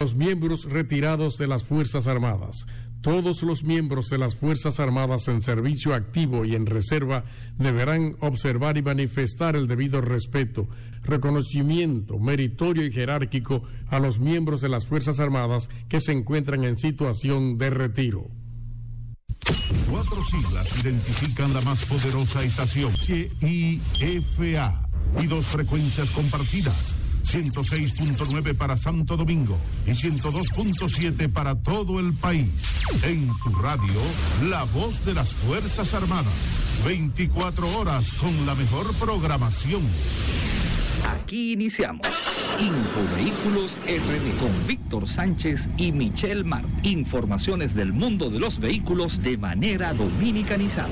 los 0.00 0.14
miembros 0.14 0.70
retirados 0.70 1.38
de 1.38 1.48
las 1.48 1.64
Fuerzas 1.64 2.06
Armadas. 2.06 2.68
Todos 3.00 3.42
los 3.42 3.64
miembros 3.64 4.08
de 4.10 4.18
las 4.18 4.36
Fuerzas 4.36 4.78
Armadas 4.78 5.26
en 5.26 5.40
servicio 5.40 5.92
activo 5.92 6.44
y 6.44 6.54
en 6.54 6.66
reserva 6.66 7.24
deberán 7.58 8.14
observar 8.20 8.76
y 8.76 8.82
manifestar 8.82 9.56
el 9.56 9.66
debido 9.66 10.00
respeto, 10.00 10.68
reconocimiento 11.02 12.20
meritorio 12.20 12.86
y 12.86 12.92
jerárquico 12.92 13.64
a 13.88 13.98
los 13.98 14.20
miembros 14.20 14.60
de 14.60 14.68
las 14.68 14.86
Fuerzas 14.86 15.18
Armadas 15.18 15.68
que 15.88 15.98
se 15.98 16.12
encuentran 16.12 16.62
en 16.62 16.78
situación 16.78 17.58
de 17.58 17.70
retiro. 17.70 18.30
Cuatro 19.90 20.24
siglas 20.26 20.78
identifican 20.78 21.52
la 21.52 21.60
más 21.62 21.84
poderosa 21.86 22.44
estación, 22.44 22.92
GIFA, 22.92 24.88
y 25.20 25.26
dos 25.26 25.46
frecuencias 25.46 26.08
compartidas 26.10 26.97
106.9 27.28 28.56
para 28.56 28.76
Santo 28.76 29.16
Domingo 29.16 29.58
y 29.86 29.90
102.7 29.90 31.30
para 31.30 31.54
todo 31.56 32.00
el 32.00 32.14
país. 32.14 32.48
En 33.02 33.28
tu 33.44 33.50
radio, 33.54 34.00
la 34.48 34.64
voz 34.64 35.04
de 35.04 35.14
las 35.14 35.34
Fuerzas 35.34 35.92
Armadas. 35.94 36.82
24 36.84 37.78
horas 37.78 38.12
con 38.14 38.46
la 38.46 38.54
mejor 38.54 38.94
programación. 38.94 39.82
Aquí 41.06 41.52
iniciamos. 41.52 42.06
Infovehículos 42.58 43.78
RD 43.86 44.40
con 44.40 44.66
Víctor 44.66 45.08
Sánchez 45.08 45.68
y 45.76 45.92
Michelle 45.92 46.44
Mart. 46.44 46.66
Informaciones 46.84 47.74
del 47.74 47.92
mundo 47.92 48.30
de 48.30 48.40
los 48.40 48.58
vehículos 48.58 49.22
de 49.22 49.36
manera 49.36 49.92
dominicanizada. 49.92 50.88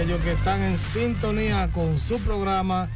Aquellos 0.00 0.22
que 0.22 0.32
están 0.32 0.62
en 0.62 0.78
sintonía 0.78 1.68
con 1.74 2.00
su 2.00 2.18
programa 2.20 2.88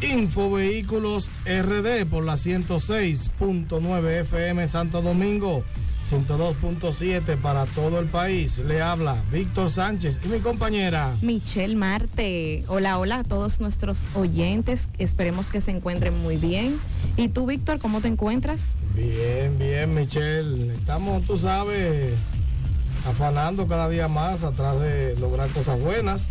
Infovehículos 0.00 1.28
RD 1.44 2.06
por 2.08 2.22
la 2.22 2.34
106.9 2.34 4.20
FM 4.20 4.68
Santo 4.68 5.02
Domingo, 5.02 5.64
102.7 6.08 7.36
para 7.38 7.66
todo 7.66 7.98
el 7.98 8.06
país. 8.06 8.58
Le 8.58 8.80
habla 8.80 9.16
Víctor 9.32 9.70
Sánchez 9.70 10.20
y 10.24 10.28
mi 10.28 10.38
compañera 10.38 11.16
Michelle 11.20 11.74
Marte. 11.74 12.62
Hola, 12.68 13.00
hola 13.00 13.18
a 13.18 13.24
todos 13.24 13.60
nuestros 13.60 14.06
oyentes. 14.14 14.88
Esperemos 14.98 15.50
que 15.50 15.60
se 15.60 15.72
encuentren 15.72 16.16
muy 16.22 16.36
bien. 16.36 16.78
¿Y 17.16 17.28
tú, 17.28 17.46
Víctor, 17.46 17.80
cómo 17.80 18.00
te 18.00 18.06
encuentras? 18.06 18.76
Bien, 18.94 19.58
bien, 19.58 19.92
Michelle. 19.92 20.74
Estamos, 20.74 21.24
tú 21.24 21.36
sabes, 21.36 22.14
afanando 23.04 23.66
cada 23.66 23.88
día 23.88 24.06
más 24.06 24.44
atrás 24.44 24.80
de 24.80 25.16
lograr 25.16 25.48
cosas 25.48 25.80
buenas 25.80 26.30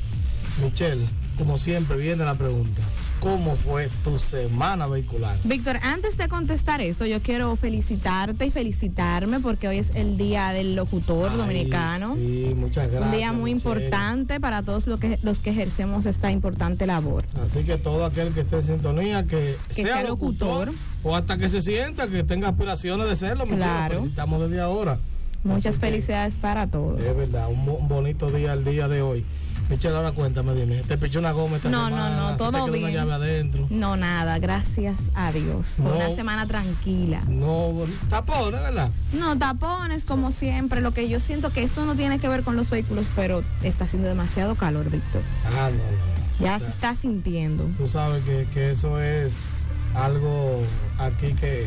Michelle, 0.61 1.07
como 1.37 1.57
siempre 1.57 1.97
viene 1.97 2.23
la 2.23 2.35
pregunta. 2.35 2.81
¿Cómo 3.19 3.55
fue 3.55 3.89
tu 4.03 4.17
semana 4.17 4.87
vehicular? 4.87 5.37
Víctor, 5.43 5.77
antes 5.83 6.17
de 6.17 6.27
contestar 6.27 6.81
esto, 6.81 7.05
yo 7.05 7.21
quiero 7.21 7.55
felicitarte 7.55 8.47
y 8.47 8.51
felicitarme 8.51 9.39
porque 9.39 9.67
hoy 9.67 9.77
es 9.77 9.91
el 9.93 10.17
Día 10.17 10.53
del 10.53 10.75
Locutor 10.75 11.37
Dominicano. 11.37 12.15
Sí, 12.15 12.53
muchas 12.55 12.89
gracias. 12.89 13.11
Un 13.11 13.17
día 13.17 13.31
muy 13.31 13.51
importante 13.51 14.39
para 14.39 14.63
todos 14.63 14.87
los 14.87 14.99
que, 14.99 15.19
los 15.21 15.39
que 15.39 15.51
ejercemos 15.51 16.07
esta 16.07 16.31
importante 16.31 16.87
labor. 16.87 17.23
Así 17.43 17.63
que 17.63 17.77
todo 17.77 18.05
aquel 18.05 18.33
que 18.33 18.41
esté 18.41 18.55
en 18.55 18.63
sintonía, 18.63 19.23
que, 19.25 19.55
sea, 19.69 20.01
locutor, 20.03 20.71
o 21.03 21.15
hasta 21.15 21.37
que 21.37 21.47
se 21.47 21.61
sienta, 21.61 22.07
que 22.07 22.23
tenga 22.23 22.49
aspiraciones 22.49 23.07
de 23.07 23.15
serlo, 23.15 23.45
claro. 23.45 23.99
felicitamos 23.99 24.41
desde 24.41 24.61
ahora. 24.61 24.97
Muchas 25.43 25.77
felicidades 25.77 26.37
para 26.37 26.65
todos. 26.67 27.05
Es 27.05 27.15
verdad, 27.15 27.49
un 27.49 27.87
bonito 27.87 28.31
día 28.31 28.53
el 28.53 28.63
día 28.63 28.87
de 28.87 29.01
hoy. 29.01 29.25
Michelle, 29.71 29.95
ahora 29.95 30.11
cuéntame, 30.11 30.53
dime, 30.53 30.83
¿te 30.83 30.97
pichó 30.97 31.19
una 31.19 31.31
goma 31.31 31.55
esta 31.55 31.69
no, 31.69 31.85
semana? 31.85 32.09
No, 32.09 32.15
no, 32.15 32.31
no, 32.31 32.37
todo 32.37 32.69
bien. 32.69 32.83
una 32.83 32.93
llave 32.93 33.13
adentro? 33.13 33.67
No, 33.69 33.95
nada, 33.95 34.37
gracias 34.37 34.99
a 35.15 35.31
Dios. 35.31 35.75
Fue 35.81 35.93
una 35.93 36.11
semana 36.11 36.45
tranquila. 36.45 37.23
No, 37.29 37.71
tapones, 38.09 38.59
¿verdad? 38.59 38.89
No, 39.13 39.37
tapones 39.37 40.03
como 40.03 40.33
siempre. 40.33 40.81
Lo 40.81 40.91
que 40.91 41.07
yo 41.07 41.21
siento 41.21 41.51
que 41.51 41.63
esto 41.63 41.85
no 41.85 41.95
tiene 41.95 42.19
que 42.19 42.27
ver 42.27 42.43
con 42.43 42.57
los 42.57 42.69
vehículos, 42.69 43.09
pero 43.15 43.45
está 43.63 43.85
haciendo 43.85 44.09
demasiado 44.09 44.55
calor, 44.55 44.89
Víctor. 44.89 45.21
Ah, 45.57 45.69
no, 45.69 45.77
no. 45.77 46.45
Ya 46.45 46.59
se 46.59 46.69
está 46.69 46.93
sintiendo. 46.93 47.63
Tú 47.77 47.87
sabes 47.87 48.23
que, 48.25 48.47
que, 48.53 48.71
eso 48.71 48.99
es 48.99 49.69
algo 49.95 50.63
aquí 50.97 51.33
que 51.33 51.65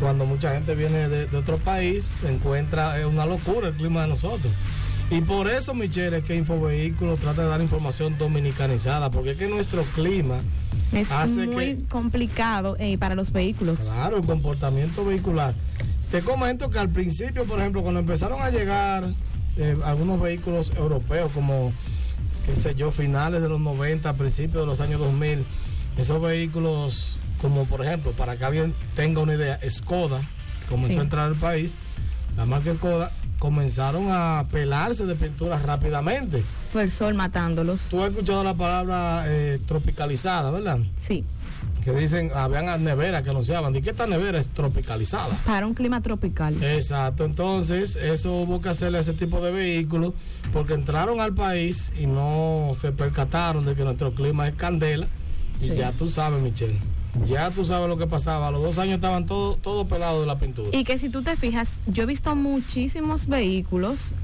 cuando 0.00 0.24
mucha 0.24 0.54
gente 0.54 0.74
viene 0.74 1.10
de, 1.10 1.26
de 1.26 1.36
otro 1.36 1.58
país 1.58 2.04
se 2.04 2.32
encuentra, 2.32 2.98
es 2.98 3.04
una 3.04 3.26
locura 3.26 3.68
el 3.68 3.74
clima 3.74 4.02
de 4.02 4.08
nosotros. 4.08 4.52
Y 5.10 5.20
por 5.20 5.46
eso, 5.46 5.72
Michelle, 5.72 6.18
es 6.18 6.24
que 6.24 6.34
Infovehículos 6.34 7.20
trata 7.20 7.42
de 7.42 7.48
dar 7.48 7.60
información 7.60 8.18
dominicanizada, 8.18 9.10
porque 9.10 9.32
es 9.32 9.36
que 9.36 9.46
nuestro 9.46 9.84
clima 9.94 10.40
es 10.92 11.10
muy 11.30 11.78
complicado 11.88 12.76
eh, 12.80 12.98
para 12.98 13.14
los 13.14 13.30
vehículos. 13.32 13.80
Claro, 13.80 14.18
el 14.18 14.26
comportamiento 14.26 15.04
vehicular. 15.04 15.54
Te 16.10 16.22
comento 16.22 16.70
que 16.70 16.78
al 16.78 16.88
principio, 16.88 17.44
por 17.44 17.60
ejemplo, 17.60 17.82
cuando 17.82 18.00
empezaron 18.00 18.40
a 18.42 18.50
llegar 18.50 19.12
eh, 19.56 19.76
algunos 19.84 20.20
vehículos 20.20 20.72
europeos, 20.76 21.30
como, 21.32 21.72
qué 22.46 22.56
sé 22.56 22.74
yo, 22.74 22.90
finales 22.90 23.42
de 23.42 23.48
los 23.48 23.60
90, 23.60 24.12
principios 24.14 24.62
de 24.62 24.66
los 24.66 24.80
años 24.80 24.98
2000, 24.98 25.44
esos 25.98 26.20
vehículos, 26.20 27.18
como 27.40 27.64
por 27.64 27.84
ejemplo, 27.84 28.10
para 28.12 28.36
que 28.36 28.44
alguien 28.44 28.74
tenga 28.96 29.20
una 29.20 29.34
idea, 29.34 29.60
Skoda, 29.68 30.20
comenzó 30.68 30.98
a 30.98 31.04
entrar 31.04 31.26
al 31.26 31.36
país, 31.36 31.76
la 32.36 32.44
marca 32.44 32.74
Skoda 32.74 33.12
comenzaron 33.38 34.08
a 34.10 34.46
pelarse 34.50 35.06
de 35.06 35.14
pinturas 35.14 35.62
rápidamente. 35.62 36.42
Fue 36.72 36.82
el 36.82 36.90
sol 36.90 37.14
matándolos. 37.14 37.88
Tú 37.90 38.02
has 38.02 38.10
escuchado 38.10 38.42
la 38.44 38.54
palabra 38.54 39.24
eh, 39.26 39.60
tropicalizada, 39.66 40.50
¿verdad? 40.50 40.78
Sí. 40.96 41.24
Que 41.84 41.92
dicen, 41.92 42.32
habían 42.34 42.82
neveras 42.82 43.22
que 43.22 43.30
anunciaban, 43.30 43.74
¿y 43.76 43.80
qué 43.80 43.90
esta 43.90 44.08
nevera 44.08 44.38
es 44.38 44.48
tropicalizada? 44.48 45.36
Para 45.46 45.66
un 45.66 45.74
clima 45.74 46.00
tropical. 46.00 46.60
Exacto, 46.62 47.24
entonces 47.24 47.94
eso 47.94 48.32
hubo 48.32 48.60
que 48.60 48.70
hacerle 48.70 48.98
a 48.98 49.02
ese 49.02 49.12
tipo 49.12 49.40
de 49.40 49.52
vehículos 49.52 50.12
porque 50.52 50.74
entraron 50.74 51.20
al 51.20 51.32
país 51.34 51.92
y 51.98 52.06
no 52.06 52.72
se 52.74 52.90
percataron 52.90 53.64
de 53.64 53.76
que 53.76 53.84
nuestro 53.84 54.12
clima 54.12 54.48
es 54.48 54.56
candela. 54.56 55.06
Y 55.60 55.68
ya 55.68 55.92
tú 55.92 56.10
sabes, 56.10 56.42
Michelle 56.42 56.78
ya 57.24 57.50
tú 57.50 57.64
sabes 57.64 57.88
lo 57.88 57.96
que 57.96 58.06
pasaba. 58.06 58.48
A 58.48 58.50
los 58.50 58.62
dos 58.62 58.78
años 58.78 58.96
estaban 58.96 59.26
todos 59.26 59.60
todo 59.62 59.86
pelados 59.86 60.20
de 60.20 60.26
la 60.26 60.38
pintura. 60.38 60.68
Y 60.72 60.84
que 60.84 60.98
si 60.98 61.08
tú 61.08 61.22
te 61.22 61.36
fijas, 61.36 61.72
yo 61.86 62.02
he 62.02 62.06
visto 62.06 62.34
muchísimos 62.34 63.26
vehículos 63.26 64.14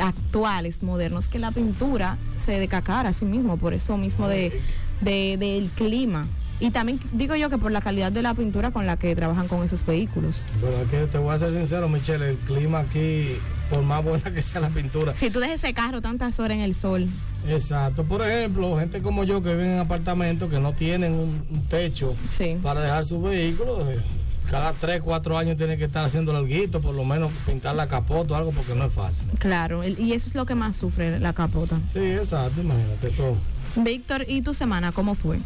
actuales, 0.00 0.82
modernos, 0.82 1.28
que 1.28 1.38
la 1.38 1.50
pintura 1.50 2.18
se 2.36 2.58
decacara 2.58 3.10
a 3.10 3.12
sí 3.12 3.24
mismo, 3.24 3.56
por 3.56 3.74
eso 3.74 3.96
mismo 3.96 4.28
de, 4.28 4.60
de- 5.00 5.36
del 5.38 5.68
clima. 5.70 6.26
Y 6.60 6.70
también 6.70 7.00
digo 7.12 7.34
yo 7.34 7.50
que 7.50 7.58
por 7.58 7.72
la 7.72 7.80
calidad 7.80 8.12
de 8.12 8.22
la 8.22 8.34
pintura 8.34 8.70
con 8.70 8.86
la 8.86 8.96
que 8.96 9.16
trabajan 9.16 9.48
con 9.48 9.64
esos 9.64 9.84
vehículos. 9.84 10.46
Bueno, 10.60 10.76
es 10.84 10.88
que 10.90 11.06
te 11.06 11.18
voy 11.18 11.34
a 11.34 11.38
ser 11.38 11.52
sincero, 11.52 11.88
Michelle, 11.88 12.30
el 12.30 12.36
clima 12.36 12.80
aquí, 12.80 13.36
por 13.72 13.82
más 13.82 14.04
buena 14.04 14.32
que 14.32 14.42
sea 14.42 14.60
la 14.60 14.68
pintura. 14.68 15.14
Si 15.14 15.30
tú 15.30 15.40
dejas 15.40 15.64
ese 15.64 15.72
carro 15.72 16.02
tantas 16.02 16.38
horas 16.40 16.56
en 16.56 16.62
el 16.62 16.74
sol, 16.74 17.08
Exacto. 17.48 18.04
Por 18.04 18.22
ejemplo, 18.22 18.78
gente 18.78 19.02
como 19.02 19.24
yo 19.24 19.42
que 19.42 19.50
viven 19.50 19.70
en 19.70 19.78
apartamentos 19.80 20.48
que 20.48 20.60
no 20.60 20.74
tienen 20.74 21.12
un, 21.14 21.44
un 21.50 21.64
techo 21.66 22.14
sí. 22.30 22.56
para 22.62 22.80
dejar 22.80 23.04
su 23.04 23.20
vehículo, 23.20 23.90
eh, 23.90 24.00
cada 24.48 24.72
3, 24.72 25.02
4 25.02 25.38
años 25.38 25.56
tiene 25.56 25.76
que 25.76 25.84
estar 25.84 26.04
haciendo 26.04 26.36
algo, 26.36 26.80
por 26.80 26.94
lo 26.94 27.04
menos 27.04 27.32
pintar 27.46 27.74
la 27.74 27.88
capota 27.88 28.34
o 28.34 28.36
algo, 28.36 28.52
porque 28.52 28.74
no 28.74 28.86
es 28.86 28.92
fácil. 28.92 29.26
Claro, 29.38 29.82
y 29.84 30.12
eso 30.12 30.28
es 30.28 30.34
lo 30.34 30.46
que 30.46 30.54
más 30.54 30.76
sufre 30.76 31.18
la 31.18 31.32
capota. 31.32 31.80
Sí, 31.92 32.00
exacto, 32.00 32.60
imagínate 32.60 33.08
eso. 33.08 33.36
Víctor, 33.76 34.24
¿y 34.28 34.42
tu 34.42 34.54
semana 34.54 34.92
cómo 34.92 35.14
fue? 35.14 35.38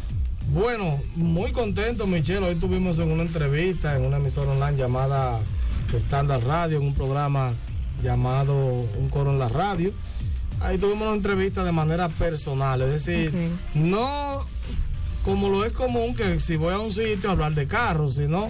Bueno, 0.53 1.01
muy 1.15 1.51
contento, 1.51 2.05
Michelle. 2.05 2.45
Hoy 2.45 2.55
tuvimos 2.55 2.99
en 2.99 3.11
una 3.11 3.23
entrevista 3.23 3.95
en 3.95 4.03
una 4.03 4.17
emisora 4.17 4.51
online 4.51 4.77
llamada 4.77 5.39
Standard 5.93 6.43
Radio, 6.43 6.77
en 6.77 6.87
un 6.87 6.93
programa 6.93 7.53
llamado 8.03 8.55
Un 8.97 9.09
Coro 9.09 9.31
en 9.31 9.39
la 9.39 9.49
Radio. 9.49 9.91
Ahí 10.61 10.77
tuvimos 10.77 11.03
una 11.07 11.15
entrevista 11.15 11.63
de 11.63 11.71
manera 11.71 12.09
personal, 12.09 12.81
es 12.81 12.89
decir, 13.05 13.31
no 13.75 14.45
como 15.23 15.49
lo 15.49 15.65
es 15.65 15.73
común 15.73 16.15
que 16.15 16.39
si 16.39 16.55
voy 16.55 16.73
a 16.73 16.79
un 16.79 16.91
sitio 16.91 17.29
a 17.29 17.33
hablar 17.33 17.53
de 17.53 17.67
carros, 17.67 18.15
sino 18.15 18.49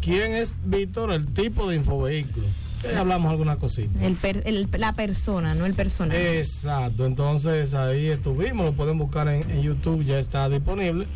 quién 0.00 0.32
es 0.32 0.54
Víctor, 0.64 1.10
el 1.12 1.26
tipo 1.26 1.68
de 1.68 1.76
infovehículo. 1.76 2.46
Eh, 2.84 2.94
hablamos 2.96 3.30
alguna 3.32 3.56
cosita. 3.56 4.04
El 4.04 4.14
per- 4.14 4.42
el- 4.46 4.68
la 4.78 4.92
persona, 4.92 5.54
no 5.54 5.66
el 5.66 5.74
personaje. 5.74 6.38
Exacto, 6.38 7.06
entonces 7.06 7.74
ahí 7.74 8.06
estuvimos, 8.06 8.66
lo 8.66 8.72
pueden 8.74 8.98
buscar 8.98 9.26
en, 9.28 9.50
en 9.50 9.62
YouTube, 9.62 10.04
ya 10.04 10.18
está 10.20 10.48
disponible. 10.48 11.06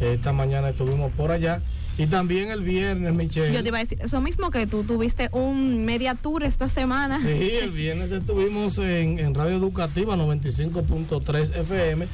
Esta 0.00 0.32
mañana 0.32 0.70
estuvimos 0.70 1.12
por 1.12 1.30
allá. 1.30 1.60
Y 1.96 2.06
también 2.06 2.50
el 2.50 2.62
viernes, 2.62 3.12
Michelle. 3.14 3.52
Yo 3.52 3.62
te 3.62 3.68
iba 3.68 3.78
a 3.78 3.80
decir, 3.82 3.98
eso 4.02 4.20
mismo 4.20 4.50
que 4.50 4.66
tú 4.66 4.82
tuviste 4.82 5.28
un 5.32 5.84
media 5.84 6.14
tour 6.16 6.42
esta 6.42 6.68
semana. 6.68 7.18
Sí, 7.20 7.28
el 7.62 7.70
viernes 7.70 8.10
estuvimos 8.10 8.78
en, 8.78 9.18
en 9.20 9.32
Radio 9.34 9.56
Educativa 9.56 10.16
95.3 10.16 11.54
FM 11.60 12.08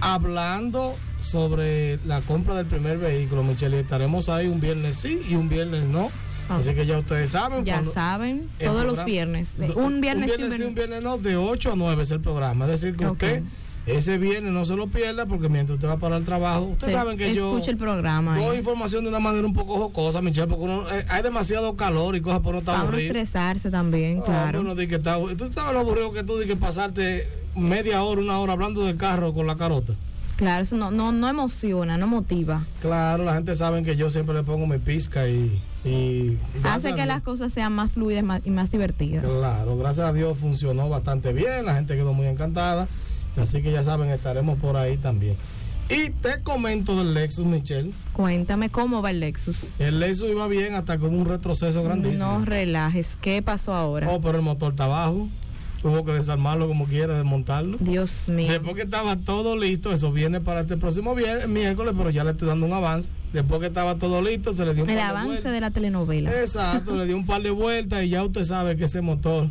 hablando 0.00 0.94
sobre 1.20 1.98
la 2.06 2.20
compra 2.20 2.54
del 2.54 2.66
primer 2.66 2.98
vehículo, 2.98 3.42
Michelle. 3.42 3.76
Y 3.76 3.80
estaremos 3.80 4.28
ahí 4.28 4.46
un 4.46 4.60
viernes 4.60 4.96
sí 4.96 5.20
y 5.28 5.34
un 5.34 5.48
viernes 5.48 5.84
no. 5.84 6.10
Así 6.48 6.72
que 6.72 6.86
ya 6.86 6.98
ustedes 6.98 7.30
saben. 7.30 7.64
Ya 7.64 7.84
saben, 7.84 8.46
todos 8.64 8.84
los 8.86 9.04
viernes. 9.04 9.58
de- 9.58 9.66
Do- 9.66 9.76
Un 9.76 10.00
viernes, 10.00 10.30
y 10.30 10.30
un 10.30 10.36
sí, 10.36 10.42
viernes. 10.56 10.68
un 10.68 10.74
viernes 10.74 11.02
no, 11.02 11.18
de 11.18 11.36
8 11.36 11.72
a 11.72 11.76
9 11.76 12.02
es 12.04 12.10
el 12.10 12.20
programa. 12.20 12.64
Es 12.66 12.80
decir, 12.80 12.96
que 12.96 13.04
Ok. 13.04 13.12
usted 13.12 13.42
ese 13.88 14.18
viernes 14.18 14.52
no 14.52 14.64
se 14.64 14.76
lo 14.76 14.86
pierda 14.88 15.26
porque 15.26 15.48
mientras 15.48 15.76
usted 15.76 15.88
va 15.88 15.96
para 15.98 16.16
el 16.16 16.24
trabajo, 16.24 16.64
ustedes 16.64 16.92
saben 16.92 17.16
que 17.16 17.34
yo 17.34 17.50
escucha 17.52 17.70
el 17.70 17.76
programa. 17.76 18.38
doy 18.38 18.56
eh, 18.56 18.58
información 18.58 19.04
de 19.04 19.10
una 19.10 19.18
manera 19.20 19.46
un 19.46 19.54
poco 19.54 19.76
jocosa, 19.78 20.20
Michelle, 20.20 20.46
porque 20.46 20.64
uno- 20.64 20.90
eh, 20.90 21.04
hay 21.08 21.22
demasiado 21.22 21.76
calor 21.76 22.16
y 22.16 22.20
cosas 22.20 22.40
por 22.40 22.52
no 22.54 22.58
estar 22.60 22.74
uno 22.76 22.84
aburrido. 22.84 23.06
estresarse 23.06 23.70
también, 23.70 24.20
Ah, 24.20 24.50
claro. 24.50 24.74
di 24.74 24.86
que 24.86 24.96
está- 24.96 25.18
tú 25.36 25.50
sabes 25.52 25.72
lo 25.72 25.80
aburrido 25.80 26.12
que 26.12 26.22
tú 26.24 26.38
di 26.38 26.46
que 26.46 26.56
pasarte 26.56 27.28
media 27.56 28.02
hora, 28.02 28.20
una 28.20 28.38
hora 28.38 28.52
hablando 28.52 28.84
de 28.84 28.96
carro 28.96 29.32
con 29.34 29.46
la 29.46 29.56
carota. 29.56 29.94
Claro, 30.36 30.62
eso 30.62 30.76
no, 30.76 30.92
no, 30.92 31.10
no 31.10 31.28
emociona, 31.28 31.96
no 31.98 32.06
motiva. 32.06 32.62
Claro, 32.80 33.24
la 33.24 33.34
gente 33.34 33.56
sabe 33.56 33.82
que 33.82 33.96
yo 33.96 34.08
siempre 34.08 34.34
le 34.36 34.44
pongo 34.44 34.66
mi 34.68 34.78
pizca 34.78 35.26
y... 35.26 35.60
Hace 36.64 36.90
a 36.90 36.94
que 36.94 37.06
las 37.06 37.22
cosas 37.22 37.52
sean 37.52 37.72
más 37.72 37.90
fluidas 37.92 38.22
más- 38.22 38.42
y 38.44 38.50
más 38.50 38.70
divertidas. 38.70 39.24
Claro, 39.24 39.76
gracias 39.76 40.06
a 40.08 40.12
Dios 40.12 40.36
funcionó 40.38 40.88
bastante 40.88 41.32
bien, 41.32 41.64
la 41.64 41.74
gente 41.74 41.96
quedó 41.96 42.12
muy 42.12 42.26
encantada, 42.26 42.86
así 43.40 43.62
que 43.62 43.72
ya 43.72 43.82
saben, 43.82 44.10
estaremos 44.10 44.58
por 44.58 44.76
ahí 44.76 44.96
también. 44.96 45.36
Y 45.90 46.10
te 46.10 46.42
comento 46.42 46.96
del 46.98 47.14
Lexus, 47.14 47.46
Michelle. 47.46 47.92
Cuéntame 48.12 48.68
cómo 48.68 49.00
va 49.00 49.10
el 49.10 49.20
Lexus. 49.20 49.80
El 49.80 50.00
Lexus 50.00 50.28
iba 50.30 50.46
bien 50.46 50.74
hasta 50.74 50.98
con 50.98 51.14
un 51.14 51.24
retroceso 51.24 51.82
grandísimo. 51.82 52.38
No 52.40 52.44
relajes, 52.44 53.16
¿qué 53.22 53.40
pasó 53.40 53.72
ahora? 53.74 54.10
Oh, 54.10 54.20
pero 54.20 54.36
el 54.36 54.42
motor 54.44 54.72
está 54.72 54.84
abajo. 54.84 55.28
Hubo 55.82 56.04
que 56.04 56.10
desarmarlo 56.12 56.66
como 56.66 56.86
quiera, 56.86 57.16
desmontarlo. 57.16 57.78
Dios 57.80 58.28
mío. 58.28 58.50
Después 58.50 58.74
que 58.74 58.82
estaba 58.82 59.16
todo 59.16 59.56
listo, 59.56 59.92
eso 59.92 60.10
viene 60.12 60.40
para 60.40 60.62
este 60.62 60.76
próximo 60.76 61.14
vier- 61.14 61.46
miércoles, 61.46 61.94
pero 61.96 62.10
ya 62.10 62.24
le 62.24 62.32
estoy 62.32 62.48
dando 62.48 62.66
un 62.66 62.72
avance. 62.72 63.10
Después 63.32 63.60
que 63.60 63.68
estaba 63.68 63.94
todo 63.94 64.20
listo, 64.20 64.52
se 64.52 64.66
le 64.66 64.74
dio 64.74 64.82
un 64.82 64.90
El 64.90 64.96
par 64.96 65.04
de 65.04 65.10
avance 65.10 65.28
vueltas. 65.28 65.52
de 65.52 65.60
la 65.60 65.70
telenovela. 65.70 66.30
Exacto, 66.40 66.96
le 66.96 67.06
dio 67.06 67.16
un 67.16 67.24
par 67.24 67.42
de 67.42 67.50
vueltas 67.50 68.02
y 68.02 68.08
ya 68.10 68.24
usted 68.24 68.42
sabe 68.42 68.76
que 68.76 68.84
ese 68.84 69.00
motor, 69.02 69.48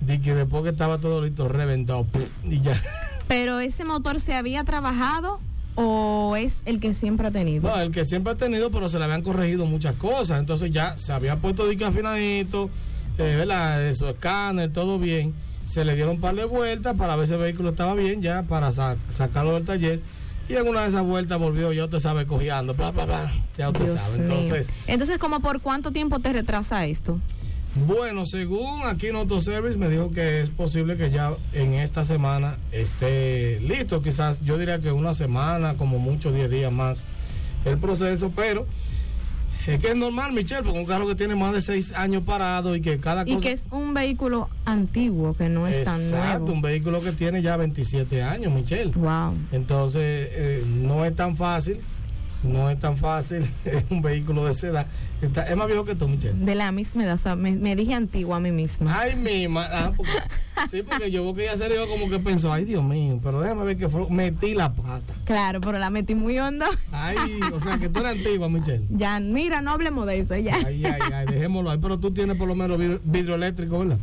de 0.00 0.20
que 0.22 0.34
después 0.34 0.62
que 0.64 0.70
estaba 0.70 0.98
todo 0.98 1.22
listo, 1.22 1.46
reventó. 1.48 2.02
¡pum! 2.04 2.22
Y 2.50 2.60
ya. 2.62 2.82
Pero 3.28 3.60
ese 3.60 3.84
motor 3.84 4.20
se 4.20 4.34
había 4.34 4.64
trabajado 4.64 5.38
o 5.74 6.34
es 6.36 6.62
el 6.64 6.80
que 6.80 6.92
siempre 6.94 7.28
ha 7.28 7.30
tenido. 7.30 7.68
No, 7.70 7.78
el 7.80 7.92
que 7.92 8.04
siempre 8.04 8.32
ha 8.32 8.36
tenido, 8.36 8.70
pero 8.70 8.88
se 8.88 8.98
le 8.98 9.04
habían 9.04 9.22
corregido 9.22 9.64
muchas 9.66 9.94
cosas. 9.96 10.40
Entonces 10.40 10.70
ya 10.72 10.98
se 10.98 11.12
había 11.12 11.36
puesto 11.36 11.66
de 11.66 11.76
que 11.76 11.84
afinadito, 11.84 12.70
eh, 13.18 13.34
¿verdad? 13.36 13.92
Su 13.94 14.06
escáner, 14.08 14.72
todo 14.72 14.98
bien. 14.98 15.34
Se 15.64 15.84
le 15.84 15.94
dieron 15.94 16.16
un 16.16 16.20
par 16.20 16.34
de 16.34 16.46
vueltas 16.46 16.96
para 16.96 17.14
ver 17.16 17.28
si 17.28 17.34
el 17.34 17.40
vehículo 17.40 17.70
estaba 17.70 17.94
bien, 17.94 18.22
ya 18.22 18.42
para 18.42 18.72
sa- 18.72 18.96
sacarlo 19.10 19.54
del 19.54 19.64
taller. 19.66 20.00
Y 20.48 20.54
en 20.54 20.66
una 20.66 20.80
de 20.80 20.88
esas 20.88 21.04
vueltas 21.04 21.38
volvió, 21.38 21.72
ya 21.74 21.84
usted 21.84 21.98
sabe, 22.00 22.24
cojeando. 22.24 22.72
Bla, 22.72 22.90
bla, 22.90 23.04
bla. 23.04 23.32
Ya 23.58 23.68
usted 23.68 23.84
Dios 23.84 24.00
sabe. 24.00 24.18
mío. 24.20 24.28
Entonces, 24.32 24.70
Entonces, 24.86 25.18
¿cómo 25.18 25.40
por 25.40 25.60
cuánto 25.60 25.92
tiempo 25.92 26.20
te 26.20 26.32
retrasa 26.32 26.86
esto? 26.86 27.18
Bueno, 27.86 28.24
según 28.24 28.82
aquí 28.84 29.08
en 29.08 29.16
Autoservice 29.16 29.76
me 29.78 29.88
dijo 29.88 30.10
que 30.10 30.40
es 30.40 30.50
posible 30.50 30.96
que 30.96 31.10
ya 31.10 31.32
en 31.52 31.74
esta 31.74 32.04
semana 32.04 32.56
esté 32.72 33.60
listo. 33.60 34.02
Quizás 34.02 34.40
yo 34.44 34.58
diría 34.58 34.78
que 34.80 34.92
una 34.92 35.14
semana, 35.14 35.74
como 35.74 35.98
mucho 35.98 36.32
10 36.32 36.50
días 36.50 36.72
más 36.72 37.04
el 37.64 37.78
proceso, 37.78 38.32
pero 38.34 38.66
es 39.66 39.80
que 39.80 39.88
es 39.88 39.96
normal, 39.96 40.32
Michelle, 40.32 40.62
porque 40.62 40.78
un 40.78 40.86
carro 40.86 41.06
que 41.06 41.14
tiene 41.14 41.34
más 41.34 41.52
de 41.52 41.60
6 41.60 41.92
años 41.92 42.22
parado 42.24 42.74
y 42.74 42.80
que 42.80 42.98
cada 42.98 43.22
Y 43.26 43.34
cosa... 43.34 43.46
que 43.46 43.52
es 43.52 43.66
un 43.70 43.92
vehículo 43.92 44.48
antiguo, 44.64 45.34
que 45.34 45.48
no 45.50 45.66
es 45.68 45.82
tan 45.82 46.00
Exacto, 46.00 46.38
nuevo. 46.38 46.52
un 46.54 46.62
vehículo 46.62 47.00
que 47.00 47.12
tiene 47.12 47.42
ya 47.42 47.56
27 47.58 48.22
años, 48.22 48.52
Michelle. 48.52 48.92
Wow. 48.92 49.34
Entonces, 49.52 50.02
eh, 50.32 50.64
no 50.66 51.04
es 51.04 51.14
tan 51.14 51.36
fácil, 51.36 51.80
no 52.42 52.70
es 52.70 52.78
tan 52.78 52.96
fácil, 52.96 53.48
es 53.64 53.84
un 53.90 54.00
vehículo 54.02 54.44
de 54.44 54.52
esa 54.52 54.68
edad. 54.68 54.86
Está- 55.20 55.48
es 55.48 55.56
más 55.56 55.66
viejo 55.66 55.84
que 55.84 55.94
tú, 55.96 56.06
Michelle. 56.06 56.38
De 56.44 56.54
la 56.54 56.70
misma 56.70 57.02
edad, 57.04 57.14
o 57.14 57.18
sea, 57.18 57.34
me, 57.34 57.50
me 57.52 57.74
dije 57.74 57.94
antiguo 57.94 58.34
a 58.34 58.40
mí 58.40 58.52
misma. 58.52 58.96
Ay, 59.00 59.16
mi 59.16 59.48
ma- 59.48 59.66
ah, 59.70 59.92
porque- 59.96 60.12
sí, 60.70 60.82
porque 60.82 61.10
yo 61.10 61.34
que 61.34 61.42
ella 61.44 61.56
se 61.56 61.68
dio 61.68 61.88
como 61.88 62.08
que 62.08 62.18
pensó, 62.20 62.52
ay, 62.52 62.64
Dios 62.64 62.84
mío, 62.84 63.18
pero 63.22 63.40
déjame 63.40 63.64
ver 63.64 63.76
que 63.76 63.88
fue, 63.88 64.08
metí 64.10 64.54
la 64.54 64.72
pata. 64.72 65.14
Claro, 65.24 65.60
pero 65.60 65.78
la 65.78 65.90
metí 65.90 66.14
muy 66.14 66.38
hondo. 66.38 66.66
Ay, 66.92 67.16
o 67.52 67.58
sea, 67.58 67.78
que 67.78 67.88
tú 67.88 67.98
eres 68.00 68.12
antigua, 68.12 68.48
Michelle. 68.48 68.84
Ya, 68.90 69.18
mira, 69.18 69.60
no 69.60 69.72
hablemos 69.72 70.06
de 70.06 70.18
eso 70.20 70.36
ya. 70.36 70.54
Ay, 70.64 70.84
ay, 70.84 71.00
ay, 71.12 71.26
dejémoslo 71.26 71.70
ahí. 71.70 71.78
Pero 71.82 71.98
tú 71.98 72.12
tienes 72.12 72.36
por 72.36 72.46
lo 72.46 72.54
menos 72.54 72.78
vidrio, 72.78 73.00
vidrio 73.04 73.34
eléctrico, 73.34 73.80
¿verdad? 73.80 73.98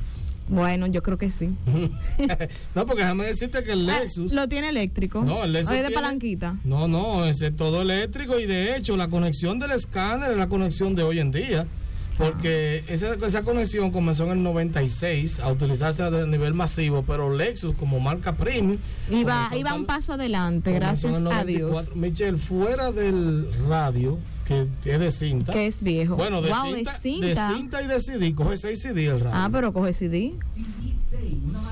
Bueno, 0.47 0.85
yo 0.87 1.01
creo 1.01 1.17
que 1.17 1.31
sí. 1.31 1.55
no, 2.75 2.85
porque 2.85 3.01
déjame 3.01 3.25
decirte 3.25 3.63
que 3.63 3.71
el 3.71 3.85
Lexus. 3.85 4.33
¿Lo 4.33 4.47
tiene 4.47 4.69
eléctrico? 4.69 5.23
No, 5.23 5.43
el 5.43 5.53
Lexus 5.53 5.71
¿O 5.71 5.73
es 5.73 5.81
de 5.81 5.87
tiene- 5.87 6.01
palanquita? 6.01 6.55
No, 6.63 6.87
no, 6.87 7.25
es 7.25 7.43
todo 7.55 7.81
eléctrico 7.81 8.39
y 8.39 8.45
de 8.45 8.75
hecho 8.77 8.95
la 8.97 9.07
conexión 9.07 9.59
del 9.59 9.71
escáner 9.71 10.31
es 10.31 10.37
la 10.37 10.47
conexión 10.47 10.95
de 10.95 11.03
hoy 11.03 11.19
en 11.19 11.31
día. 11.31 11.65
Porque 12.17 12.85
esa, 12.87 13.13
esa 13.15 13.43
conexión 13.43 13.91
comenzó 13.91 14.23
en 14.23 14.31
el 14.31 14.43
96 14.43 15.39
a 15.39 15.51
utilizarse 15.51 16.01
a 16.01 16.09
nivel 16.09 16.53
masivo, 16.53 17.03
pero 17.05 17.35
Lexus 17.35 17.75
como 17.75 17.99
marca 17.99 18.33
premium. 18.37 18.77
Iba, 19.11 19.49
iba 19.57 19.73
un 19.73 19.83
paso 19.85 20.13
adelante, 20.13 20.71
gracias 20.71 21.17
a 21.17 21.19
94. 21.19 21.45
Dios. 21.45 21.95
Michelle, 21.97 22.37
fuera 22.37 22.91
del 22.93 23.49
radio, 23.67 24.17
que 24.45 24.67
es 24.85 24.99
de 24.99 25.11
cinta. 25.11 25.51
Que 25.51 25.67
es 25.67 25.81
viejo. 25.81 26.15
Bueno, 26.15 26.41
de, 26.41 26.49
Wow, 26.49 26.75
cinta, 26.75 26.93
de 26.93 26.99
cinta. 26.99 27.47
de 27.49 27.55
cinta 27.55 27.81
y 27.81 27.87
de 27.87 27.99
CD, 27.99 28.35
coge 28.35 28.57
6 28.57 28.81
CD 28.81 29.07
el 29.07 29.19
radio. 29.19 29.31
Ah, 29.33 29.49
pero 29.51 29.73
coge 29.73 29.93
CD. 29.93 30.33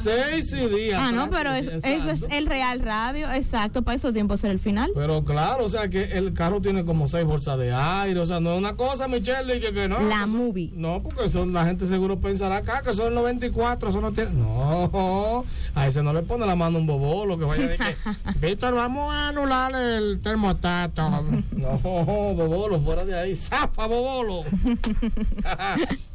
6 0.03 0.49
CD. 0.49 0.93
Ah, 0.95 1.11
no, 1.11 1.29
pero 1.29 1.51
eso, 1.51 1.71
eso 1.83 2.09
es 2.09 2.27
el 2.29 2.45
real 2.45 2.79
radio, 2.79 3.31
exacto, 3.31 3.81
para 3.81 3.95
estos 3.95 4.13
tiempos 4.13 4.39
ser 4.39 4.51
el 4.51 4.59
final. 4.59 4.91
Pero 4.95 5.23
claro, 5.23 5.65
o 5.65 5.69
sea 5.69 5.89
que 5.89 6.03
el 6.03 6.33
carro 6.33 6.61
tiene 6.61 6.85
como 6.85 7.07
seis 7.07 7.25
bolsas 7.25 7.57
de 7.57 7.73
aire, 7.73 8.19
o 8.19 8.25
sea, 8.25 8.39
no 8.39 8.53
es 8.53 8.59
una 8.59 8.75
cosa, 8.75 9.07
Michelle, 9.07 9.55
y 9.55 9.59
que, 9.59 9.73
que 9.73 9.87
no. 9.87 9.99
La 10.01 10.21
que 10.21 10.27
movie. 10.27 10.71
No, 10.75 11.01
porque 11.01 11.29
son, 11.29 11.53
la 11.53 11.65
gente 11.65 11.85
seguro 11.87 12.19
pensará 12.19 12.57
acá 12.57 12.81
que 12.81 12.93
son 12.93 13.13
94, 13.13 13.89
eso 13.89 14.01
no 14.01 14.11
tiene. 14.11 14.31
No, 14.31 15.45
a 15.75 15.87
ese 15.87 16.03
no 16.03 16.13
le 16.13 16.21
pone 16.23 16.45
la 16.45 16.55
mano 16.55 16.79
un 16.79 16.87
bobolo 16.87 17.37
que 17.37 17.45
vaya 17.45 17.65
a 17.65 17.67
decir, 17.69 17.95
Víctor, 18.41 18.73
vamos 18.73 19.13
a 19.13 19.29
anular 19.29 19.73
el 19.75 20.19
termostato. 20.21 21.03
No, 21.53 21.77
bobolo, 21.77 22.79
fuera 22.81 23.05
de 23.05 23.17
ahí, 23.17 23.35
zafa, 23.35 23.87
bobolo. 23.87 24.43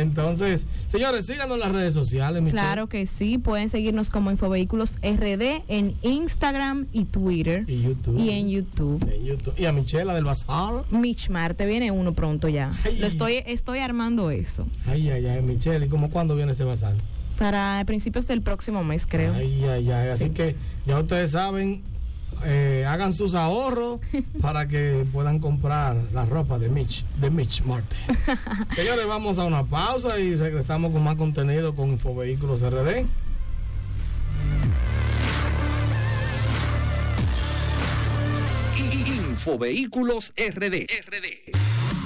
Entonces, 0.00 0.66
señores, 0.88 1.26
síganos 1.26 1.54
en 1.54 1.60
las 1.60 1.72
redes 1.72 1.94
sociales, 1.94 2.42
Michelle. 2.42 2.60
Claro 2.62 2.88
que 2.88 3.06
sí, 3.06 3.38
pueden 3.38 3.68
seguirnos 3.68 4.10
como 4.10 4.30
Infovehículos 4.30 4.96
RD 5.02 5.62
en 5.68 5.94
Instagram 6.02 6.86
y 6.92 7.04
Twitter 7.04 7.64
Y 7.66 7.82
YouTube. 7.82 8.18
y 8.18 8.30
en 8.30 8.48
YouTube. 8.50 9.02
En 9.12 9.24
YouTube. 9.24 9.54
Y 9.58 9.64
a 9.64 9.72
Michela 9.72 10.14
del 10.14 10.24
Bazar. 10.24 10.84
Michmar, 10.90 11.54
te 11.54 11.66
viene 11.66 11.90
uno 11.90 12.12
pronto 12.12 12.48
ya. 12.48 12.74
Ay. 12.84 12.98
Lo 12.98 13.06
estoy, 13.06 13.42
estoy 13.46 13.78
armando 13.80 14.30
eso. 14.30 14.66
Ay, 14.86 15.10
ay, 15.10 15.26
ay, 15.26 15.42
Michelle, 15.42 15.84
¿y 15.86 15.88
cómo 15.88 16.10
cuándo 16.10 16.34
viene 16.36 16.52
ese 16.52 16.64
bazar? 16.64 16.94
Para 17.38 17.82
principios 17.86 18.26
del 18.26 18.40
próximo 18.42 18.82
mes, 18.82 19.04
creo. 19.06 19.34
Ay, 19.34 19.62
ay, 19.64 19.90
ay. 19.90 20.08
Así 20.08 20.24
Sí. 20.24 20.30
que 20.30 20.56
ya 20.86 20.98
ustedes 20.98 21.32
saben, 21.32 21.82
eh, 22.44 22.84
hagan 22.86 23.12
sus 23.12 23.34
ahorros 23.34 24.00
para 24.40 24.68
que 24.68 25.06
puedan 25.12 25.38
comprar 25.38 25.96
la 26.12 26.24
ropa 26.26 26.58
de 26.58 26.68
Mitch, 26.68 27.04
de 27.20 27.30
Mitch 27.30 27.62
Marte. 27.62 27.96
Señores, 28.74 29.06
vamos 29.06 29.38
a 29.38 29.44
una 29.44 29.64
pausa 29.64 30.18
y 30.18 30.36
regresamos 30.36 30.92
con 30.92 31.02
más 31.02 31.16
contenido 31.16 31.74
con 31.74 31.90
Infovehículos 31.90 32.62
RD. 32.62 33.06
Infovehículos 39.06 40.32
RD. 40.36 40.86
RD. 40.86 42.05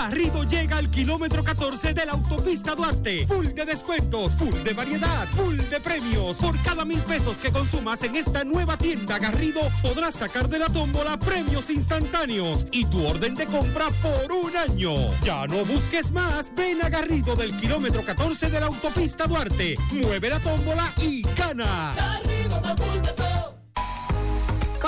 Garrido 0.00 0.44
llega 0.44 0.78
al 0.78 0.90
kilómetro 0.90 1.44
14 1.44 1.92
de 1.92 2.06
la 2.06 2.12
autopista 2.12 2.74
Duarte. 2.74 3.26
Full 3.26 3.48
de 3.48 3.66
descuentos, 3.66 4.34
full 4.34 4.54
de 4.64 4.72
variedad, 4.72 5.28
full 5.28 5.58
de 5.58 5.78
premios. 5.78 6.38
Por 6.38 6.58
cada 6.62 6.86
mil 6.86 7.00
pesos 7.00 7.36
que 7.36 7.52
consumas 7.52 8.02
en 8.02 8.16
esta 8.16 8.42
nueva 8.42 8.78
tienda 8.78 9.18
Garrido, 9.18 9.60
podrás 9.82 10.14
sacar 10.14 10.48
de 10.48 10.58
la 10.58 10.68
tómbola 10.68 11.18
premios 11.18 11.68
instantáneos 11.68 12.66
y 12.72 12.86
tu 12.86 13.06
orden 13.06 13.34
de 13.34 13.44
compra 13.44 13.88
por 14.02 14.32
un 14.32 14.56
año. 14.56 14.94
Ya 15.22 15.46
no 15.46 15.66
busques 15.66 16.10
más. 16.12 16.50
Ven 16.56 16.82
a 16.82 16.88
Garrido 16.88 17.36
del 17.36 17.54
kilómetro 17.60 18.02
14 18.02 18.48
de 18.48 18.58
la 18.58 18.66
autopista 18.66 19.26
Duarte. 19.26 19.76
Mueve 19.92 20.30
la 20.30 20.40
tómbola 20.40 20.90
y 20.96 21.20
gana. 21.36 21.92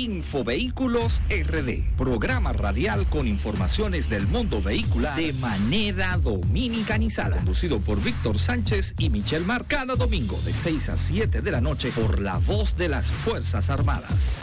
Infovehículos 0.00 1.20
RD. 1.28 1.94
Programa 1.98 2.54
radial 2.54 3.06
con 3.10 3.28
informaciones 3.28 4.08
del 4.08 4.26
mundo 4.26 4.62
vehicular 4.62 5.14
de 5.14 5.34
manera 5.34 6.16
dominicanizada. 6.16 7.36
Conducido 7.36 7.80
por 7.80 8.02
Víctor 8.02 8.38
Sánchez 8.38 8.94
y 8.96 9.10
Michelle 9.10 9.44
Mar. 9.44 9.66
Cada 9.68 9.96
domingo 9.96 10.40
de 10.46 10.54
6 10.54 10.88
a 10.88 10.96
7 10.96 11.42
de 11.42 11.50
la 11.50 11.60
noche 11.60 11.90
por 11.90 12.18
la 12.18 12.38
voz 12.38 12.78
de 12.78 12.88
las 12.88 13.10
Fuerzas 13.10 13.68
Armadas. 13.68 14.40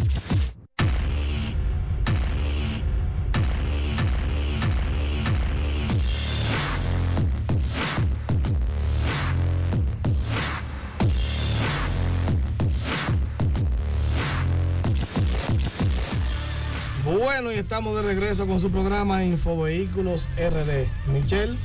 Bueno, 17.39 17.51
y 17.51 17.60
estamos 17.60 17.96
de 17.96 18.01
regreso 18.01 18.48
con 18.48 18.60
su 18.60 18.72
programa 18.72 19.24
Infovehículos 19.24 20.27
RD. 20.38 20.88
Michelle, 21.13 21.56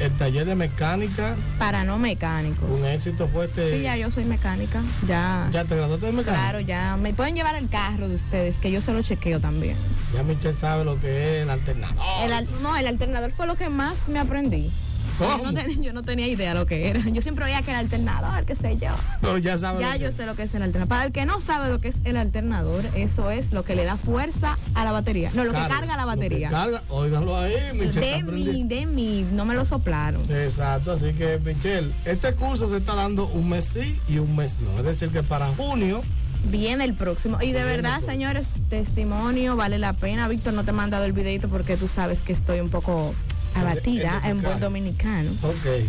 el 0.00 0.10
taller 0.16 0.46
de 0.46 0.54
mecánica, 0.54 1.36
Para 1.58 1.84
no 1.84 1.98
mecánicos. 1.98 2.78
un 2.80 2.86
éxito 2.86 3.28
fue 3.28 3.44
este. 3.44 3.68
Sí, 3.76 3.82
ya 3.82 3.94
yo 3.98 4.10
soy 4.10 4.24
mecánica. 4.24 4.80
Ya. 5.06 5.46
¿Ya 5.52 5.66
te 5.66 5.76
graduaste 5.76 6.06
de 6.06 6.12
mecánica? 6.12 6.42
Claro, 6.42 6.60
ya. 6.60 6.96
Me 6.96 7.12
pueden 7.12 7.34
llevar 7.34 7.56
el 7.56 7.68
carro 7.68 8.08
de 8.08 8.14
ustedes, 8.14 8.56
que 8.56 8.70
yo 8.72 8.80
se 8.80 8.94
lo 8.94 9.02
chequeo 9.02 9.38
también. 9.38 9.76
Ya 10.14 10.22
Michelle 10.22 10.54
sabe 10.54 10.82
lo 10.86 10.98
que 10.98 11.08
es 11.36 11.42
el 11.42 11.50
alternador. 11.50 11.98
El 12.24 12.32
al- 12.32 12.48
no, 12.62 12.74
el 12.74 12.86
alternador 12.86 13.30
fue 13.30 13.46
lo 13.46 13.54
que 13.56 13.68
más 13.68 14.08
me 14.08 14.18
aprendí. 14.20 14.70
Yo 15.18 15.38
no, 15.44 15.52
ten- 15.52 15.82
yo 15.82 15.92
no 15.92 16.02
tenía 16.02 16.26
idea 16.26 16.54
lo 16.54 16.66
que 16.66 16.88
era. 16.88 17.00
Yo 17.10 17.20
siempre 17.22 17.44
oía 17.44 17.62
que 17.62 17.70
el 17.70 17.76
alternador, 17.76 18.44
qué 18.44 18.54
sé 18.54 18.76
yo. 18.78 18.90
Pero 19.20 19.38
ya 19.38 19.56
sabe 19.58 19.80
Ya 19.80 19.96
yo 19.96 20.12
sé 20.12 20.26
lo 20.26 20.34
que 20.36 20.44
es 20.44 20.54
el 20.54 20.62
alternador. 20.62 20.88
Para 20.88 21.04
el 21.06 21.12
que 21.12 21.24
no 21.24 21.40
sabe 21.40 21.70
lo 21.70 21.80
que 21.80 21.88
es 21.88 21.98
el 22.04 22.16
alternador, 22.16 22.84
eso 22.94 23.30
es 23.30 23.52
lo 23.52 23.64
que 23.64 23.74
le 23.74 23.84
da 23.84 23.96
fuerza 23.96 24.56
a 24.74 24.84
la 24.84 24.92
batería. 24.92 25.30
No, 25.34 25.44
lo 25.44 25.52
que 25.52 25.58
carga 25.66 25.96
la 25.96 26.04
batería. 26.04 26.50
carga, 26.50 26.82
óiganlo 26.88 27.36
ahí, 27.38 27.54
Michelle. 27.74 28.00
De 28.00 28.22
mí, 28.22 28.62
de 28.64 28.86
mí, 28.86 29.26
no 29.32 29.44
me 29.44 29.54
lo 29.54 29.64
soplaron. 29.64 30.22
Exacto, 30.30 30.92
así 30.92 31.12
que 31.14 31.38
Michelle, 31.38 31.92
este 32.04 32.32
curso 32.34 32.68
se 32.68 32.76
está 32.76 32.94
dando 32.94 33.26
un 33.28 33.48
mes 33.48 33.64
sí 33.64 33.98
y 34.08 34.18
un 34.18 34.36
mes 34.36 34.58
no. 34.60 34.78
Es 34.78 34.84
decir, 34.84 35.10
que 35.10 35.22
para 35.22 35.48
junio, 35.48 36.02
Viene 36.44 36.84
el 36.84 36.94
próximo. 36.94 37.38
Y 37.42 37.50
de 37.50 37.64
verdad, 37.64 38.00
señores, 38.00 38.50
testimonio, 38.68 39.56
vale 39.56 39.76
la 39.78 39.92
pena. 39.92 40.28
Víctor, 40.28 40.54
no 40.54 40.62
te 40.62 40.70
he 40.70 40.72
mandado 40.72 41.04
el 41.04 41.12
videito 41.12 41.48
porque 41.48 41.76
tú 41.76 41.88
sabes 41.88 42.20
que 42.20 42.32
estoy 42.32 42.60
un 42.60 42.70
poco 42.70 43.12
abatida 43.54 44.20
en 44.24 44.42
buen 44.42 44.60
dominicano. 44.60 45.30
ok. 45.42 45.84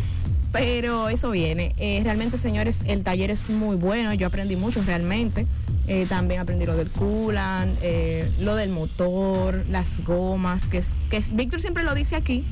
Pero 0.51 1.09
eso 1.09 1.29
viene. 1.29 1.75
Eh, 1.77 2.01
realmente, 2.03 2.39
señores, 2.39 2.79
el 2.85 3.03
taller 3.03 3.29
es 3.29 3.49
muy 3.51 3.75
bueno. 3.75 4.13
Yo 4.15 4.27
aprendí 4.27 4.55
mucho 4.55 4.81
realmente. 4.81 5.45
Eh, 5.87 6.05
también 6.09 6.39
aprendí 6.39 6.65
lo 6.65 6.75
del 6.75 6.89
coolant, 6.89 7.77
eh, 7.81 8.31
lo 8.39 8.55
del 8.55 8.71
motor, 8.71 9.65
las 9.69 10.03
gomas, 10.03 10.67
que 10.67 10.79
es, 10.79 10.91
que 11.09 11.17
es, 11.17 11.35
Víctor 11.35 11.61
siempre 11.61 11.83
lo 11.83 11.95
dice 11.95 12.15
aquí, 12.15 12.45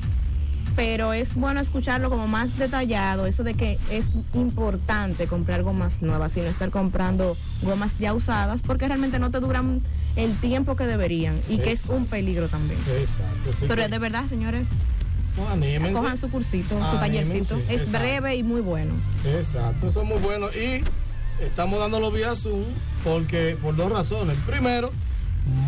pero 0.74 1.12
es 1.12 1.36
bueno 1.36 1.60
escucharlo 1.60 2.10
como 2.10 2.26
más 2.26 2.58
detallado, 2.58 3.26
eso 3.26 3.44
de 3.44 3.54
que 3.54 3.78
es 3.90 4.08
importante 4.34 5.28
comprar 5.28 5.62
gomas 5.62 6.02
nuevas 6.02 6.36
y 6.36 6.40
no 6.40 6.46
estar 6.46 6.70
comprando 6.70 7.36
gomas 7.62 7.96
ya 7.98 8.12
usadas, 8.12 8.62
porque 8.62 8.88
realmente 8.88 9.20
no 9.20 9.30
te 9.30 9.38
duran 9.38 9.82
el 10.16 10.36
tiempo 10.38 10.74
que 10.74 10.86
deberían 10.86 11.40
y 11.48 11.58
que 11.58 11.70
es 11.70 11.86
un 11.86 12.06
peligro 12.06 12.48
también. 12.48 12.80
Exacto. 12.98 13.50
así 13.50 13.66
Pero 13.68 13.88
de 13.88 13.98
verdad, 13.98 14.26
señores, 14.26 14.68
no, 15.36 15.48
anímense. 15.48 15.92
cojan 16.00 16.16
su 16.18 16.30
cursito, 16.30 16.74
su 16.90 16.98
tallercito. 16.98 17.56
Es 17.68 17.82
exacto. 17.82 17.98
breve 17.98 18.36
y 18.36 18.42
muy 18.42 18.60
bueno. 18.60 18.94
Exacto, 19.24 19.88
es 19.88 19.96
muy 19.96 20.18
bueno. 20.18 20.48
Y 20.52 20.82
estamos 21.44 21.78
dándolo 21.78 22.10
vía 22.10 22.34
Zoom 22.34 22.64
porque 23.04 23.56
por 23.60 23.76
dos 23.76 23.90
razones. 23.92 24.36
Primero, 24.46 24.90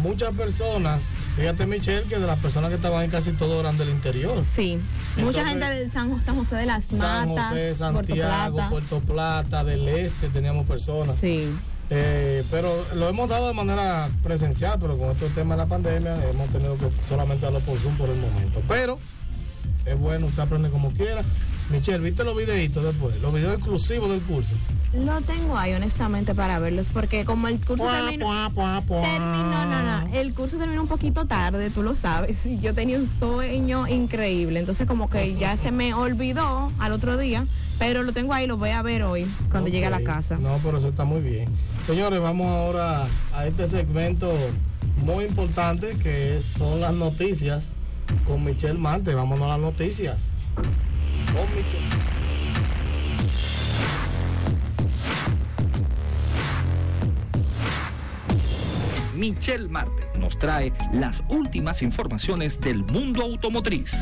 muchas 0.02 0.35
personas, 0.35 1.14
fíjate 1.37 1.67
Michelle, 1.67 2.02
que 2.09 2.19
de 2.19 2.26
las 2.26 2.38
personas 2.40 2.71
que 2.71 2.76
estaban 2.76 3.00
ahí 3.02 3.09
casi 3.09 3.33
todos 3.33 3.61
eran 3.61 3.79
del 3.79 3.88
interior. 3.90 4.43
Sí, 4.45 4.79
mucha 5.17 5.47
gente 5.47 5.64
de 5.67 5.88
San, 5.90 6.21
San 6.21 6.37
José 6.37 6.57
de 6.57 6.67
las 6.67 6.85
San 6.85 7.29
Matas, 7.29 7.49
José, 7.50 7.55
Puerto 7.55 7.75
Santiago, 7.76 8.57
Plata. 8.57 8.71
Puerto 8.71 9.00
Plata, 9.00 9.64
del 9.64 9.88
este 9.88 10.29
teníamos 10.29 10.67
personas. 10.67 11.14
Sí, 11.17 11.49
Eh, 11.93 12.45
pero 12.52 12.87
lo 12.95 13.09
hemos 13.09 13.29
dado 13.29 13.49
de 13.49 13.55
manera 13.55 14.09
presencial, 14.23 14.79
pero 14.81 14.97
con 14.97 15.11
este 15.11 15.29
tema 15.31 15.55
de 15.55 15.59
la 15.62 15.67
pandemia 15.67 16.14
hemos 16.31 16.49
tenido 16.50 16.76
que 16.79 16.88
solamente 17.02 17.45
darlo 17.47 17.59
por 17.61 17.79
Zoom 17.81 17.97
por 17.97 18.09
el 18.09 18.17
momento. 18.17 18.62
Pero 18.69 18.97
es 19.92 19.99
bueno, 19.99 20.26
usted 20.26 20.42
aprende 20.42 20.70
como 20.70 20.92
quiera. 20.92 21.23
Michelle, 21.70 22.00
¿viste 22.00 22.25
los 22.25 22.37
videitos 22.37 22.82
después? 22.82 23.20
Los 23.23 23.32
videos 23.32 23.54
exclusivos 23.54 24.11
del 24.11 24.20
curso. 24.23 24.54
lo 24.92 25.20
tengo 25.20 25.56
ahí 25.56 25.73
honestamente 25.73 26.35
para 26.35 26.59
verlos, 26.59 26.88
porque 26.88 27.25
como 27.25 27.47
el 27.47 27.64
curso 27.64 27.87
terminó... 27.87 28.26
Terminó, 28.52 29.66
no, 29.66 29.82
no, 29.82 30.12
el 30.12 30.35
curso 30.35 30.59
terminó 30.59 30.82
un 30.82 30.88
poquito 30.88 31.26
tarde, 31.26 31.70
tú 31.70 31.85
lo 31.85 31.94
sabes, 31.94 32.44
y 32.47 32.59
yo 32.59 32.75
tenía 32.75 32.99
un 32.99 33.06
sueño 33.06 33.87
increíble, 33.87 34.59
entonces 34.59 34.88
como 34.88 35.09
que 35.09 35.37
ya 35.37 35.56
se 35.56 35.70
me 35.70 35.94
olvidó 35.94 36.73
al 36.80 36.92
otro 36.92 37.16
día, 37.16 37.47
pero 37.78 38.02
lo 38.02 38.12
tengo 38.12 38.35
ahí, 38.35 38.49
lo 38.49 38.56
voy 38.56 38.70
a 38.70 38.82
ver 38.82 39.04
hoy 39.04 39.25
cuando 39.52 39.70
llegue 39.70 39.87
a 39.87 39.90
la 39.90 40.02
casa. 40.02 40.38
No, 40.38 40.59
pero 40.64 40.78
eso 40.78 40.88
está 40.88 41.04
muy 41.04 41.20
bien. 41.20 41.49
Señores, 41.87 42.20
vamos 42.20 42.49
ahora 42.49 43.06
a 43.32 43.47
este 43.47 43.68
segmento 43.68 44.32
muy 45.04 45.25
importante 45.25 45.97
que 46.02 46.40
son 46.59 46.80
las 46.80 46.94
noticias 46.94 47.75
con 48.26 48.45
Michelle 48.45 48.79
Mante. 48.79 49.14
Vámonos 49.14 49.47
a 49.47 49.49
las 49.49 49.61
noticias. 49.61 50.35
Con 51.33 51.47
Michelle. 51.57 52.21
Michelle 59.21 59.69
Marte 59.69 60.09
nos 60.19 60.38
trae 60.38 60.73
las 60.95 61.23
últimas 61.29 61.83
informaciones 61.83 62.59
del 62.59 62.83
mundo 62.85 63.23
automotriz. 63.23 63.95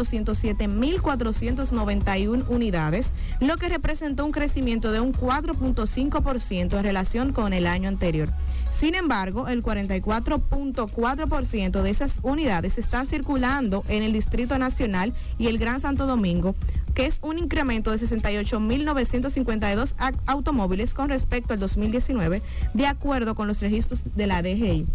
207.491 1.56 2.44
unidades, 2.48 3.12
lo 3.40 3.56
que 3.56 3.68
representó 3.68 4.24
un 4.24 4.30
crecimiento 4.32 4.90
de 4.92 5.00
un 5.00 5.12
4.5% 5.12 6.76
en 6.76 6.84
relación 6.84 7.32
con 7.32 7.52
el 7.52 7.66
año 7.66 7.88
anterior. 7.88 8.30
Sin 8.70 8.94
embargo, 8.94 9.48
el 9.48 9.62
44.4% 9.62 11.82
de 11.82 11.90
esas 11.90 12.20
unidades 12.22 12.78
están 12.78 13.06
circulando 13.06 13.84
en 13.88 14.02
el 14.02 14.12
Distrito 14.12 14.58
Nacional 14.58 15.14
y 15.38 15.46
el 15.46 15.56
Gran 15.58 15.80
Santo 15.80 16.06
Domingo, 16.06 16.54
que 16.94 17.06
es 17.06 17.20
un 17.22 17.38
incremento 17.38 17.92
de 17.92 17.98
68.952 17.98 19.94
automóviles 20.26 20.94
con 20.94 21.08
respecto 21.08 21.54
al 21.54 21.60
2019, 21.60 22.42
de 22.72 22.86
acuerdo 22.86 23.34
con 23.34 23.46
los 23.46 23.60
registros 23.60 24.04
de 24.14 24.26
la 24.26 24.40
DGI. 24.42 24.86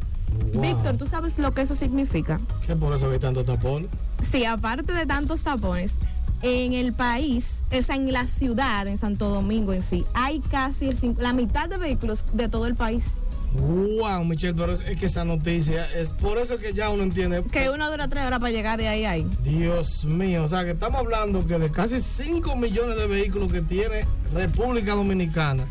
Víctor, 0.60 0.98
¿tú 0.98 1.08
sabes 1.08 1.40
lo 1.40 1.54
que 1.54 1.62
eso 1.62 1.76
significa? 1.76 2.40
¿Qué 2.66 2.76
por 2.76 2.96
eso 2.96 3.10
hay 3.10 3.20
tantos 3.20 3.46
tapones? 3.46 3.90
Sí, 4.22 4.46
aparte 4.46 4.94
de 4.94 5.06
tantos 5.06 5.42
tapones, 5.42 5.96
en 6.42 6.74
el 6.74 6.94
país, 6.94 7.64
o 7.78 7.84
sea, 7.84 7.96
en 7.96 8.12
la 8.12 8.28
ciudad, 8.28 8.88
en 8.88 8.98
Santo 8.98 9.30
Domingo 9.30 9.74
en 9.74 9.82
sí, 9.82 10.06
hay 10.14 10.40
casi 10.40 10.92
la 11.18 11.34
mitad 11.34 11.70
de 11.70 11.78
vehículos 11.78 12.26
de 12.34 12.48
todo 12.50 12.66
el 12.66 12.76
país. 12.76 13.06
Wow, 13.54 14.24
Michelle, 14.26 14.54
pero 14.54 14.74
es, 14.74 14.82
que 14.82 15.08
esa 15.08 15.26
noticia 15.26 15.86
es 15.96 16.14
por 16.14 16.38
eso 16.38 16.60
que 16.60 16.72
ya 16.72 16.90
uno 16.90 17.04
entiende. 17.04 17.44
Que 17.52 17.70
uno 17.70 17.90
dura 17.90 18.08
tres 18.08 18.26
horas 18.26 18.40
para 18.40 18.52
llegar 18.52 18.78
de 18.78 18.88
ahí 18.88 19.06
a 19.06 19.12
ahí. 19.12 19.28
Dios 19.44 20.06
mío, 20.06 20.44
o 20.44 20.48
sea 20.48 20.64
que 20.66 20.72
estamos 20.72 21.00
hablando 21.00 21.46
que 21.48 21.58
de 21.58 21.72
casi 21.72 22.00
5 22.00 22.56
millones 22.56 22.96
de 22.96 23.08
vehículos 23.08 23.52
que 23.52 23.62
tiene 23.62 24.06
República 24.34 24.94
Dominicana. 24.94 25.68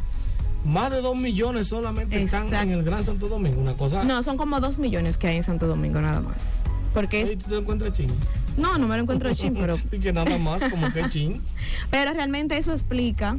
Más 0.64 0.90
de 0.90 1.00
2 1.00 1.16
millones 1.16 1.68
solamente 1.68 2.20
están 2.20 2.52
en 2.52 2.72
el 2.72 2.82
Gran 2.82 3.04
Santo 3.04 3.28
Domingo, 3.28 3.60
una 3.60 3.74
cosa. 3.74 4.02
No, 4.02 4.24
son 4.24 4.36
como 4.36 4.58
2 4.58 4.78
millones 4.78 5.16
que 5.16 5.28
hay 5.28 5.36
en 5.36 5.44
Santo 5.44 5.68
Domingo 5.68 6.00
nada 6.00 6.20
más. 6.20 6.64
Porque 6.94 7.22
es... 7.22 7.38
te 7.38 7.50
lo 7.50 7.58
encuentras 7.58 7.92
chin? 7.92 8.10
No, 8.56 8.76
no 8.78 8.86
me 8.86 8.96
lo 8.96 9.02
encuentro 9.02 9.32
chin, 9.34 9.54
pero... 9.54 9.78
y 9.92 9.98
que 9.98 10.12
nada 10.12 10.38
más 10.38 10.64
como 10.64 10.92
que 10.92 11.08
chin. 11.08 11.42
pero 11.90 12.12
realmente 12.12 12.56
eso 12.56 12.72
explica, 12.72 13.36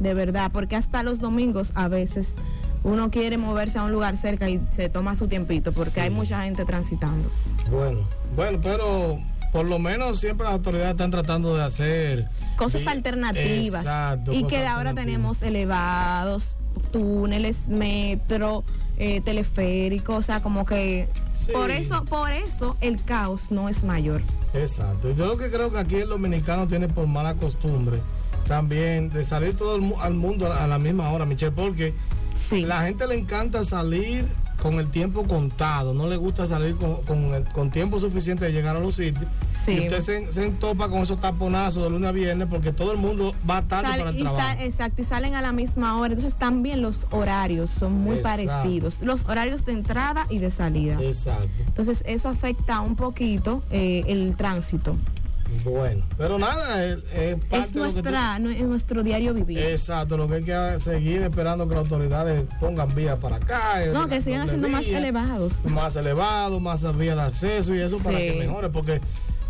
de 0.00 0.14
verdad, 0.14 0.50
porque 0.52 0.76
hasta 0.76 1.02
los 1.02 1.20
domingos 1.20 1.72
a 1.74 1.88
veces 1.88 2.36
uno 2.82 3.10
quiere 3.10 3.38
moverse 3.38 3.78
a 3.78 3.82
un 3.82 3.92
lugar 3.92 4.16
cerca 4.16 4.48
y 4.48 4.60
se 4.70 4.88
toma 4.88 5.16
su 5.16 5.26
tiempito 5.26 5.72
porque 5.72 6.00
hay 6.02 6.10
mucha 6.10 6.42
gente 6.42 6.64
transitando. 6.64 7.30
Bueno, 7.70 8.06
bueno, 8.36 8.60
pero 8.62 9.18
por 9.52 9.64
lo 9.64 9.78
menos 9.78 10.20
siempre 10.20 10.44
las 10.44 10.54
autoridades 10.54 10.92
están 10.92 11.10
tratando 11.10 11.56
de 11.56 11.62
hacer 11.62 12.28
cosas 12.56 12.86
alternativas. 12.86 13.86
y 14.30 14.44
que 14.44 14.66
ahora 14.66 14.94
tenemos 14.94 15.42
elevados, 15.42 16.58
túneles, 16.92 17.68
metro, 17.68 18.64
eh, 18.98 19.20
teleférico, 19.20 20.16
o 20.16 20.22
sea, 20.22 20.42
como 20.42 20.64
que 20.64 21.08
por 21.52 21.70
eso, 21.70 22.04
por 22.04 22.30
eso 22.32 22.76
el 22.80 23.02
caos 23.02 23.50
no 23.50 23.68
es 23.68 23.84
mayor. 23.84 24.22
Exacto. 24.52 25.10
Yo 25.10 25.26
lo 25.26 25.36
que 25.36 25.50
creo 25.50 25.70
que 25.72 25.78
aquí 25.78 25.96
el 25.96 26.08
dominicano 26.08 26.68
tiene 26.68 26.88
por 26.88 27.06
mala 27.06 27.34
costumbre 27.34 28.00
también 28.46 29.10
de 29.10 29.24
salir 29.24 29.56
todo 29.56 29.80
al 30.00 30.14
mundo 30.14 30.52
a 30.52 30.66
la 30.66 30.78
misma 30.78 31.10
hora, 31.10 31.24
Michelle, 31.24 31.52
porque 31.52 31.94
la 32.50 32.82
gente 32.82 33.06
le 33.06 33.14
encanta 33.14 33.64
salir 33.64 34.26
con 34.64 34.80
el 34.80 34.90
tiempo 34.90 35.24
contado, 35.24 35.92
no 35.92 36.08
le 36.08 36.16
gusta 36.16 36.46
salir 36.46 36.74
con, 36.78 37.70
tiempo 37.70 38.00
suficiente 38.00 38.46
de 38.46 38.52
llegar 38.52 38.74
a 38.74 38.80
los 38.80 38.94
sitios. 38.94 39.26
Y 39.66 39.80
usted 39.80 40.00
se, 40.00 40.32
se, 40.32 40.46
entopa 40.46 40.88
con 40.88 41.02
esos 41.02 41.20
taponazos 41.20 41.84
de 41.84 41.90
lunes 41.90 42.08
a 42.08 42.12
viernes 42.12 42.48
porque 42.48 42.72
todo 42.72 42.90
el 42.92 42.96
mundo 42.96 43.34
va 43.48 43.60
tarde 43.60 43.98
para 43.98 44.08
el 44.08 44.16
trabajo. 44.16 44.60
exacto, 44.60 45.02
y 45.02 45.04
salen 45.04 45.34
a 45.34 45.42
la 45.42 45.52
misma 45.52 45.98
hora. 45.98 46.14
Entonces 46.14 46.38
también 46.38 46.80
los 46.80 47.06
horarios 47.10 47.68
son 47.68 47.92
muy 47.92 48.20
parecidos. 48.20 49.02
Los 49.02 49.26
horarios 49.26 49.66
de 49.66 49.72
entrada 49.72 50.26
y 50.30 50.38
de 50.38 50.50
salida. 50.50 50.98
Exacto. 50.98 51.50
Entonces 51.66 52.02
eso 52.06 52.30
afecta 52.30 52.80
un 52.80 52.96
poquito 52.96 53.60
eh, 53.70 54.02
el 54.06 54.34
tránsito. 54.34 54.96
Bueno, 55.64 56.04
pero 56.16 56.38
nada, 56.38 56.84
es, 56.84 56.98
es, 57.50 57.74
nuestra, 57.74 58.38
nuestro 58.38 59.02
diario 59.02 59.34
vivir. 59.34 59.58
Exacto, 59.58 60.16
lo 60.16 60.26
que 60.26 60.34
hay 60.34 60.44
que 60.44 60.80
seguir 60.80 61.22
esperando 61.22 61.68
que 61.68 61.74
las 61.74 61.84
autoridades 61.84 62.42
pongan 62.60 62.94
vías 62.94 63.18
para 63.18 63.36
acá. 63.36 63.84
Eh, 63.84 63.90
no, 63.92 64.08
que 64.08 64.20
sigan 64.20 64.48
siendo 64.48 64.68
más 64.68 64.86
elevados. 64.86 65.64
Más 65.66 65.96
elevados, 65.96 66.60
más 66.60 66.96
vías 66.96 67.16
de 67.16 67.22
acceso 67.22 67.74
y 67.74 67.80
eso 67.80 67.98
para 68.02 68.18
que 68.18 68.34
mejore, 68.34 68.68
porque 68.70 69.00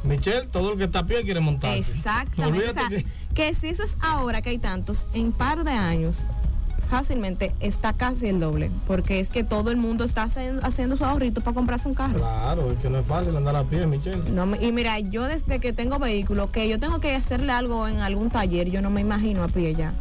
Michelle, 0.05 0.47
todo 0.47 0.73
el 0.73 0.79
que 0.79 0.85
está 0.85 1.01
a 1.01 1.07
pie 1.07 1.23
quiere 1.23 1.41
montarse. 1.41 1.79
Exactamente. 1.79 2.69
o 2.69 2.73
sea, 2.73 2.89
que... 2.89 3.07
que 3.35 3.55
si 3.55 3.69
eso 3.69 3.83
es 3.83 3.97
ahora 4.01 4.43
que 4.43 4.51
hay 4.51 4.59
tantos, 4.59 5.09
en 5.15 5.33
par 5.33 5.65
de 5.65 5.73
años, 5.73 6.27
fácilmente 6.85 7.55
está 7.61 7.93
casi 7.93 8.29
el 8.29 8.41
doble, 8.41 8.71
porque 8.87 9.21
es 9.21 9.29
que 9.29 9.45
todo 9.45 9.71
el 9.71 9.77
mundo 9.77 10.05
está 10.05 10.23
haciendo, 10.23 10.97
su 10.97 11.05
ahorrito 11.05 11.41
para 11.41 11.55
comprarse 11.55 11.89
un 11.89 11.95
carro. 11.95 12.19
Claro, 12.19 12.71
es 12.71 12.79
que 12.79 12.91
no 12.91 12.99
es 12.99 13.07
fácil 13.07 13.37
andar 13.37 13.57
a 13.57 13.65
pie, 13.65 13.87
Michelle. 13.87 14.31
No, 14.31 14.55
y 14.57 14.73
mira, 14.73 14.99
yo 15.01 15.25
desde 15.25 15.59
que 15.59 15.73
tengo 15.73 15.99
vehículo, 15.99 16.53
que 16.53 16.69
yo 16.69 16.79
tengo 16.79 17.01
que 17.01 17.15
hacerle 17.15 17.53
algo 17.53 17.89
en 17.89 17.99
algún 17.99 18.31
taller, 18.31 18.71
yo 18.71 18.83
no 18.83 18.91
me 18.91 19.01
imagino 19.01 19.43
a 19.43 19.49
pie 19.49 19.75
ya. 19.75 19.93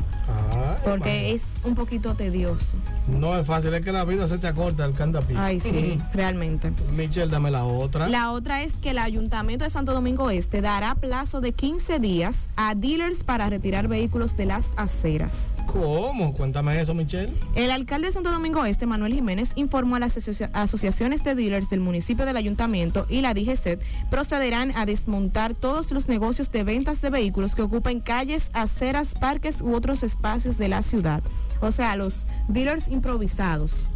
Porque 0.83 1.33
es 1.33 1.55
un 1.63 1.75
poquito 1.75 2.15
tedioso. 2.15 2.77
No 3.07 3.37
es 3.37 3.45
fácil, 3.45 3.73
es 3.73 3.83
que 3.83 3.91
la 3.91 4.05
vida 4.05 4.27
se 4.27 4.37
te 4.37 4.47
acorta 4.47 4.85
el 4.85 4.93
candapí. 4.93 5.33
Ay, 5.37 5.59
sí, 5.59 5.97
realmente. 6.13 6.71
Michelle, 6.95 7.29
dame 7.29 7.51
la 7.51 7.65
otra. 7.65 8.07
La 8.09 8.31
otra 8.31 8.63
es 8.63 8.73
que 8.73 8.91
el 8.91 8.97
Ayuntamiento 8.97 9.63
de 9.63 9.69
Santo 9.69 9.93
Domingo 9.93 10.29
Este 10.29 10.61
dará 10.61 10.95
plazo 10.95 11.41
de 11.41 11.51
15 11.51 11.99
días 11.99 12.49
a 12.55 12.75
dealers 12.75 13.23
para 13.23 13.49
retirar 13.49 13.87
vehículos 13.87 14.35
de 14.37 14.45
las 14.45 14.71
aceras. 14.77 15.55
¿Cómo? 15.67 16.33
Cuéntame 16.33 16.79
eso, 16.79 16.93
Michelle. 16.93 17.33
El 17.55 17.71
alcalde 17.71 18.07
de 18.07 18.13
Santo 18.13 18.31
Domingo 18.31 18.65
Este, 18.65 18.85
Manuel 18.85 19.13
Jiménez, 19.13 19.51
informó 19.55 19.95
a 19.97 19.99
las 19.99 20.17
asociaciones 20.53 21.23
de 21.23 21.35
dealers 21.35 21.69
del 21.69 21.79
municipio 21.79 22.25
del 22.25 22.37
ayuntamiento 22.37 23.05
y 23.09 23.21
la 23.21 23.33
DGCET 23.33 23.81
procederán 24.09 24.71
a 24.75 24.85
desmontar 24.85 25.53
todos 25.53 25.91
los 25.91 26.07
negocios 26.07 26.51
de 26.51 26.63
ventas 26.63 27.01
de 27.01 27.09
vehículos 27.09 27.55
que 27.55 27.61
ocupan 27.61 27.99
calles, 27.99 28.49
aceras, 28.53 29.13
parques 29.15 29.61
u 29.61 29.73
otros 29.73 30.03
espacios 30.03 30.22
de 30.23 30.69
la 30.69 30.81
ciudad. 30.83 31.21
O 31.59 31.71
sea, 31.71 31.97
los 31.97 32.27
dealers 32.47 32.87
improvisados. 32.87 33.91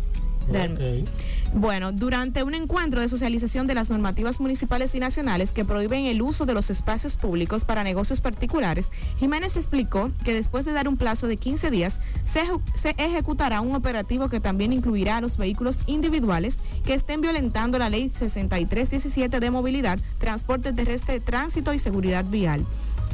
Bueno, 1.53 1.91
durante 1.91 2.43
un 2.43 2.53
encuentro 2.53 3.01
de 3.01 3.09
socialización 3.09 3.65
de 3.67 3.75
las 3.75 3.89
normativas 3.89 4.39
municipales 4.39 4.93
y 4.95 4.99
nacionales 4.99 5.51
que 5.51 5.65
prohíben 5.65 6.05
el 6.05 6.21
uso 6.21 6.45
de 6.45 6.53
los 6.53 6.69
espacios 6.69 7.15
públicos 7.15 7.63
para 7.63 7.83
negocios 7.83 8.21
particulares, 8.21 8.89
Jiménez 9.19 9.55
explicó 9.55 10.11
que 10.23 10.33
después 10.33 10.65
de 10.65 10.73
dar 10.73 10.87
un 10.87 10.97
plazo 10.97 11.27
de 11.27 11.37
15 11.37 11.71
días, 11.71 12.01
se, 12.25 12.41
se 12.75 12.89
ejecutará 12.97 13.61
un 13.61 13.75
operativo 13.75 14.27
que 14.27 14.41
también 14.41 14.73
incluirá 14.73 15.17
a 15.17 15.21
los 15.21 15.37
vehículos 15.37 15.79
individuales 15.87 16.57
que 16.85 16.93
estén 16.93 17.21
violentando 17.21 17.79
la 17.79 17.89
ley 17.89 18.09
6317 18.09 19.39
de 19.39 19.51
movilidad, 19.51 19.99
transporte 20.17 20.73
terrestre, 20.73 21.19
tránsito 21.19 21.73
y 21.73 21.79
seguridad 21.79 22.25
vial. 22.25 22.65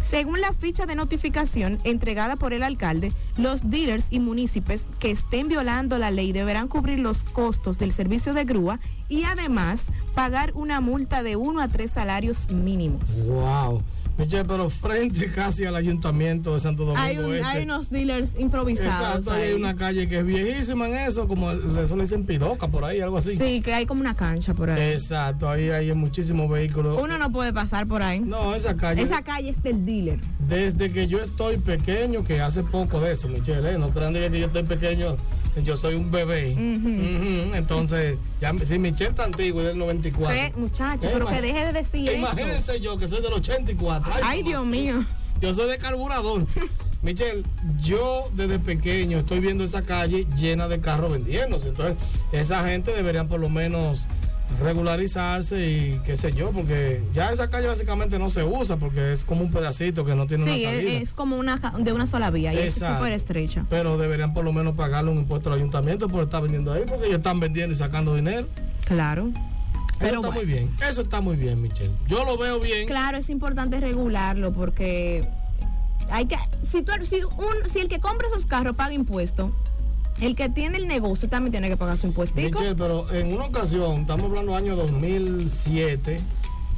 Según 0.03 0.41
la 0.41 0.51
ficha 0.51 0.85
de 0.85 0.95
notificación 0.95 1.79
entregada 1.85 2.35
por 2.35 2.53
el 2.53 2.61
alcalde, 2.61 3.13
los 3.37 3.69
dealers 3.69 4.07
y 4.09 4.19
municipios 4.19 4.85
que 4.99 5.11
estén 5.11 5.47
violando 5.47 5.97
la 5.97 6.11
ley 6.11 6.33
deberán 6.33 6.67
cubrir 6.67 6.99
los 6.99 7.23
costos 7.23 7.77
del 7.79 7.93
servicio 7.93 8.33
de 8.33 8.43
grúa 8.43 8.79
y 9.07 9.23
además 9.23 9.85
pagar 10.13 10.51
una 10.55 10.81
multa 10.81 11.23
de 11.23 11.37
uno 11.37 11.61
a 11.61 11.67
tres 11.69 11.91
salarios 11.91 12.49
mínimos. 12.51 13.27
Wow. 13.27 13.81
Michelle, 14.17 14.45
pero 14.45 14.69
frente 14.69 15.31
casi 15.31 15.65
al 15.65 15.75
ayuntamiento 15.75 16.53
de 16.53 16.59
Santo 16.59 16.85
Domingo. 16.85 17.01
Hay, 17.01 17.17
este. 17.17 17.43
hay 17.43 17.63
unos 17.63 17.89
dealers 17.89 18.33
improvisados. 18.37 19.17
Exacto, 19.17 19.31
hay 19.31 19.53
una 19.53 19.75
calle 19.75 20.07
que 20.07 20.19
es 20.19 20.25
viejísima 20.25 20.87
en 20.87 20.95
eso, 20.95 21.27
como 21.27 21.51
eso 21.51 21.95
le 21.95 22.03
dicen 22.03 22.23
pidoca 22.25 22.67
por 22.67 22.85
ahí, 22.85 23.01
algo 23.01 23.17
así. 23.17 23.35
Sí, 23.37 23.61
que 23.61 23.73
hay 23.73 23.85
como 23.85 24.01
una 24.01 24.15
cancha 24.15 24.53
por 24.53 24.69
ahí. 24.69 24.91
Exacto, 24.91 25.49
ahí 25.49 25.69
hay 25.69 25.91
muchísimos 25.93 26.49
vehículos. 26.49 27.01
Uno 27.01 27.17
no 27.17 27.31
puede 27.31 27.53
pasar 27.53 27.87
por 27.87 28.03
ahí. 28.03 28.19
No, 28.19 28.53
esa 28.53 28.75
calle. 28.75 29.01
Esa 29.01 29.23
calle 29.23 29.49
es 29.49 29.63
del 29.63 29.83
dealer. 29.83 30.19
Desde 30.47 30.91
que 30.91 31.07
yo 31.07 31.19
estoy 31.19 31.57
pequeño, 31.57 32.23
que 32.23 32.39
hace 32.39 32.63
poco 32.63 32.99
de 32.99 33.13
eso, 33.13 33.27
Michelle, 33.27 33.67
¿eh? 33.67 33.77
no 33.79 33.89
crean 33.89 34.13
que 34.13 34.39
yo 34.39 34.45
estoy 34.45 34.63
pequeño 34.63 35.15
yo 35.61 35.77
soy 35.77 35.95
un 35.95 36.09
bebé. 36.09 36.55
Entonces, 37.53 38.17
ya, 38.41 38.53
si 38.63 38.79
Michelle 38.79 39.11
está 39.11 39.25
antiguo 39.25 39.61
y 39.61 39.65
del 39.65 39.77
94. 39.77 40.35
¿Qué, 40.35 40.59
muchacho? 40.59 41.09
pero 41.13 41.27
que 41.27 41.41
deje 41.41 41.65
de 41.65 41.73
decir 41.73 42.09
eso. 42.09 42.17
Imagínense 42.17 42.79
yo 42.79 42.97
que 42.97 43.07
soy 43.07 43.21
del 43.21 43.33
84. 43.33 44.02
Ay, 44.23 44.43
Dios 44.43 44.65
mío. 44.65 45.03
Yo 45.41 45.53
soy 45.53 45.69
de 45.69 45.77
carburador. 45.77 46.45
Michelle, 47.01 47.43
yo 47.81 48.29
desde 48.33 48.59
pequeño 48.59 49.17
estoy 49.19 49.39
viendo 49.41 49.63
esa 49.65 49.81
calle 49.81 50.25
llena 50.37 50.67
de 50.69 50.79
carros 50.79 51.11
vendiéndose. 51.11 51.69
Entonces, 51.69 51.97
esa 52.31 52.65
gente 52.65 52.91
deberían 52.93 53.27
por 53.27 53.39
lo 53.41 53.49
menos 53.49 54.07
regularizarse 54.61 55.67
y 55.67 55.99
qué 56.05 56.15
sé 56.15 56.31
yo, 56.33 56.51
porque 56.51 57.01
ya 57.13 57.31
esa 57.31 57.49
calle 57.49 57.67
básicamente 57.67 58.19
no 58.19 58.29
se 58.29 58.43
usa 58.43 58.77
porque 58.77 59.11
es 59.13 59.25
como 59.25 59.41
un 59.43 59.51
pedacito 59.51 60.05
que 60.05 60.15
no 60.15 60.27
tiene 60.27 60.43
una 60.43 60.53
Sí, 60.53 60.63
salida. 60.63 60.91
es, 60.91 61.01
es 61.03 61.13
como 61.13 61.37
una 61.37 61.57
de 61.79 61.91
una 61.91 62.05
sola 62.05 62.29
vía 62.29 62.53
y 62.53 62.57
es 62.59 62.75
súper 62.75 63.11
estrecha. 63.13 63.65
Pero 63.69 63.97
deberían 63.97 64.33
por 64.33 64.45
lo 64.45 64.53
menos 64.53 64.75
pagarle 64.75 65.11
un 65.11 65.17
impuesto 65.19 65.49
al 65.51 65.57
ayuntamiento 65.59 66.07
por 66.07 66.23
estar 66.23 66.41
vendiendo 66.41 66.71
ahí, 66.71 66.83
porque 66.87 67.05
ellos 67.05 67.17
están 67.17 67.39
vendiendo 67.39 67.73
y 67.73 67.75
sacando 67.75 68.15
dinero. 68.15 68.47
Claro. 68.85 69.29
Eso 70.03 70.11
Pero 70.11 70.21
está 70.21 70.27
bueno. 70.27 70.41
muy 70.41 70.45
bien. 70.45 70.75
Eso 70.89 71.01
está 71.01 71.21
muy 71.21 71.35
bien, 71.37 71.61
Michelle. 71.61 71.91
Yo 72.07 72.25
lo 72.25 72.37
veo 72.37 72.59
bien. 72.59 72.87
Claro, 72.87 73.17
es 73.17 73.29
importante 73.29 73.79
regularlo 73.79 74.51
porque 74.51 75.27
hay 76.09 76.25
que 76.25 76.37
si 76.61 76.81
tú 76.81 76.91
si 77.03 77.23
un 77.23 77.69
si 77.69 77.79
el 77.79 77.87
que 77.87 77.99
compra 77.99 78.27
esos 78.27 78.45
carros 78.45 78.75
paga 78.75 78.93
impuestos, 78.93 79.51
el 80.21 80.35
que 80.35 80.49
tiene 80.49 80.77
el 80.77 80.87
negocio 80.87 81.29
también 81.29 81.51
tiene 81.51 81.69
que 81.69 81.77
pagar 81.77 81.97
su 81.97 82.07
impuestico. 82.07 82.59
Michelle, 82.59 82.75
pero 82.75 83.09
en 83.11 83.33
una 83.33 83.45
ocasión, 83.45 84.01
estamos 84.01 84.25
hablando 84.25 84.53
del 84.53 84.63
año 84.63 84.75
2007, 84.75 86.19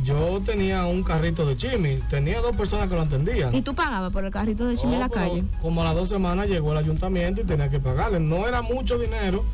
yo 0.04 0.42
tenía 0.46 0.86
un 0.86 1.04
carrito 1.04 1.46
de 1.46 1.58
chimi. 1.58 2.00
Tenía 2.10 2.42
dos 2.42 2.56
personas 2.56 2.90
que 2.90 2.96
lo 2.96 3.02
atendían. 3.02 3.54
Y 3.56 3.62
tú 3.62 3.74
pagabas 3.74 4.12
por 4.12 4.24
el 4.24 4.32
carrito 4.32 4.66
de 4.68 4.76
chimi 4.76 4.94
en 4.94 5.00
la 5.00 5.10
calle. 5.10 5.44
Como 5.62 5.82
a 5.82 5.86
las 5.86 5.96
dos 5.96 6.10
semanas 6.10 6.48
llegó 6.48 6.72
el 6.74 6.78
ayuntamiento 6.78 7.42
y 7.42 7.46
tenía 7.46 7.70
que 7.70 7.80
pagarle. 7.80 8.20
No 8.20 8.48
era 8.48 8.62
mucho 8.62 8.98
dinero, 9.00 9.46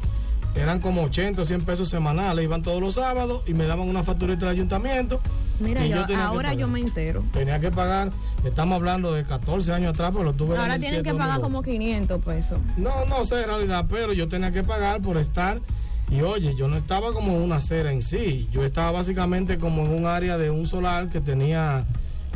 eran 0.56 0.80
como 0.80 1.04
80 1.04 1.42
o 1.42 1.46
100 1.46 1.62
pesos 1.62 1.90
semanales. 1.90 2.44
Iban 2.46 2.62
todos 2.62 2.82
los 2.82 2.96
sábados 2.96 3.42
y 3.48 3.54
me 3.54 3.66
daban 3.66 3.88
una 3.88 4.04
facturita 4.04 4.42
del 4.42 4.50
ayuntamiento. 4.50 5.20
Mira, 5.60 5.86
yo- 5.86 6.04
ahora 6.18 6.54
yo 6.54 6.68
me 6.68 6.80
entero. 6.80 7.24
Tenía 7.32 7.60
que 7.60 7.70
pagar, 7.72 8.10
estamos 8.44 8.76
hablando 8.76 9.14
de 9.14 9.24
14 9.24 9.72
años 9.74 9.94
atrás, 9.94 10.10
pero 10.12 10.24
lo 10.24 10.34
tuve 10.34 10.58
Ahora 10.58 10.74
2007, 10.74 10.88
tienen 10.90 11.04
que 11.04 11.12
pagar 11.20 11.40
2008. 11.40 11.42
como 11.44 11.62
500 11.62 12.24
pesos. 12.24 12.60
No, 12.78 13.06
no 13.06 13.24
sé 13.24 13.42
en 13.42 13.48
realidad, 13.48 13.86
pero 13.90 14.12
yo 14.14 14.28
tenía 14.28 14.52
que 14.52 14.64
pagar 14.64 15.02
por 15.02 15.18
estar. 15.18 15.62
Y 16.10 16.22
oye, 16.22 16.56
yo 16.56 16.68
no 16.68 16.76
estaba 16.76 17.14
como 17.14 17.32
en 17.38 17.42
una 17.42 17.58
acera 17.58 17.92
en 17.94 18.02
sí. 18.02 18.50
Yo 18.52 18.66
estaba 18.66 18.92
básicamente 18.92 19.58
como 19.58 19.86
en 19.86 19.92
un 19.94 20.06
área 20.08 20.38
de 20.38 20.50
un 20.50 20.68
solar 20.68 21.10
que 21.10 21.22
tenía 21.22 21.86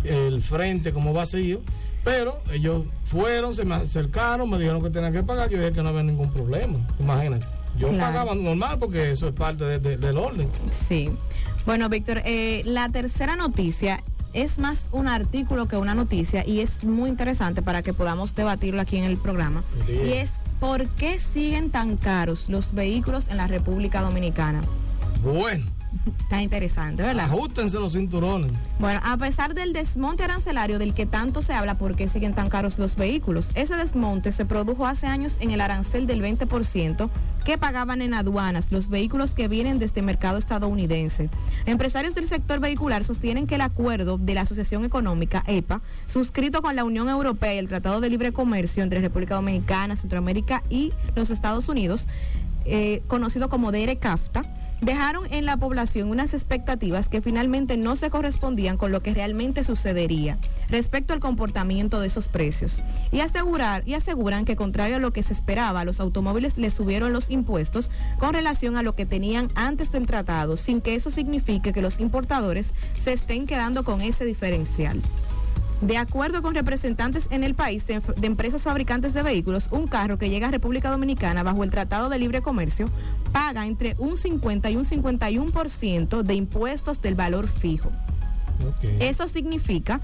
el 0.04 0.42
frente 0.42 0.94
como 0.94 1.12
vacío. 1.12 1.60
Pero 2.06 2.40
ellos 2.54 2.88
fueron, 3.06 3.54
se 3.56 3.66
me 3.66 3.74
acercaron, 3.76 4.48
me 4.50 4.60
dijeron 4.60 4.82
que 4.82 4.92
tenía 4.92 5.12
que 5.12 5.24
pagar. 5.24 5.50
Yo 5.50 5.58
dije 5.58 5.72
que 5.74 5.82
no 5.84 5.90
había 5.90 6.04
ningún 6.04 6.32
problema. 6.32 6.78
Imagínate. 7.00 7.46
Yo 7.78 7.90
Claro. 7.90 8.04
pagaba 8.14 8.36
normal 8.36 8.78
porque 8.80 9.12
eso 9.12 9.28
es 9.28 9.34
parte 9.36 9.66
de- 9.66 9.80
de- 9.80 9.98
del 9.98 10.18
orden. 10.18 10.50
Sí. 10.72 11.10
Bueno, 11.66 11.90
Víctor, 11.90 12.22
eh, 12.26 12.62
la 12.66 12.88
tercera 12.90 13.36
noticia 13.36 14.02
es 14.34 14.60
más 14.60 14.86
un 14.92 15.08
artículo 15.08 15.68
que 15.68 15.78
una 15.78 15.96
noticia 15.96 16.46
y 16.48 16.60
es 16.62 16.84
muy 16.84 17.10
interesante 17.10 17.62
para 17.62 17.82
que 17.82 17.94
podamos 17.94 18.36
debatirlo 18.36 18.82
aquí 18.82 18.98
en 18.98 19.06
el 19.06 19.18
programa. 19.18 19.64
Y 19.90 20.12
es 20.14 20.34
¿por 20.60 20.88
qué 20.90 21.20
siguen 21.20 21.70
tan 21.72 21.98
caros 21.98 22.50
los 22.50 22.74
vehículos 22.74 23.28
en 23.30 23.38
la 23.38 23.48
República 23.48 24.02
Dominicana? 24.02 24.62
Bueno, 25.24 25.66
Está 26.20 26.42
interesante, 26.42 27.04
¿verdad? 27.04 27.26
ajustense 27.26 27.80
los 27.80 27.94
cinturones. 27.94 28.52
Bueno, 28.80 29.00
a 29.04 29.18
pesar 29.18 29.54
del 29.54 29.74
desmonte 29.74 30.24
arancelario 30.24 30.80
del 30.80 30.94
que 30.94 31.06
tanto 31.06 31.42
se 31.42 31.54
habla, 31.54 31.78
¿por 31.78 31.96
qué 31.96 32.08
siguen 32.08 32.34
tan 32.34 32.50
caros 32.50 32.78
los 32.78 32.96
vehículos? 32.96 33.52
Ese 33.56 33.76
desmonte 33.76 34.32
se 34.32 34.46
produjo 34.46 34.86
hace 34.86 35.08
años 35.08 35.38
en 35.40 35.52
el 35.52 35.62
arancel 35.62 36.08
del 36.08 36.22
20% 36.22 37.10
que 37.44 37.58
pagaban 37.58 38.02
en 38.02 38.14
aduanas 38.14 38.72
los 38.72 38.90
vehículos 38.90 39.34
que 39.34 39.48
vienen 39.48 39.80
desde 39.80 40.00
el 40.00 40.06
mercado 40.06 40.38
estadounidense. 40.38 41.30
Empresarios 41.66 42.16
del 42.16 42.28
sector 42.28 42.60
vehicular 42.60 43.04
sostienen 43.04 43.48
que 43.48 43.56
el 43.56 43.62
acuerdo 43.62 44.18
de 44.18 44.34
la 44.34 44.42
Asociación 44.42 44.84
Económica, 44.84 45.44
EPA, 45.48 45.82
suscrito 46.06 46.62
con 46.62 46.76
la 46.76 46.84
Unión 46.84 47.10
Europea 47.10 47.54
y 47.54 47.58
el 47.60 47.68
Tratado 47.68 48.02
de 48.02 48.10
Libre 48.10 48.34
Comercio 48.34 48.84
entre 48.84 49.02
República 49.02 49.36
Dominicana, 49.36 49.96
Centroamérica 49.96 50.64
y 50.70 50.92
los 51.16 51.30
Estados 51.30 51.70
Unidos, 51.70 52.08
eh, 52.66 53.04
conocido 53.08 53.48
como 53.50 53.72
DERE-CAFTA, 53.72 54.44
dejaron 54.86 55.26
en 55.32 55.46
la 55.46 55.58
población 55.58 56.10
unas 56.12 56.36
expectativas 56.36 57.10
que 57.10 57.22
finalmente 57.22 57.76
no 57.76 57.96
se 57.96 58.12
correspondían 58.12 58.78
con 58.78 58.92
lo 58.92 59.02
que 59.02 59.16
realmente 59.16 59.64
sucedería 59.64 60.38
respecto 60.70 61.14
al 61.14 61.20
comportamiento 61.20 62.00
de 62.00 62.08
esos 62.08 62.28
precios. 62.30 62.84
Y, 63.12 63.22
asegurar, 63.22 63.82
y 63.88 63.96
aseguran 63.96 64.46
que 64.46 64.56
contrario 64.56 64.98
a 64.98 65.00
lo 65.00 65.12
que 65.12 65.24
se 65.24 65.34
esperaba, 65.34 65.86
los 65.86 66.00
automóviles 66.00 66.58
les 66.58 66.76
subieron 66.76 67.14
los 67.14 67.32
impuestos 67.32 67.90
con 68.20 68.36
relación 68.36 68.78
a 68.78 68.84
lo 68.84 68.96
que 68.96 69.08
tenían 69.08 69.50
antes 69.56 69.92
del 69.92 70.06
tratado, 70.06 70.56
sin 70.56 70.82
que 70.82 70.94
eso 70.94 71.10
signifique 71.10 71.74
que 71.74 71.82
los 71.82 72.00
importadores 72.00 72.76
se 72.96 73.12
estén 73.12 73.48
quedando 73.48 73.84
con 73.84 74.02
ese 74.02 74.24
diferencial. 74.24 75.02
De 75.82 75.98
acuerdo 75.98 76.42
con 76.42 76.56
representantes 76.56 77.28
en 77.32 77.44
el 77.44 77.54
país 77.54 77.86
de, 77.86 78.00
de 78.00 78.28
empresas 78.28 78.62
fabricantes 78.62 79.14
de 79.14 79.24
vehículos, 79.24 79.68
un 79.72 79.88
carro 79.88 80.18
que 80.18 80.30
llega 80.30 80.48
a 80.48 80.52
República 80.52 80.90
Dominicana 80.90 81.44
bajo 81.44 81.64
el 81.64 81.70
Tratado 81.70 82.08
de 82.10 82.18
Libre 82.18 82.42
Comercio 82.42 82.90
paga 83.36 83.68
entre 83.68 83.98
un 83.98 84.16
50 84.16 84.70
y 84.70 84.78
un 84.78 84.86
51% 84.86 86.22
de 86.22 86.36
impuestos 86.36 87.02
del 87.02 87.16
valor 87.16 87.50
fijo. 87.50 87.92
Eso 89.02 89.28
significa 89.28 90.00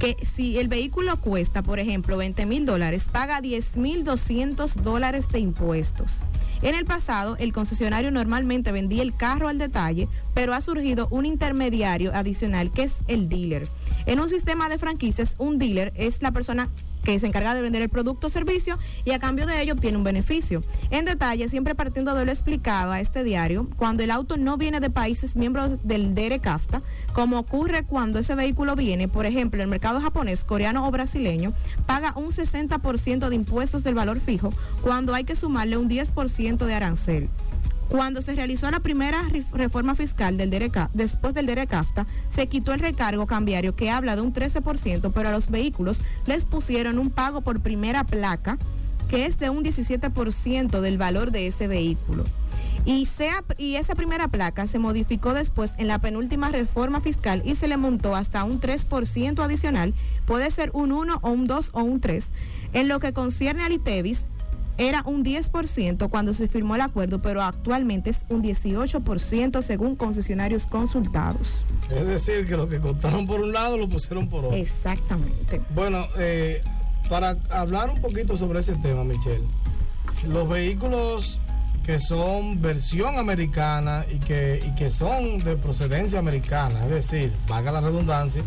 que 0.00 0.16
si 0.24 0.58
el 0.58 0.66
vehículo 0.66 1.20
cuesta, 1.20 1.62
por 1.62 1.78
ejemplo, 1.78 2.16
20 2.16 2.46
mil 2.46 2.66
dólares, 2.66 3.06
paga 3.12 3.40
10 3.40 3.76
mil 3.76 4.02
200 4.02 4.82
dólares 4.82 5.28
de 5.28 5.38
impuestos. 5.38 6.22
En 6.62 6.74
el 6.74 6.84
pasado, 6.84 7.36
el 7.38 7.52
concesionario 7.52 8.10
normalmente 8.10 8.72
vendía 8.72 9.04
el 9.04 9.14
carro 9.14 9.46
al 9.46 9.58
detalle, 9.58 10.08
pero 10.34 10.52
ha 10.52 10.60
surgido 10.60 11.06
un 11.12 11.26
intermediario 11.26 12.12
adicional 12.12 12.72
que 12.72 12.82
es 12.82 13.04
el 13.06 13.28
dealer. 13.28 13.68
En 14.06 14.18
un 14.18 14.28
sistema 14.28 14.68
de 14.68 14.78
franquicias, 14.78 15.36
un 15.38 15.58
dealer 15.58 15.92
es 15.94 16.22
la 16.22 16.32
persona 16.32 16.68
que 17.04 17.20
se 17.20 17.26
encarga 17.26 17.54
de 17.54 17.62
vender 17.62 17.82
el 17.82 17.88
producto 17.88 18.26
o 18.26 18.30
servicio 18.30 18.78
y 19.04 19.12
a 19.12 19.18
cambio 19.18 19.46
de 19.46 19.62
ello 19.62 19.74
obtiene 19.74 19.98
un 19.98 20.04
beneficio. 20.04 20.62
En 20.90 21.04
detalle, 21.04 21.48
siempre 21.48 21.74
partiendo 21.74 22.14
de 22.14 22.24
lo 22.24 22.32
explicado 22.32 22.92
a 22.92 23.00
este 23.00 23.22
diario, 23.22 23.68
cuando 23.76 24.02
el 24.02 24.10
auto 24.10 24.36
no 24.36 24.56
viene 24.56 24.80
de 24.80 24.90
países 24.90 25.36
miembros 25.36 25.86
del 25.86 26.14
DERE-CAFTA, 26.14 26.82
como 27.12 27.38
ocurre 27.38 27.84
cuando 27.84 28.18
ese 28.18 28.34
vehículo 28.34 28.74
viene, 28.74 29.06
por 29.06 29.26
ejemplo, 29.26 29.62
el 29.62 29.68
mercado 29.68 30.00
japonés, 30.00 30.44
coreano 30.44 30.86
o 30.86 30.90
brasileño, 30.90 31.52
paga 31.86 32.14
un 32.16 32.30
60% 32.30 33.28
de 33.28 33.36
impuestos 33.36 33.84
del 33.84 33.94
valor 33.94 34.18
fijo 34.18 34.52
cuando 34.82 35.14
hay 35.14 35.24
que 35.24 35.36
sumarle 35.36 35.76
un 35.76 35.88
10% 35.88 36.64
de 36.64 36.74
arancel. 36.74 37.28
Cuando 37.88 38.22
se 38.22 38.34
realizó 38.34 38.70
la 38.70 38.80
primera 38.80 39.22
re- 39.30 39.44
reforma 39.52 39.94
fiscal 39.94 40.36
del 40.36 40.50
DERECA, 40.50 40.90
después 40.94 41.34
del 41.34 41.46
DERECAFTA, 41.46 42.06
se 42.28 42.46
quitó 42.48 42.72
el 42.72 42.80
recargo 42.80 43.26
cambiario 43.26 43.76
que 43.76 43.90
habla 43.90 44.16
de 44.16 44.22
un 44.22 44.32
13%, 44.32 45.12
pero 45.14 45.28
a 45.28 45.32
los 45.32 45.50
vehículos 45.50 46.02
les 46.26 46.44
pusieron 46.44 46.98
un 46.98 47.10
pago 47.10 47.40
por 47.42 47.60
primera 47.60 48.04
placa 48.04 48.58
que 49.08 49.26
es 49.26 49.38
de 49.38 49.50
un 49.50 49.62
17% 49.62 50.80
del 50.80 50.96
valor 50.98 51.30
de 51.30 51.46
ese 51.46 51.68
vehículo. 51.68 52.24
Y, 52.86 53.06
y 53.58 53.76
esa 53.76 53.94
primera 53.94 54.28
placa 54.28 54.66
se 54.66 54.78
modificó 54.78 55.34
después 55.34 55.72
en 55.78 55.88
la 55.88 55.98
penúltima 56.00 56.48
reforma 56.48 57.00
fiscal 57.00 57.42
y 57.44 57.54
se 57.54 57.68
le 57.68 57.76
montó 57.76 58.16
hasta 58.16 58.44
un 58.44 58.60
3% 58.60 59.44
adicional, 59.44 59.94
puede 60.26 60.50
ser 60.50 60.70
un 60.72 60.90
1 60.90 61.18
o 61.22 61.30
un 61.30 61.44
2 61.46 61.70
o 61.74 61.82
un 61.82 62.00
3. 62.00 62.32
En 62.72 62.88
lo 62.88 62.98
que 62.98 63.12
concierne 63.12 63.62
al 63.62 63.72
ITEVIS, 63.72 64.24
era 64.78 65.02
un 65.06 65.24
10% 65.24 66.08
cuando 66.08 66.34
se 66.34 66.48
firmó 66.48 66.74
el 66.74 66.80
acuerdo, 66.80 67.22
pero 67.22 67.42
actualmente 67.42 68.10
es 68.10 68.26
un 68.28 68.42
18% 68.42 69.62
según 69.62 69.96
concesionarios 69.96 70.66
consultados. 70.66 71.64
Es 71.90 72.06
decir, 72.06 72.46
que 72.46 72.56
lo 72.56 72.68
que 72.68 72.80
contaron 72.80 73.26
por 73.26 73.40
un 73.40 73.52
lado 73.52 73.78
lo 73.78 73.88
pusieron 73.88 74.28
por 74.28 74.46
otro. 74.46 74.56
Exactamente. 74.56 75.60
Bueno, 75.74 76.06
eh, 76.18 76.62
para 77.08 77.36
hablar 77.50 77.90
un 77.90 78.00
poquito 78.00 78.36
sobre 78.36 78.60
ese 78.60 78.74
tema, 78.76 79.04
Michelle, 79.04 79.44
los 80.28 80.48
vehículos 80.48 81.40
que 81.84 81.98
son 81.98 82.62
versión 82.62 83.18
americana 83.18 84.06
y 84.10 84.18
que, 84.18 84.64
y 84.66 84.74
que 84.74 84.88
son 84.88 85.38
de 85.44 85.56
procedencia 85.56 86.18
americana, 86.18 86.82
es 86.84 86.90
decir, 86.90 87.32
valga 87.46 87.70
la 87.72 87.82
redundancia, 87.82 88.42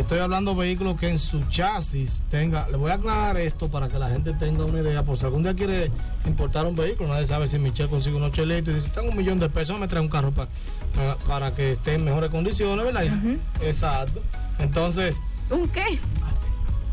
estoy 0.00 0.18
hablando 0.18 0.54
de 0.54 0.60
vehículos 0.60 0.98
que 0.98 1.08
en 1.08 1.18
su 1.18 1.42
chasis 1.44 2.22
tenga, 2.30 2.68
le 2.68 2.76
voy 2.76 2.90
a 2.90 2.94
aclarar 2.94 3.36
esto 3.36 3.68
para 3.68 3.88
que 3.88 3.98
la 3.98 4.08
gente 4.10 4.32
tenga 4.34 4.64
una 4.64 4.80
idea, 4.80 5.02
por 5.02 5.16
si 5.18 5.24
algún 5.24 5.42
día 5.42 5.54
quiere 5.54 5.90
importar 6.26 6.66
un 6.66 6.76
vehículo, 6.76 7.08
nadie 7.10 7.26
sabe 7.26 7.46
si 7.46 7.58
Michelle 7.58 7.88
consigue 7.88 8.16
unos 8.16 8.32
chelitos 8.32 8.72
y 8.72 8.76
dice, 8.76 8.88
tengo 8.90 9.10
un 9.10 9.16
millón 9.16 9.38
de 9.38 9.48
pesos, 9.48 9.78
me 9.78 9.88
trae 9.88 10.00
un 10.00 10.08
carro 10.08 10.30
para, 10.32 10.48
para, 10.94 11.16
para 11.18 11.54
que 11.54 11.72
esté 11.72 11.94
en 11.94 12.04
mejores 12.04 12.30
condiciones, 12.30 12.84
¿verdad? 12.84 13.04
Exacto. 13.62 14.22
Entonces, 14.58 15.20
¿Un 15.50 15.66
qué? 15.68 15.98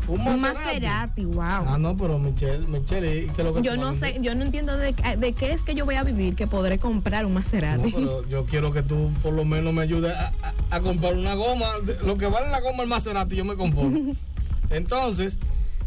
Un 0.08 0.20
Un 0.26 0.40
Maserati. 0.40 1.24
Wow. 1.24 1.42
Ah, 1.66 1.76
no, 1.78 1.96
pero 1.96 2.18
Michelle, 2.18 2.66
Michelle, 2.66 3.24
¿y 3.24 3.26
qué 3.30 3.42
es 3.42 3.44
lo 3.44 3.54
que 3.54 3.62
Yo 3.62 3.76
no 3.76 3.94
sé, 3.94 4.16
yo 4.20 4.34
no 4.34 4.42
entiendo 4.44 4.76
de, 4.76 4.94
de 5.18 5.32
qué 5.32 5.52
es 5.52 5.62
que 5.62 5.74
yo 5.74 5.84
voy 5.84 5.96
a 5.96 6.04
vivir 6.04 6.34
que 6.36 6.46
podré 6.46 6.78
comprar 6.78 7.26
un 7.26 7.34
No, 7.34 7.40
Maserati. 7.40 7.90
pero 7.92 8.26
yo 8.28 8.44
quiero 8.44 8.72
que 8.72 8.82
tú 8.82 9.10
por 9.22 9.32
lo 9.34 9.44
menos 9.44 9.72
me 9.74 9.82
ayudes 9.82 10.14
a, 10.14 10.32
a- 10.42 10.76
a 10.76 10.80
comprar 10.80 11.14
una 11.16 11.34
goma. 11.34 11.66
Lo 12.04 12.16
que 12.16 12.26
vale 12.26 12.48
la 12.50 12.60
goma 12.60 12.82
el 12.82 12.88
Maserati, 12.88 13.36
yo 13.36 13.44
me 13.44 13.56
conformo. 13.56 14.14
Entonces, 14.70 15.38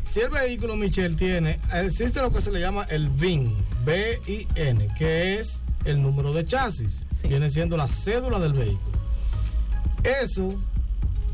si 0.03 0.21
el 0.21 0.29
vehículo, 0.29 0.75
Michelle, 0.75 1.15
tiene, 1.15 1.59
existe 1.73 2.21
lo 2.21 2.31
que 2.31 2.41
se 2.41 2.51
le 2.51 2.59
llama 2.59 2.83
el 2.89 3.09
VIN, 3.09 3.53
B-I-N, 3.85 4.87
que 4.97 5.35
es 5.35 5.63
el 5.85 6.01
número 6.01 6.33
de 6.33 6.43
chasis. 6.45 7.05
Sí. 7.15 7.27
Viene 7.27 7.49
siendo 7.49 7.77
la 7.77 7.87
cédula 7.87 8.39
del 8.39 8.53
vehículo. 8.53 8.97
Eso 10.03 10.55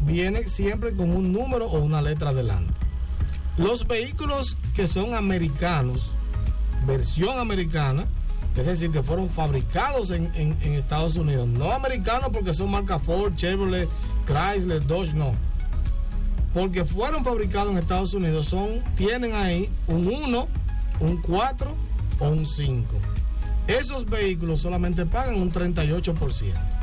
viene 0.05 0.47
siempre 0.47 0.93
con 0.93 1.11
un 1.11 1.33
número 1.33 1.65
o 1.65 1.79
una 1.79 2.01
letra 2.01 2.29
adelante. 2.29 2.73
Los 3.57 3.87
vehículos 3.87 4.57
que 4.75 4.85
son 4.87 5.15
americanos, 5.15 6.11
versión 6.85 7.39
americana, 7.39 8.05
es 8.55 8.65
decir, 8.65 8.91
que 8.91 9.03
fueron 9.03 9.29
fabricados 9.29 10.11
en, 10.11 10.55
Estados 10.61 11.15
Unidos, 11.17 11.47
no 11.47 11.71
americanos 11.71 12.29
porque 12.31 12.53
son 12.53 12.71
marca 12.71 12.99
Ford, 12.99 13.35
Chevrolet, 13.35 13.89
Chrysler, 14.25 14.85
Dodge, 14.85 15.13
no. 15.13 15.33
Porque 16.53 16.85
fueron 16.85 17.25
fabricados 17.25 17.71
en 17.71 17.77
Estados 17.77 18.13
Unidos, 18.13 18.45
son, 18.45 18.81
tienen 18.95 19.33
ahí 19.33 19.69
un 19.87 20.07
1, 20.07 20.47
un 21.01 21.21
4 21.21 21.75
o 22.19 22.29
un 22.29 22.45
5. 22.45 22.95
Esos 23.67 24.05
vehículos 24.05 24.61
solamente 24.61 25.05
pagan 25.05 25.35
un 25.35 25.51
38% 25.51 26.74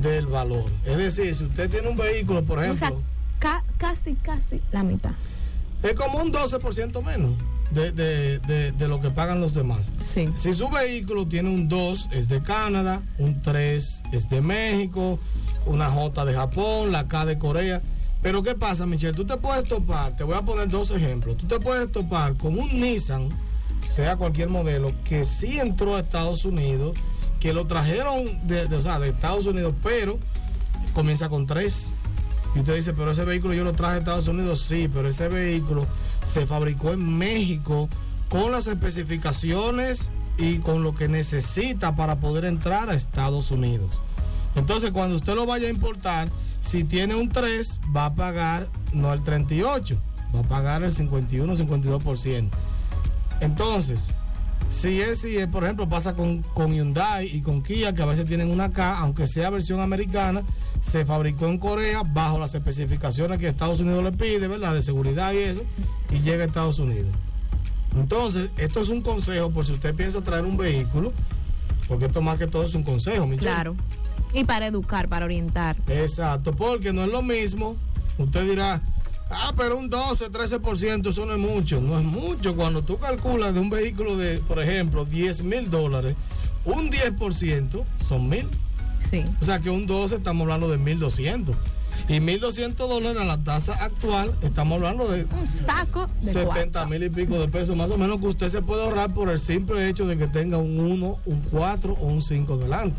del 0.00 0.26
valor. 0.26 0.64
Es 0.84 0.96
decir, 0.96 1.34
si 1.34 1.44
usted 1.44 1.70
tiene 1.70 1.88
un 1.88 1.96
vehículo, 1.96 2.42
por 2.44 2.58
O 2.58 2.62
sea, 2.62 2.88
ejemplo, 2.88 3.02
ca- 3.38 3.64
casi, 3.78 4.14
casi 4.14 4.60
la 4.72 4.82
mitad. 4.82 5.12
es 5.82 5.94
como 5.94 6.18
un 6.18 6.32
12% 6.32 7.02
menos 7.02 7.34
de, 7.70 7.92
de- 7.92 8.38
de- 8.40 8.72
de 8.72 8.88
lo 8.88 9.00
que 9.00 9.10
pagan 9.10 9.40
los 9.40 9.54
demás. 9.54 9.92
Sí. 10.02 10.28
Si 10.36 10.52
su 10.52 10.68
vehículo 10.68 11.26
tiene 11.26 11.50
un 11.50 11.68
2 11.68 12.08
es 12.12 12.28
de 12.28 12.42
Canadá, 12.42 13.02
un 13.18 13.40
3 13.40 14.02
es 14.12 14.28
de 14.28 14.40
México, 14.40 15.18
una 15.66 15.90
J 15.90 16.24
de 16.24 16.34
Japón, 16.34 16.92
la 16.92 17.08
K 17.08 17.24
de 17.26 17.38
Corea. 17.38 17.82
Pero 18.22 18.42
¿qué 18.42 18.54
pasa, 18.54 18.86
Michelle? 18.86 19.12
Tú 19.14 19.24
te 19.26 19.36
puedes 19.36 19.64
topar, 19.64 20.16
te 20.16 20.24
voy 20.24 20.34
a 20.34 20.42
poner 20.42 20.68
dos 20.68 20.90
ejemplos. 20.90 21.36
Tú 21.36 21.46
te 21.46 21.60
puedes 21.60 21.92
topar 21.92 22.34
con 22.36 22.58
un 22.58 22.80
Nissan, 22.80 23.28
sea 23.90 24.16
cualquier 24.16 24.48
modelo, 24.48 24.92
que 25.04 25.24
sí 25.26 25.58
entró 25.60 25.96
a 25.96 26.00
Estados 26.00 26.44
Unidos, 26.46 26.94
que 27.44 27.52
lo 27.52 27.66
trajeron 27.66 28.24
de, 28.46 28.66
Estados 29.06 29.44
Unidos, 29.44 29.74
pero 29.82 30.18
comienza 30.94 31.28
con 31.28 31.46
3. 31.46 31.92
Y 32.54 32.60
usted 32.60 32.74
dice, 32.74 32.94
pero 32.94 33.10
ese 33.10 33.22
vehículo 33.26 33.52
yo 33.52 33.64
lo 33.64 33.74
traje 33.74 33.96
a 33.96 33.98
Estados 33.98 34.28
Unidos, 34.28 34.62
sí, 34.62 34.88
pero 34.90 35.10
ese 35.10 35.28
vehículo 35.28 35.86
se 36.24 36.46
fabricó 36.46 36.92
en 36.92 37.18
México 37.18 37.90
con 38.30 38.50
las 38.50 38.66
especificaciones 38.66 40.10
y 40.38 40.60
con 40.60 40.82
lo 40.82 40.94
que 40.94 41.06
necesita 41.06 41.94
para 41.94 42.18
poder 42.18 42.46
entrar 42.46 42.88
a 42.88 42.94
Estados 42.94 43.50
Unidos. 43.50 43.90
Entonces, 44.54 44.90
cuando 44.90 45.16
usted 45.16 45.34
lo 45.34 45.44
vaya 45.44 45.68
a 45.68 45.70
importar, 45.70 46.30
si 46.60 46.82
tiene 46.82 47.14
un 47.14 47.28
3, 47.28 47.78
va 47.94 48.06
a 48.06 48.14
pagar 48.14 48.68
no 48.94 49.12
el 49.12 49.22
38, 49.22 49.98
va 50.34 50.40
a 50.40 50.44
pagar 50.44 50.82
el 50.82 50.90
51-52%. 50.90 52.48
Entonces, 53.40 54.14
si 54.68 55.00
es, 55.00 55.20
si 55.20 55.36
es, 55.36 55.48
por 55.48 55.64
ejemplo, 55.64 55.88
pasa 55.88 56.14
con, 56.14 56.42
con 56.42 56.72
Hyundai 56.72 57.26
y 57.26 57.42
con 57.42 57.62
Kia, 57.62 57.94
que 57.94 58.02
a 58.02 58.06
veces 58.06 58.26
tienen 58.26 58.50
una 58.50 58.72
K, 58.72 58.98
aunque 58.98 59.26
sea 59.26 59.50
versión 59.50 59.80
americana, 59.80 60.42
se 60.80 61.04
fabricó 61.04 61.46
en 61.46 61.58
Corea 61.58 62.02
bajo 62.04 62.38
las 62.38 62.54
especificaciones 62.54 63.38
que 63.38 63.48
Estados 63.48 63.80
Unidos 63.80 64.02
le 64.02 64.12
pide, 64.12 64.48
¿verdad? 64.48 64.74
De 64.74 64.82
seguridad 64.82 65.32
y 65.32 65.38
eso, 65.38 65.62
y 66.10 66.18
llega 66.18 66.44
a 66.44 66.46
Estados 66.46 66.78
Unidos. 66.78 67.08
Entonces, 67.96 68.50
esto 68.56 68.80
es 68.80 68.88
un 68.88 69.00
consejo 69.00 69.50
por 69.50 69.64
si 69.64 69.72
usted 69.72 69.94
piensa 69.94 70.20
traer 70.22 70.44
un 70.44 70.56
vehículo, 70.56 71.12
porque 71.86 72.06
esto 72.06 72.20
más 72.20 72.38
que 72.38 72.46
todo 72.46 72.64
es 72.64 72.74
un 72.74 72.82
consejo, 72.82 73.26
Michelle. 73.26 73.46
Claro. 73.46 73.76
Y 74.32 74.44
para 74.44 74.66
educar, 74.66 75.08
para 75.08 75.26
orientar. 75.26 75.76
Exacto, 75.86 76.52
porque 76.52 76.92
no 76.92 77.04
es 77.04 77.10
lo 77.10 77.22
mismo. 77.22 77.76
Usted 78.18 78.48
dirá, 78.48 78.82
ah, 79.34 79.52
pero 79.56 79.76
un 79.78 79.88
12, 79.90 80.30
13%, 80.30 81.08
eso 81.08 81.26
no 81.26 81.32
es 81.34 81.38
mucho. 81.38 81.80
No 81.80 81.98
es 81.98 82.04
mucho. 82.04 82.54
Cuando 82.56 82.82
tú 82.82 82.98
calculas 82.98 83.54
de 83.54 83.60
un 83.60 83.70
vehículo 83.70 84.16
de, 84.16 84.38
por 84.38 84.60
ejemplo, 84.60 85.04
10 85.04 85.42
mil 85.42 85.70
dólares, 85.70 86.16
un 86.64 86.90
10% 86.90 87.84
son 88.02 88.28
mil. 88.28 88.48
Sí. 88.98 89.24
O 89.40 89.44
sea 89.44 89.58
que 89.58 89.70
un 89.70 89.86
12 89.86 90.16
estamos 90.16 90.42
hablando 90.42 90.68
de 90.68 90.78
1200. 90.78 91.54
Y 92.08 92.20
1200 92.20 92.88
dólares 92.88 93.22
a 93.22 93.24
la 93.24 93.38
tasa 93.42 93.72
actual, 93.82 94.34
estamos 94.42 94.76
hablando 94.76 95.08
de 95.08 95.24
Un 95.24 95.46
saco 95.46 96.06
de 96.20 96.32
70 96.32 96.50
cuarto. 96.50 96.86
mil 96.88 97.02
y 97.02 97.08
pico 97.08 97.38
de 97.38 97.48
pesos, 97.48 97.76
más 97.76 97.90
o 97.90 97.96
menos, 97.96 98.20
que 98.20 98.26
usted 98.26 98.48
se 98.48 98.60
puede 98.62 98.82
ahorrar 98.82 99.14
por 99.14 99.30
el 99.30 99.38
simple 99.40 99.88
hecho 99.88 100.06
de 100.06 100.18
que 100.18 100.26
tenga 100.26 100.58
un 100.58 100.78
1, 100.80 101.18
un 101.24 101.40
4 101.50 101.96
o 101.98 102.06
un 102.06 102.20
5 102.20 102.56
delante. 102.58 102.96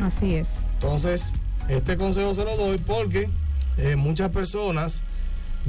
Así 0.00 0.34
es. 0.34 0.66
Entonces, 0.74 1.32
este 1.68 1.96
consejo 1.96 2.32
se 2.32 2.44
lo 2.44 2.56
doy 2.56 2.78
porque 2.78 3.28
eh, 3.76 3.96
muchas 3.96 4.30
personas 4.30 5.02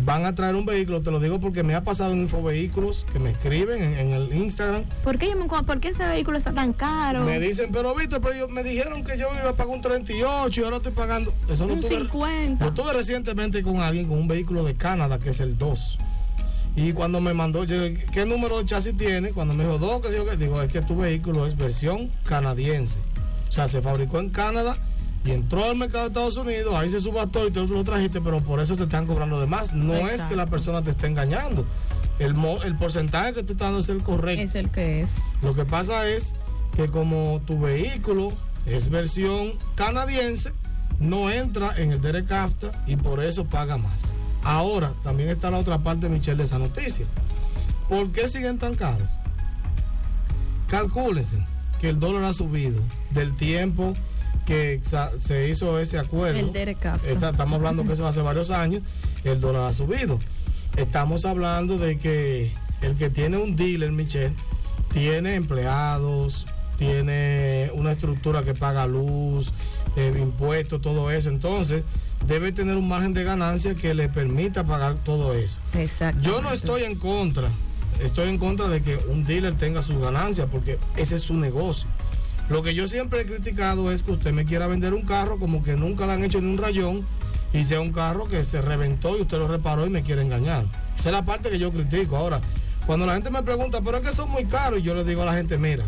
van 0.05 0.25
a 0.25 0.35
traer 0.35 0.55
un 0.55 0.65
vehículo, 0.65 1.01
te 1.01 1.09
lo 1.11 1.19
digo 1.19 1.39
porque 1.39 1.63
me 1.63 1.73
ha 1.75 1.83
pasado 1.83 2.11
en 2.13 2.21
Infovehículos 2.21 3.05
que 3.11 3.19
me 3.19 3.31
escriben 3.31 3.81
en, 3.81 3.93
en 3.95 4.13
el 4.13 4.33
Instagram, 4.33 4.83
¿Por 5.03 5.17
qué, 5.17 5.35
por 5.35 5.85
ese 5.85 6.05
vehículo 6.05 6.37
está 6.37 6.53
tan 6.53 6.73
caro? 6.73 7.23
me 7.25 7.39
dicen, 7.39 7.69
pero 7.71 7.95
Víctor, 7.95 8.21
pero 8.21 8.35
yo- 8.35 8.47
me 8.47 8.63
dijeron 8.63 9.03
que 9.03 9.17
yo 9.17 9.27
iba 9.33 9.49
a 9.49 9.55
pagar 9.55 9.73
un 9.75 9.81
38 9.81 10.61
y 10.61 10.63
ahora 10.63 10.77
estoy 10.77 10.91
pagando. 10.91 11.33
Eso 11.49 11.65
lo 11.65 11.73
un 11.73 11.81
tuve, 11.81 11.97
50. 11.97 12.65
lo 12.65 12.73
tuve 12.73 12.93
recientemente 12.93 13.61
con 13.63 13.79
alguien 13.79 14.07
con 14.07 14.17
un 14.19 14.27
vehículo 14.27 14.63
de 14.63 14.75
Canadá 14.75 15.17
que 15.19 15.29
es 15.29 15.39
el 15.39 15.57
2. 15.57 15.97
Y 16.75 16.93
cuando 16.93 17.19
me 17.19 17.33
mandó, 17.33 17.63
yo, 17.63 17.77
¿qué 18.11 18.25
número 18.27 18.59
de 18.59 18.65
chasis 18.65 18.95
tiene? 18.95 19.31
Cuando 19.31 19.55
me 19.55 19.63
dijo 19.63 19.79
2, 19.79 20.01
que 20.01 20.37
digo, 20.37 20.61
es 20.61 20.71
que 20.71 20.81
tu 20.81 20.95
vehículo 20.97 21.47
es 21.47 21.57
versión 21.57 22.11
canadiense. 22.23 22.99
O 23.47 23.51
sea, 23.51 23.67
se 23.67 23.81
fabricó 23.81 24.19
en 24.19 24.29
Canadá 24.29 24.77
y 25.25 25.31
entró 25.31 25.65
al 25.65 25.75
mercado 25.75 26.03
de 26.03 26.07
Estados 26.07 26.37
Unidos, 26.37 26.73
ahí 26.75 26.89
se 26.89 26.99
subastó 26.99 27.47
y 27.47 27.51
tú 27.51 27.67
lo 27.67 27.83
trajiste, 27.83 28.21
pero 28.21 28.41
por 28.41 28.59
eso 28.61 28.75
te 28.75 28.83
están 28.83 29.05
cobrando 29.07 29.39
de 29.39 29.45
más. 29.47 29.73
No 29.73 29.93
es 29.93 30.23
que 30.23 30.35
la 30.35 30.45
persona 30.45 30.81
te 30.81 30.91
esté 30.91 31.07
engañando. 31.07 31.65
El, 32.19 32.33
mo- 32.33 32.63
el 32.63 32.75
porcentaje 32.77 33.33
que 33.33 33.43
tú 33.43 33.53
estás 33.53 33.67
dando 33.67 33.79
es 33.79 33.89
el 33.89 34.01
correcto. 34.03 34.41
Es 34.43 34.55
el 34.55 34.71
que 34.71 35.01
es. 35.01 35.17
Lo 35.41 35.53
que 35.53 35.65
pasa 35.65 36.07
es 36.09 36.33
que 36.75 36.87
como 36.87 37.41
tu 37.45 37.59
vehículo 37.59 38.31
es 38.65 38.89
versión 38.89 39.51
canadiense, 39.75 40.53
no 40.99 41.29
entra 41.29 41.75
en 41.77 41.91
el 41.91 42.01
Derek 42.01 42.31
AFTA 42.31 42.71
y 42.87 42.95
por 42.95 43.23
eso 43.23 43.45
paga 43.45 43.77
más. 43.77 44.13
Ahora, 44.43 44.93
también 45.03 45.29
está 45.29 45.51
la 45.51 45.57
otra 45.59 45.79
parte, 45.79 46.07
Michelle, 46.09 46.37
de 46.37 46.45
esa 46.45 46.57
noticia. 46.57 47.05
¿Por 47.89 48.11
qué 48.11 48.27
siguen 48.27 48.57
tan 48.59 48.75
caros? 48.75 49.07
Calcúlense 50.67 51.39
que 51.79 51.89
el 51.89 51.99
dólar 51.99 52.23
ha 52.25 52.33
subido 52.33 52.81
del 53.11 53.35
tiempo 53.35 53.93
que 54.47 54.79
se 55.19 55.49
hizo 55.49 55.77
ese 55.77 55.99
acuerdo. 55.99 56.39
El. 56.39 56.53
Esa- 57.05 57.29
estamos 57.31 57.57
hablando 57.57 57.83
que 57.83 57.93
eso 57.93 58.07
hace 58.07 58.21
varios 58.21 58.49
años, 58.49 58.81
el 59.25 59.41
dólar 59.41 59.65
ha 59.65 59.73
subido. 59.73 60.17
Estamos 60.77 61.25
hablando 61.25 61.77
de 61.77 61.97
que 61.97 62.53
el 62.81 62.97
que 62.97 63.09
tiene 63.09 63.37
un 63.37 63.55
dealer, 63.57 63.91
Michelle, 63.91 64.33
tiene 64.93 65.35
empleados, 65.35 66.45
tiene 66.77 67.71
una 67.73 67.91
estructura 67.91 68.41
que 68.43 68.53
paga 68.53 68.87
luz, 68.87 69.51
eh, 69.97 70.13
impuestos, 70.21 70.81
todo 70.81 71.11
eso. 71.11 71.29
Entonces, 71.29 71.83
debe 72.25 72.51
tener 72.53 72.77
un 72.77 72.87
margen 72.87 73.13
de 73.13 73.23
ganancia 73.25 73.75
que 73.75 73.93
le 73.93 74.07
permita 74.07 74.63
pagar 74.63 74.97
todo 74.97 75.33
eso. 75.33 75.57
Exacto. 75.73 76.21
Yo 76.21 76.41
no 76.41 76.51
estoy 76.53 76.83
en 76.83 76.95
contra, 76.95 77.49
estoy 78.01 78.29
en 78.29 78.37
contra 78.37 78.69
de 78.69 78.81
que 78.81 78.95
un 79.09 79.25
dealer 79.25 79.55
tenga 79.55 79.81
sus 79.81 79.97
ganancias 79.99 80.47
porque 80.49 80.77
ese 80.95 81.15
es 81.15 81.23
su 81.23 81.33
negocio. 81.33 81.89
Lo 82.49 82.63
que 82.63 82.73
yo 82.73 82.87
siempre 82.87 83.21
he 83.21 83.25
criticado 83.25 83.91
es 83.91 84.03
que 84.03 84.11
usted 84.11 84.31
me 84.31 84.45
quiera 84.45 84.67
vender 84.67 84.93
un 84.93 85.01
carro 85.01 85.37
como 85.37 85.63
que 85.63 85.75
nunca 85.75 86.05
le 86.05 86.13
han 86.13 86.23
hecho 86.23 86.39
ni 86.39 86.49
un 86.49 86.57
rayón 86.57 87.05
y 87.51 87.65
sea 87.65 87.81
un 87.81 87.91
carro 87.91 88.27
que 88.27 88.43
se 88.43 88.61
reventó 88.61 89.17
y 89.17 89.21
usted 89.21 89.37
lo 89.37 89.47
reparó 89.49 89.85
y 89.85 89.89
me 89.89 90.01
quiere 90.01 90.21
engañar. 90.21 90.65
Esa 90.97 91.09
es 91.09 91.13
la 91.13 91.25
parte 91.25 91.49
que 91.49 91.59
yo 91.59 91.71
critico. 91.71 92.15
Ahora, 92.15 92.39
cuando 92.85 93.05
la 93.05 93.15
gente 93.15 93.29
me 93.29 93.43
pregunta, 93.43 93.81
pero 93.81 93.97
es 93.97 94.03
que 94.03 94.11
son 94.13 94.31
muy 94.31 94.45
caros, 94.45 94.81
yo 94.81 94.93
le 94.93 95.03
digo 95.03 95.23
a 95.23 95.25
la 95.25 95.33
gente, 95.33 95.57
mira, 95.57 95.83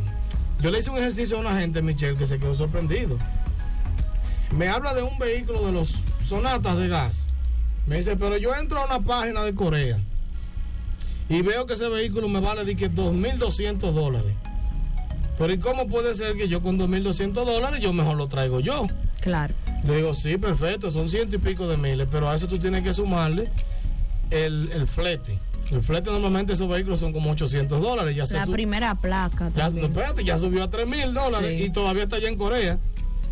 yo 0.62 0.70
le 0.70 0.80
hice 0.80 0.92
un 0.92 0.98
ejercicio 0.98 1.38
a 1.38 1.40
una 1.40 1.58
gente, 1.58 1.82
Michelle, 1.82 2.18
que 2.18 2.28
se 2.28 2.40
quedó 2.40 2.54
sorprendido. 2.54 3.18
Me 4.54 4.68
habla 4.68 4.94
de 4.94 5.04
un 5.04 5.18
vehículo 5.18 5.66
de 5.66 5.72
los 5.72 6.00
sonatas 6.26 6.78
de 6.78 6.90
gas. 6.90 7.30
Me 7.88 7.96
dice, 7.96 8.18
pero 8.18 8.36
yo 8.36 8.54
entro 8.54 8.80
a 8.82 8.86
una 8.86 9.00
página 9.00 9.44
de 9.44 9.56
Corea 9.56 9.98
y 11.30 11.42
veo 11.42 11.66
que 11.66 11.76
ese 11.76 11.88
vehículo 11.88 12.28
me 12.28 12.42
vale 12.42 12.66
de 12.66 12.76
que 12.76 12.92
2.200 12.92 13.94
dólares. 13.94 14.34
Pero 15.40 15.54
¿y 15.54 15.58
cómo 15.58 15.88
puede 15.88 16.14
ser 16.14 16.36
que 16.36 16.48
yo 16.48 16.62
con 16.62 16.78
2.200 16.78 17.32
dólares 17.34 17.80
yo 17.82 17.94
mejor 17.94 18.18
lo 18.18 18.28
traigo 18.28 18.60
yo? 18.60 18.86
Claro. 19.22 19.54
Le 19.86 19.96
digo, 19.96 20.14
sí, 20.14 20.38
perfecto, 20.38 20.92
son 20.92 21.10
ciento 21.10 21.38
y 21.38 21.40
pico 21.40 21.68
de 21.68 21.78
miles, 21.78 22.08
pero 22.12 22.30
a 22.30 22.36
eso 22.36 22.48
tú 22.48 22.60
tienes 22.60 22.84
que 22.84 22.94
sumarle 22.94 23.50
el, 24.30 24.70
el 24.74 24.86
flete. 24.86 25.40
El 25.72 25.82
flete 25.82 26.12
normalmente 26.12 26.54
esos 26.54 26.68
vehículos 26.68 27.00
son 27.00 27.14
como 27.14 27.32
800 27.32 27.82
dólares. 27.82 28.16
Ya 28.16 28.26
se 28.26 28.36
La 28.36 28.46
primera 28.48 28.96
placa 28.96 29.50
ya, 29.56 29.70
no, 29.70 29.86
espérate, 29.86 30.24
ya 30.24 30.38
subió 30.38 30.64
a 30.64 30.70
3 30.70 30.88
mil 30.88 31.14
dólares 31.14 31.58
Sí. 31.58 31.66
y 31.66 31.70
todavía 31.70 32.04
está 32.04 32.18
allá 32.18 32.28
en 32.28 32.38
Corea. 32.38 32.78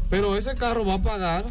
Pero 0.09 0.37
ese 0.37 0.53
carro 0.55 0.85
va 0.85 0.95
a 0.95 1.01
pagar 1.01 1.45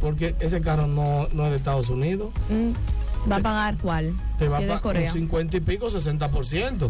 porque 0.00 0.34
ese 0.40 0.60
carro 0.62 0.86
no, 0.86 1.28
no 1.32 1.44
es 1.44 1.50
de 1.50 1.56
Estados 1.56 1.90
Unidos. 1.90 2.30
Mm, 2.48 3.30
¿Va 3.30 3.36
a 3.36 3.40
pagar 3.40 3.76
cuál? 3.78 4.14
Te 4.38 4.48
va 4.48 4.58
Si 4.58 4.64
a 4.64 4.66
pagar 4.68 4.82
Corea. 4.82 5.08
un 5.12 5.18
50 5.18 5.56
y 5.56 5.60
pico, 5.60 5.88
60%, 5.90 6.88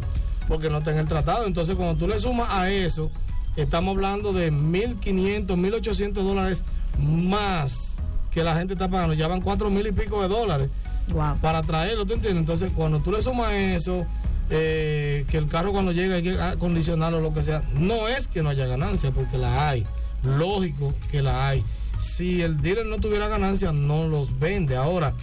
porque 0.49 0.71
no 0.71 0.79
está 0.79 0.91
en 0.93 0.99
el 0.99 1.07
tratado. 1.07 1.47
Entonces, 1.47 1.77
cuando 1.77 1.95
tú 1.97 2.09
le 2.09 2.19
sumas 2.19 2.49
a 2.51 2.71
eso, 2.71 3.11
estamos 3.55 3.95
hablando 3.95 4.33
de 4.33 4.51
1.500, 4.51 5.47
1.800 5.47 6.13
dólares 6.15 6.65
más 6.99 7.99
que 8.33 8.43
la 8.43 8.57
gente 8.57 8.73
está 8.73 8.89
pagando. 8.89 9.15
Ya 9.15 9.29
van 9.29 9.41
4 9.41 9.71
mil 9.71 9.87
y 9.87 9.93
pico 9.93 10.21
de 10.23 10.29
dólares 10.29 10.71
Wow. 11.13 11.39
para 11.41 11.63
traerlo, 11.63 12.05
¿tú 12.05 12.15
entiendes? 12.15 12.41
Entonces, 12.41 12.71
cuando 12.75 13.01
tú 13.01 13.13
le 13.13 13.23
sumas 13.23 13.53
eso, 13.53 14.07
eh, 14.51 15.25
que 15.31 15.39
el 15.39 15.47
carro 15.47 15.73
cuando 15.73 15.93
llega 15.93 16.17
hay 16.17 16.23
que 16.23 16.41
acondicionarlo 16.41 17.19
o 17.19 17.21
lo 17.21 17.33
que 17.33 17.43
sea, 17.43 17.63
no 17.75 18.09
es 18.09 18.29
que 18.29 18.43
no 18.43 18.51
haya 18.51 18.67
ganancia, 18.67 19.11
porque 19.11 19.39
la 19.39 19.69
hay. 19.71 19.87
Lógico 20.23 20.93
que 21.11 21.23
la 21.23 21.49
hay. 21.49 21.65
Si 21.99 22.43
el 22.43 22.61
dealer 22.61 22.87
no 22.87 22.97
tuviera 22.99 23.27
ganancia, 23.29 23.73
no 23.73 24.07
los 24.07 24.39
vende. 24.39 24.77
Ahora, 24.77 25.15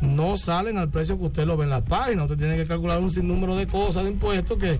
no 0.00 0.36
salen 0.36 0.78
al 0.78 0.88
precio 0.88 1.18
que 1.18 1.24
usted 1.24 1.46
lo 1.46 1.56
ve 1.56 1.64
en 1.64 1.70
la 1.70 1.84
página. 1.84 2.22
Usted 2.22 2.36
tiene 2.36 2.56
que 2.56 2.66
calcular 2.66 2.98
un 2.98 3.10
sinnúmero 3.10 3.56
de 3.56 3.66
cosas, 3.66 4.04
de 4.04 4.10
impuestos 4.10 4.58
que 4.58 4.78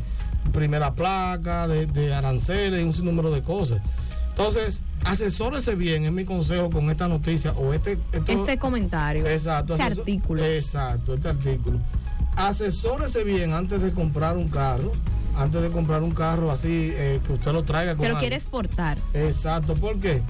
primera 0.52 0.94
placa, 0.94 1.68
de, 1.68 1.86
de 1.86 2.14
aranceles 2.14 2.82
un 2.82 2.92
sinnúmero 2.92 3.30
de 3.30 3.42
cosas. 3.42 3.82
Entonces, 4.30 4.82
asesórese 5.04 5.74
bien, 5.74 6.04
es 6.04 6.12
mi 6.12 6.24
consejo 6.24 6.70
con 6.70 6.90
esta 6.90 7.08
noticia 7.08 7.52
o 7.52 7.74
este... 7.74 7.98
este 8.26 8.58
comentario. 8.58 9.26
Exacto. 9.26 9.74
Este 9.74 10.00
artículo. 10.00 10.44
Exacto, 10.44 11.14
este 11.14 11.28
artículo. 11.28 11.78
Asesórese 12.36 13.22
bien 13.24 13.52
antes 13.52 13.82
de 13.82 13.92
comprar 13.92 14.36
un 14.36 14.48
carro 14.48 14.92
antes 15.36 15.62
de 15.62 15.70
comprar 15.70 16.02
un 16.02 16.10
carro 16.10 16.50
así, 16.50 16.68
eh, 16.92 17.20
que 17.26 17.32
usted 17.32 17.52
lo 17.52 17.62
traiga 17.62 17.94
con 17.94 18.02
Pero 18.02 18.18
quiere 18.18 18.36
exportar. 18.36 18.98
Exacto, 19.14 19.74
¿por 19.74 19.98
qué? 19.98 20.22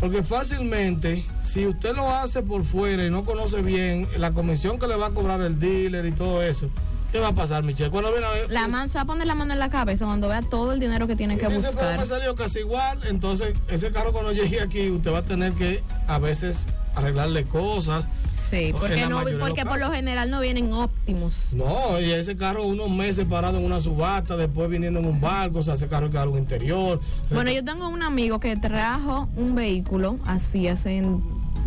Porque 0.00 0.22
fácilmente, 0.22 1.24
si 1.40 1.66
usted 1.66 1.94
lo 1.94 2.08
hace 2.10 2.42
por 2.42 2.64
fuera 2.64 3.04
y 3.04 3.10
no 3.10 3.24
conoce 3.24 3.62
bien 3.62 4.08
la 4.16 4.32
comisión 4.32 4.78
que 4.78 4.86
le 4.86 4.96
va 4.96 5.06
a 5.06 5.10
cobrar 5.10 5.40
el 5.40 5.58
dealer 5.58 6.06
y 6.06 6.12
todo 6.12 6.42
eso, 6.42 6.70
¿Qué 7.10 7.18
va 7.20 7.28
a 7.28 7.32
pasar, 7.32 7.62
Michelle? 7.62 7.90
Cuando 7.90 8.10
viene 8.10 8.26
a 8.26 8.30
ver, 8.30 8.50
la 8.50 8.68
man, 8.68 8.90
se 8.90 8.98
va 8.98 9.02
a 9.02 9.06
poner 9.06 9.26
la 9.26 9.34
mano 9.34 9.54
en 9.54 9.58
la 9.58 9.70
cabeza 9.70 10.04
cuando 10.04 10.28
vea 10.28 10.42
todo 10.42 10.72
el 10.72 10.80
dinero 10.80 11.06
que 11.06 11.16
tiene 11.16 11.38
que 11.38 11.48
buscar. 11.48 11.98
me 11.98 12.04
salió 12.04 12.34
casi 12.34 12.58
igual, 12.58 13.00
entonces 13.04 13.54
ese 13.68 13.90
carro 13.90 14.12
cuando 14.12 14.32
llegue 14.32 14.60
aquí, 14.60 14.90
usted 14.90 15.12
va 15.12 15.18
a 15.18 15.24
tener 15.24 15.54
que 15.54 15.82
a 16.06 16.18
veces 16.18 16.66
arreglarle 16.98 17.44
cosas. 17.44 18.08
Sí, 18.34 18.72
porque, 18.72 19.06
no, 19.06 19.24
porque 19.40 19.64
por 19.64 19.80
lo 19.80 19.90
general 19.90 20.30
no 20.30 20.40
vienen 20.40 20.72
óptimos. 20.72 21.52
No, 21.54 22.00
y 22.00 22.12
ese 22.12 22.36
carro 22.36 22.64
unos 22.66 22.88
meses 22.88 23.26
parado 23.26 23.58
en 23.58 23.64
una 23.64 23.80
subasta, 23.80 24.36
después 24.36 24.68
viniendo 24.68 25.00
en 25.00 25.06
un 25.06 25.20
barco, 25.20 25.58
o 25.58 25.62
sea, 25.62 25.74
ese 25.74 25.88
carro 25.88 26.06
es 26.06 26.14
algo 26.14 26.38
interior. 26.38 27.00
Bueno, 27.30 27.50
yo 27.50 27.64
tengo 27.64 27.88
un 27.88 28.02
amigo 28.02 28.38
que 28.38 28.56
trajo 28.56 29.28
un 29.36 29.54
vehículo 29.54 30.18
así 30.24 30.68
hace 30.68 31.02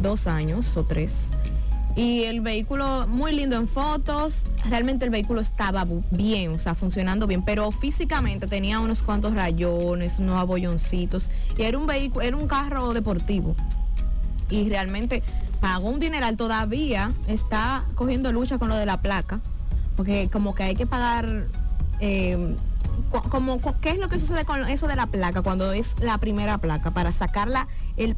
dos 0.02 0.28
años 0.28 0.78
o 0.78 0.86
tres 0.86 1.32
y 1.96 2.24
el 2.24 2.41
vehículo 2.41 3.06
muy 3.08 3.34
lindo 3.34 3.56
en 3.56 3.67
fotos, 3.67 4.46
realmente 4.70 5.06
el 5.06 5.12
vehículo 5.12 5.41
estaba 5.41 5.86
bien, 6.12 6.54
o 6.54 6.60
sea, 6.60 6.76
funcionando 6.76 7.28
bien, 7.28 7.44
pero 7.44 7.72
físicamente 7.72 8.48
tenía 8.48 8.80
unos 8.80 9.04
cuantos 9.04 9.34
rayones, 9.34 10.20
unos 10.20 10.38
abolloncitos 10.38 11.30
y 11.58 11.63
era 11.63 11.78
un 11.78 11.88
vehículo, 11.88 12.26
era 12.26 12.38
un 12.38 12.48
carro 12.48 12.94
deportivo. 12.94 13.56
Y 14.52 14.70
realmente 14.70 15.24
pagó 15.60 15.90
un 15.90 16.00
dineral, 16.00 16.38
todavía 16.38 17.12
está 17.28 17.86
cogiendo 17.96 18.32
lucha 18.32 18.60
con 18.60 18.70
lo 18.70 18.76
de 18.76 18.86
la 18.86 19.02
placa, 19.02 19.40
porque 19.96 20.30
como 20.30 20.54
que 20.54 20.64
hay 20.64 20.76
que 20.76 20.86
pagar 20.86 21.48
eh, 22.00 22.56
como, 23.30 23.60
¿qué 23.82 23.92
es 23.92 23.98
lo 23.98 24.10
que 24.10 24.20
sucede 24.20 24.46
con 24.46 24.68
eso 24.68 24.88
de 24.88 24.96
la 24.96 25.08
placa 25.08 25.42
cuando 25.42 25.72
es 25.72 25.96
la 26.00 26.18
primera 26.18 26.58
placa 26.58 26.92
para 26.92 27.12
sacarla 27.12 27.68
el, 27.98 28.16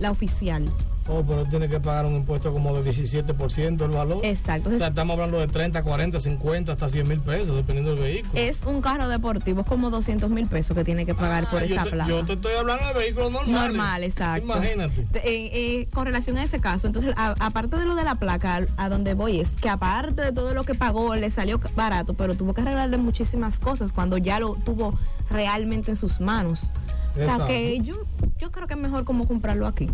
la 0.00 0.10
oficial? 0.10 0.70
Oh, 1.10 1.24
pero 1.26 1.44
tiene 1.46 1.68
que 1.68 1.80
pagar 1.80 2.04
un 2.04 2.14
impuesto 2.14 2.52
como 2.52 2.76
de 2.80 2.90
17% 2.90 3.82
el 3.82 3.90
valor. 3.90 4.20
Exacto. 4.24 4.70
O 4.70 4.76
sea, 4.76 4.88
estamos 4.88 5.14
hablando 5.14 5.38
de 5.38 5.46
30, 5.46 5.82
40, 5.82 6.20
50, 6.20 6.72
hasta 6.72 6.88
100 6.88 7.08
mil 7.08 7.20
pesos, 7.20 7.56
dependiendo 7.56 7.94
del 7.94 8.00
vehículo. 8.00 8.32
Es 8.34 8.60
un 8.66 8.82
carro 8.82 9.08
deportivo, 9.08 9.62
es 9.62 9.66
como 9.66 9.90
200 9.90 10.28
mil 10.28 10.46
pesos 10.48 10.76
que 10.76 10.84
tiene 10.84 11.06
que 11.06 11.14
pagar 11.14 11.48
por 11.48 11.62
ah, 11.62 11.64
esa 11.64 11.84
placa. 11.84 12.10
Yo 12.10 12.24
te 12.26 12.34
estoy 12.34 12.54
hablando 12.54 12.86
de 12.88 12.94
vehículos 12.94 13.32
normales. 13.32 13.68
Normal, 13.68 14.04
exacto. 14.04 14.44
Imagínate. 14.44 15.00
Eh, 15.14 15.50
eh, 15.52 15.88
con 15.94 16.04
relación 16.04 16.36
a 16.36 16.44
ese 16.44 16.60
caso, 16.60 16.86
entonces, 16.86 17.14
aparte 17.16 17.78
de 17.78 17.86
lo 17.86 17.94
de 17.94 18.04
la 18.04 18.16
placa, 18.16 18.66
a, 18.76 18.88
donde 18.88 19.14
voy 19.14 19.40
es 19.40 19.50
que 19.50 19.70
aparte 19.70 20.22
de 20.22 20.32
todo 20.32 20.52
lo 20.52 20.64
que 20.64 20.74
pagó, 20.74 21.16
le 21.16 21.30
salió 21.30 21.58
barato, 21.74 22.14
pero 22.14 22.34
tuvo 22.34 22.52
que 22.52 22.60
arreglarle 22.60 22.98
muchísimas 22.98 23.58
cosas 23.58 23.92
cuando 23.92 24.18
ya 24.18 24.40
lo 24.40 24.54
tuvo 24.56 24.98
realmente 25.30 25.90
en 25.90 25.96
sus 25.96 26.20
manos. 26.20 26.70
O 27.16 27.20
sea 27.20 27.46
que 27.46 27.80
yo, 27.80 27.96
yo 28.38 28.52
creo 28.52 28.66
que 28.66 28.74
es 28.74 28.80
mejor 28.80 29.04
como 29.04 29.26
comprarlo 29.26 29.66
aquí. 29.66 29.88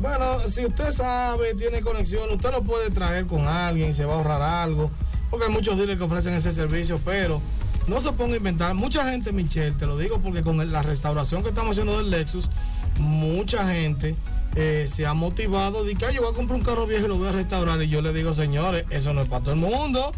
Bueno, 0.00 0.38
si 0.46 0.66
usted 0.66 0.92
sabe, 0.92 1.54
tiene 1.54 1.80
conexión, 1.80 2.30
usted 2.30 2.50
lo 2.52 2.62
puede 2.62 2.90
traer 2.90 3.26
con 3.26 3.46
alguien, 3.46 3.94
se 3.94 4.04
va 4.04 4.14
a 4.14 4.16
ahorrar 4.16 4.42
algo, 4.42 4.90
porque 5.30 5.46
hay 5.46 5.52
muchos 5.52 5.76
dealers 5.76 5.98
que 5.98 6.04
ofrecen 6.04 6.34
ese 6.34 6.52
servicio, 6.52 7.00
pero 7.04 7.40
no 7.86 8.00
se 8.00 8.12
ponga 8.12 8.34
a 8.34 8.36
inventar. 8.36 8.74
Mucha 8.74 9.10
gente, 9.10 9.32
Michelle, 9.32 9.72
te 9.72 9.86
lo 9.86 9.96
digo 9.96 10.18
porque 10.18 10.42
con 10.42 10.70
la 10.70 10.82
restauración 10.82 11.42
que 11.42 11.48
estamos 11.48 11.72
haciendo 11.72 11.96
del 11.96 12.10
Lexus, 12.10 12.50
mucha 12.98 13.66
gente 13.72 14.16
eh, 14.54 14.86
se 14.88 15.06
ha 15.06 15.14
motivado 15.14 15.84
de 15.84 15.94
que 15.94 16.12
yo 16.12 16.22
voy 16.22 16.30
a 16.30 16.34
comprar 16.34 16.58
un 16.58 16.64
carro 16.64 16.86
viejo 16.86 17.06
y 17.06 17.08
lo 17.08 17.18
voy 17.18 17.28
a 17.28 17.32
restaurar. 17.32 17.80
Y 17.82 17.88
yo 17.88 18.02
le 18.02 18.12
digo, 18.12 18.34
señores, 18.34 18.84
eso 18.90 19.14
no 19.14 19.22
es 19.22 19.28
para 19.28 19.42
todo 19.44 19.54
el 19.54 19.60
mundo. 19.60 20.12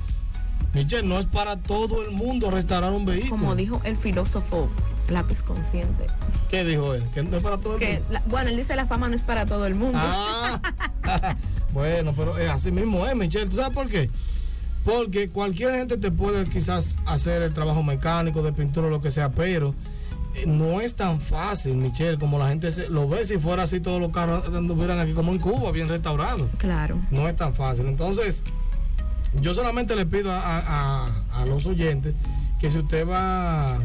Michelle, 0.75 1.07
no 1.07 1.19
es 1.19 1.27
para 1.27 1.57
todo 1.57 2.03
el 2.03 2.11
mundo 2.11 2.51
restaurar 2.51 2.93
un 2.93 3.05
vehículo. 3.05 3.31
Como 3.31 3.55
dijo 3.55 3.81
el 3.85 3.97
filósofo 3.97 4.69
lápiz 5.09 5.43
consciente. 5.43 6.07
¿Qué 6.51 6.65
dijo 6.65 6.95
él? 6.95 7.03
Que 7.15 7.23
no 7.23 7.37
es 7.37 7.43
para 7.43 7.59
todo 7.59 7.77
el 7.77 7.81
mundo. 7.81 8.21
bueno, 8.27 8.51
él 8.51 8.57
dice 8.57 8.77
la 8.77 8.87
fama 8.87 9.09
no 9.09 9.15
es 9.15 9.25
para 9.25 9.47
todo 9.47 9.67
el 9.67 9.75
mundo. 9.75 9.99
Ah, 10.01 10.61
bueno, 11.73 12.13
pero 12.17 12.35
así 12.51 12.71
mismo 12.71 13.07
es, 13.07 13.15
Michelle. 13.17 13.49
¿Tú 13.49 13.57
sabes 13.57 13.75
por 13.75 13.89
qué? 13.89 14.11
Porque 14.85 15.29
cualquier 15.29 15.75
gente 15.75 15.97
te 15.97 16.11
puede 16.11 16.45
quizás 16.45 16.97
hacer 17.07 17.43
el 17.43 17.53
trabajo 17.53 17.83
mecánico, 17.83 18.43
de 18.43 18.53
pintura 18.53 18.87
o 18.87 18.91
lo 18.91 19.01
que 19.01 19.11
sea, 19.11 19.31
pero 19.31 19.75
eh, 20.35 20.45
no 20.47 20.81
es 20.81 20.95
tan 20.95 21.21
fácil, 21.21 21.77
Michelle, 21.77 22.19
como 22.19 22.39
la 22.39 22.49
gente 22.49 22.69
lo 22.89 23.09
ve 23.09 23.25
si 23.25 23.39
fuera 23.39 23.65
así 23.65 23.81
todos 23.81 24.01
los 24.01 24.13
carros 24.13 24.45
anduvieran 24.55 24.99
aquí 24.99 25.13
como 25.13 25.33
en 25.33 25.39
Cuba, 25.39 25.73
bien 25.73 25.89
restaurados. 25.89 26.49
Claro. 26.59 26.99
No 27.11 27.29
es 27.29 27.37
tan 27.37 27.55
fácil. 27.55 27.87
Entonces, 27.87 28.43
yo 29.41 29.53
solamente 29.53 29.97
le 29.97 30.07
pido 30.07 30.31
a, 30.33 31.07
a 31.33 31.45
los 31.47 31.67
oyentes 31.67 32.15
que 32.61 32.71
si 32.71 32.79
usted 32.79 33.07
va 33.07 33.79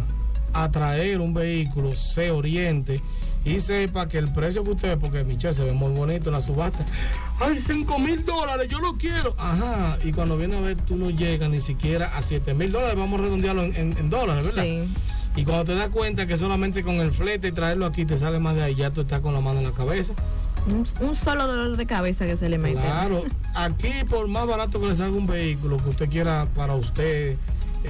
a 0.53 0.71
traer 0.71 1.19
un 1.19 1.33
vehículo, 1.33 1.95
se 1.95 2.31
oriente 2.31 3.01
y 3.45 3.59
sepa 3.59 4.07
que 4.07 4.17
el 4.17 4.31
precio 4.31 4.63
que 4.63 4.71
usted, 4.71 4.97
porque 4.97 5.23
Michelle 5.23 5.53
se 5.53 5.63
ve 5.63 5.73
muy 5.73 5.91
bonito 5.91 6.29
en 6.29 6.33
la 6.33 6.41
subasta, 6.41 6.85
ay, 7.39 7.59
5 7.59 7.99
mil 7.99 8.23
dólares, 8.23 8.69
yo 8.69 8.79
lo 8.79 8.93
quiero. 8.93 9.35
Ajá, 9.37 9.97
y 10.03 10.11
cuando 10.11 10.37
viene 10.37 10.57
a 10.57 10.61
ver, 10.61 10.77
tú 10.77 10.95
no 10.95 11.09
llegas 11.09 11.49
ni 11.49 11.59
siquiera 11.59 12.15
a 12.15 12.21
7 12.21 12.53
mil 12.53 12.71
dólares, 12.71 12.95
vamos 12.95 13.19
a 13.19 13.23
redondearlo 13.23 13.63
en, 13.63 14.09
dólares, 14.09 14.45
¿verdad? 14.45 14.63
Sí. 14.63 14.87
Y 15.35 15.45
cuando 15.45 15.65
te 15.65 15.75
das 15.75 15.89
cuenta 15.89 16.25
que 16.25 16.37
solamente 16.37 16.83
con 16.83 16.95
el 16.95 17.11
flete 17.11 17.47
y 17.47 17.51
traerlo 17.51 17.85
aquí 17.85 18.05
te 18.05 18.17
sale 18.17 18.39
más 18.39 18.55
de 18.55 18.63
ahí, 18.63 18.75
ya 18.75 18.91
tú 18.91 19.01
estás 19.01 19.19
con 19.19 19.33
la 19.33 19.39
mano 19.39 19.59
en 19.59 19.65
la 19.65 19.71
cabeza. 19.71 20.13
Un, 20.67 21.15
solo 21.15 21.47
dolor 21.47 21.75
de 21.75 21.85
cabeza 21.85 22.25
que 22.25 22.37
se 22.37 22.47
le 22.47 22.57
mete. 22.57 22.79
Claro, 22.79 23.23
aquí 23.53 23.91
por 24.09 24.27
más 24.27 24.47
barato 24.47 24.79
que 24.79 24.87
le 24.87 24.95
salga 24.95 25.17
un 25.17 25.27
vehículo 25.27 25.77
que 25.83 25.89
usted 25.89 26.09
quiera 26.09 26.47
para 26.55 26.75
usted, 26.75 27.35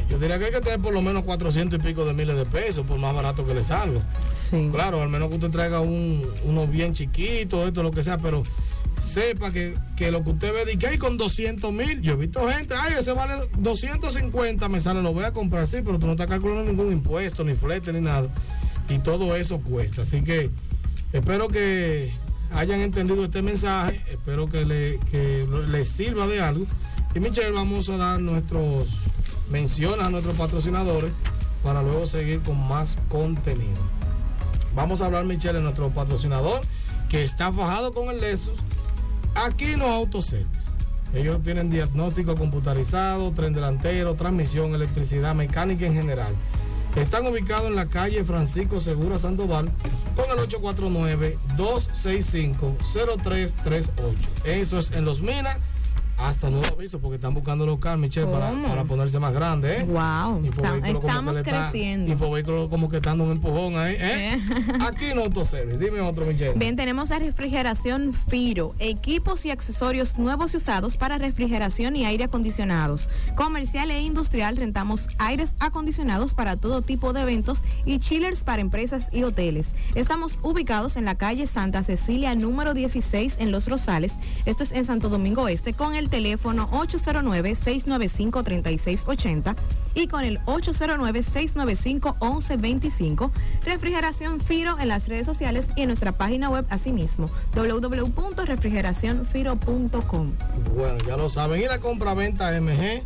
yo 0.10 0.17
diría 0.19 0.39
que 0.39 0.45
hay 0.45 0.51
que 0.51 0.62
tener 0.62 0.79
por 0.79 0.93
lo 0.93 1.01
menos 1.01 1.23
400 1.23 1.79
y 1.79 1.84
pico 1.84 2.06
de 2.06 2.13
miles 2.13 2.36
de 2.36 2.45
pesos, 2.45 2.86
por 2.86 2.97
más 2.97 3.13
barato 3.13 3.45
que 3.45 3.53
le 3.53 3.63
salga. 3.63 4.01
Sí. 4.34 4.69
Claro, 4.71 5.01
al 5.01 5.10
menos 5.10 5.29
que 5.29 5.36
usted 5.36 5.49
traiga 5.49 5.79
un, 5.82 6.25
uno 6.43 6.67
bien 6.67 6.93
chiquito, 6.93 7.67
esto, 7.67 7.84
lo 7.84 7.91
que 7.91 8.03
sea, 8.03 8.17
pero 8.17 8.43
sepa 8.99 9.51
que, 9.51 9.75
lo 10.12 10.23
que 10.23 10.32
usted 10.32 10.53
ve, 10.53 10.73
y 10.73 10.77
que 10.77 10.88
hay 10.88 10.97
con 10.97 11.17
200 11.17 11.71
mil, 11.73 12.01
yo 12.01 12.13
he 12.13 12.15
visto 12.15 12.47
gente, 12.49 12.73
ay, 12.77 12.93
ese 12.99 13.13
vale 13.13 13.34
250, 13.58 14.69
me 14.69 14.79
sale, 14.79 15.01
lo 15.01 15.13
voy 15.13 15.25
a 15.25 15.34
comprar, 15.34 15.67
sí, 15.67 15.77
pero 15.84 15.99
tú 15.99 16.06
no 16.06 16.13
estás 16.13 16.27
calculando 16.27 16.63
ningún 16.63 16.91
impuesto, 16.91 17.43
ni 17.43 17.53
flete, 17.56 17.93
ni 17.93 18.01
nada. 18.01 18.29
Y 18.89 18.99
todo 18.99 19.36
eso 19.36 19.60
cuesta. 19.60 20.01
Así 20.01 20.21
que 20.21 20.49
espero 21.12 21.47
que 21.47 22.13
hayan 22.51 22.82
entendido 22.82 23.23
este 23.23 23.41
mensaje, 23.41 24.01
espero 24.10 24.47
que 24.47 24.65
le, 24.65 24.99
que 25.12 25.45
les 25.69 25.88
sirva 25.89 26.27
de 26.27 26.41
algo. 26.41 26.65
Y 27.15 27.19
Michelle, 27.19 27.51
vamos 27.51 27.89
a 27.89 27.97
dar 27.97 28.19
nuestros 28.19 29.06
menciona 29.54 30.08
a 30.08 30.10
nuestros 30.10 30.36
patrocinadores 30.36 31.13
para 31.63 31.82
luego 31.84 32.08
seguir 32.08 32.42
con 32.42 32.60
más 32.68 32.98
contenido. 33.08 33.80
Vamos 34.76 35.02
a 35.02 35.06
hablar, 35.06 35.26
Michelle, 35.26 35.54
de 35.54 35.62
nuestro 35.62 35.92
patrocinador 35.92 36.62
que 37.08 37.22
está 37.22 37.52
fajado 37.52 37.94
con 37.94 38.10
el 38.10 38.20
Lexus. 38.20 38.60
Aquí 39.36 39.76
no 39.78 39.86
Autoservice. 39.86 40.72
Ellos 41.13 41.44
tienen 41.44 41.70
diagnóstico 41.70 42.34
computarizado, 42.34 43.32
tren 43.32 43.54
delantero, 43.54 44.16
transmisión, 44.16 44.74
electricidad, 44.74 45.36
mecánica 45.36 45.86
en 45.86 45.94
general. 45.94 46.34
Están 46.96 47.28
ubicados 47.28 47.68
en 47.68 47.76
la 47.76 47.86
calle 47.86 48.24
Francisco 48.24 48.80
Segura 48.80 49.20
Sandoval 49.20 49.72
con 50.16 50.26
el 50.32 50.39
849-265-0338. 51.58 53.92
Eso 54.46 54.80
es 54.80 54.89
en 54.89 55.06
Los 55.06 55.22
Minas 55.22 55.60
hasta 56.17 56.49
nuevo 56.49 56.65
aviso 56.67 56.99
porque 56.99 57.15
están 57.15 57.34
buscando 57.34 57.65
local, 57.65 57.97
Michelle, 57.97 58.28
para, 58.28 58.52
para, 58.52 58.84
ponerse 58.86 59.19
más 59.19 59.34
grande, 59.34 59.80
¿eh? 59.80 59.84
Wow. 59.84 60.43
Estamos 60.86 61.38
creciendo. 61.41 62.12
Infovehículo 62.12 62.69
como 62.69 62.89
que 62.89 62.97
está 62.97 63.12
dando 63.12 63.26
un 63.26 63.32
empujón 63.32 63.78
ahí, 63.78 63.95
¿eh? 63.99 64.39
Aquí 64.82 65.06
en 65.06 65.19
Autoservice. 65.19 65.78
Dime 65.78 66.02
otro, 66.02 66.26
Michelle. 66.26 66.54
Bien, 66.56 66.76
tenemos 66.76 67.10
la 67.10 67.19
refrigeración 67.19 68.13
Firo, 68.13 68.76
equipos 68.80 69.45
y 69.45 69.52
accesorios 69.52 70.18
nuevos 70.18 70.53
y 70.53 70.57
usados 70.57 70.97
para 70.97 71.18
refrigeración 71.18 71.95
y 71.95 72.05
aire 72.05 72.26
acondicionados. 72.26 73.09
Comercial 73.36 73.89
e 73.91 74.01
industrial 74.01 74.55
rentamos 74.57 75.09
aires 75.18 75.55
acondicionados 75.59 76.34
para 76.34 76.55
todo 76.55 76.82
tipo 76.82 77.14
de 77.14 77.22
eventos 77.22 77.64
y 77.86 77.99
chillers 77.99 78.43
para 78.43 78.61
empresas 78.61 79.09
y 79.11 79.24
hoteles. 79.24 79.72
Estamos 79.95 80.39
ubicados 80.41 80.97
en 80.97 81.05
la 81.05 81.16
calle 81.16 81.47
Santa 81.47 81.84
Cecilia 81.84 82.36
número 82.36 82.74
16 82.74 83.38
en 83.39 83.51
Los 83.51 83.68
Rosales. 83.68 84.14
Esto 84.45 84.64
es 84.64 84.72
en 84.72 84.86
Santo 84.86 85.09
Domingo 85.09 85.47
Este 85.47 85.74
con 85.74 85.95
el 85.95 86.09
teléfono 86.14 86.70
809-695-3680 86.70 89.55
y 89.95 90.07
con 90.07 90.24
el 90.24 90.39
809-695-1125. 90.41 93.32
Refrigeración 93.66 94.39
Firo 94.39 94.78
en 94.80 94.89
las 94.89 95.07
redes 95.07 95.26
sociales 95.26 95.70
y 95.76 95.82
en 95.82 95.88
nuestra 95.88 96.11
página 96.11 96.51
web 96.51 96.68
asimismo, 96.70 97.32
www.refrigeracionfiro.com. 97.55 100.34
Bueno, 100.76 100.97
ya 101.07 101.18
lo 101.18 101.30
saben. 101.30 101.61
Y 101.61 101.66
la 101.66 101.80
compra-venta 101.80 102.51
MG 102.61 103.01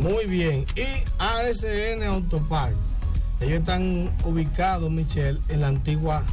Muy 0.00 0.26
bien. 0.26 0.66
Y 0.74 1.04
ASN 1.18 2.02
Autoparts 2.02 2.93
ellos 3.40 3.60
están 3.60 4.10
ubicados, 4.24 4.90
Michelle, 4.90 5.38
en 5.48 5.60
la 5.60 5.68
antigua 5.68 6.24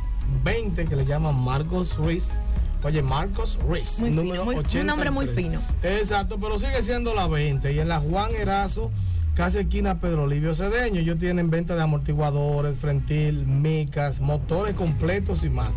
20 0.43 0.85
que 0.85 0.95
le 0.95 1.05
llaman 1.05 1.35
Marcos 1.35 1.97
Ruiz. 1.97 2.41
Oye, 2.83 3.03
Marcos 3.03 3.59
Ruiz, 3.61 4.01
número 4.01 4.43
fino, 4.43 4.63
Un 4.81 4.87
nombre 4.87 5.11
muy 5.11 5.27
fino. 5.27 5.59
Exacto, 5.83 6.39
pero 6.39 6.57
sigue 6.57 6.81
siendo 6.81 7.13
la 7.13 7.27
20. 7.27 7.71
Y 7.73 7.79
en 7.79 7.87
la 7.87 7.99
Juan 7.99 8.31
Erazo, 8.33 8.89
casi 9.35 9.59
esquina 9.59 9.99
Pedro 9.99 10.25
Livio 10.25 10.55
Cedeño, 10.55 11.01
ellos 11.01 11.19
tienen 11.19 11.51
venta 11.51 11.75
de 11.75 11.83
amortiguadores, 11.83 12.79
frentil, 12.79 13.45
micas, 13.45 14.19
motores 14.19 14.73
completos 14.73 15.43
y 15.43 15.49
más. 15.49 15.69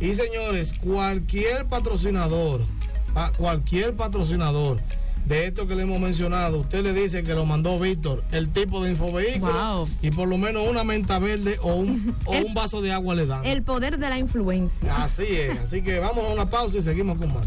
Y 0.00 0.12
señores, 0.12 0.74
cualquier 0.74 1.66
patrocinador, 1.66 2.62
cualquier 3.38 3.94
patrocinador 3.94 4.80
de 5.26 5.46
esto 5.46 5.66
que 5.66 5.74
le 5.74 5.82
hemos 5.82 6.00
mencionado, 6.00 6.60
usted 6.60 6.82
le 6.82 6.92
dice 6.92 7.22
que 7.22 7.34
lo 7.34 7.46
mandó 7.46 7.78
Víctor, 7.78 8.22
el 8.30 8.50
tipo 8.50 8.82
de 8.82 8.90
infovehículo, 8.90 9.88
y 10.02 10.10
por 10.10 10.28
lo 10.28 10.36
menos 10.36 10.68
una 10.68 10.84
menta 10.84 11.18
verde 11.18 11.58
o 11.62 11.76
un, 11.76 12.14
o 12.26 12.32
un 12.46 12.54
vaso 12.54 12.82
de 12.82 12.92
agua 12.92 13.14
le 13.14 13.26
dan. 13.26 13.44
El 13.44 13.62
poder 13.62 13.98
de 13.98 14.10
la 14.10 14.18
influencia. 14.18 14.94
Así 14.96 15.26
es, 15.26 15.58
así 15.60 15.82
que 15.82 15.98
vamos 15.98 16.24
a 16.24 16.28
una 16.28 16.50
pausa 16.50 16.78
y 16.78 16.82
seguimos 16.82 17.18
con 17.18 17.32
más. 17.32 17.46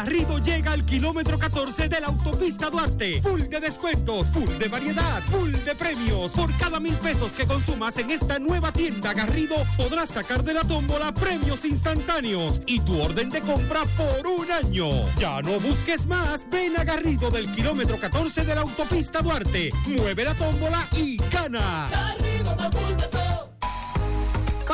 Garrido 0.00 0.38
llega 0.38 0.72
al 0.72 0.86
kilómetro 0.86 1.38
14 1.38 1.86
de 1.90 2.00
la 2.00 2.06
autopista 2.06 2.70
Duarte. 2.70 3.20
Full 3.20 3.42
de 3.42 3.60
descuentos, 3.60 4.30
full 4.30 4.48
de 4.56 4.66
variedad, 4.66 5.22
full 5.24 5.52
de 5.52 5.74
premios. 5.74 6.32
Por 6.32 6.56
cada 6.56 6.80
mil 6.80 6.94
pesos 6.94 7.32
que 7.32 7.46
consumas 7.46 7.98
en 7.98 8.10
esta 8.10 8.38
nueva 8.38 8.72
tienda 8.72 9.12
Garrido, 9.12 9.56
podrás 9.76 10.08
sacar 10.08 10.42
de 10.42 10.54
la 10.54 10.62
tómbola 10.62 11.12
premios 11.12 11.66
instantáneos 11.66 12.62
y 12.64 12.80
tu 12.80 12.98
orden 12.98 13.28
de 13.28 13.42
compra 13.42 13.82
por 13.98 14.26
un 14.26 14.50
año. 14.50 14.88
Ya 15.18 15.42
no 15.42 15.60
busques 15.60 16.06
más. 16.06 16.46
Ven 16.48 16.78
a 16.78 16.84
Garrido 16.84 17.30
del 17.30 17.52
kilómetro 17.52 18.00
14 18.00 18.46
de 18.46 18.54
la 18.54 18.62
autopista 18.62 19.20
Duarte. 19.20 19.70
Mueve 19.86 20.24
la 20.24 20.34
tómbola 20.34 20.88
y 20.96 21.18
gana. 21.30 21.90
Garrido 21.90 23.19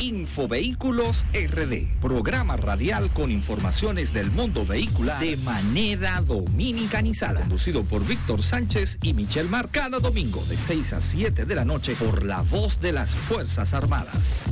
Infovehículos 0.00 1.26
RD, 1.34 2.00
programa 2.00 2.56
radial 2.56 3.12
con 3.12 3.30
informaciones 3.30 4.14
del 4.14 4.30
mundo 4.30 4.64
vehicular 4.64 5.20
de 5.20 5.36
manera 5.38 6.22
dominicanizada, 6.22 7.40
conducido 7.40 7.84
por 7.84 8.06
Víctor 8.06 8.42
Sánchez 8.42 8.98
y 9.02 9.12
Michelle 9.12 9.50
Mar, 9.50 9.68
cada 9.70 9.98
domingo 9.98 10.42
de 10.46 10.56
6 10.56 10.94
a 10.94 11.00
7 11.02 11.44
de 11.44 11.54
la 11.54 11.66
noche 11.66 11.94
por 11.94 12.24
la 12.24 12.40
voz 12.40 12.80
de 12.80 12.92
las 12.92 13.14
Fuerzas 13.14 13.74
Armadas. 13.74 14.46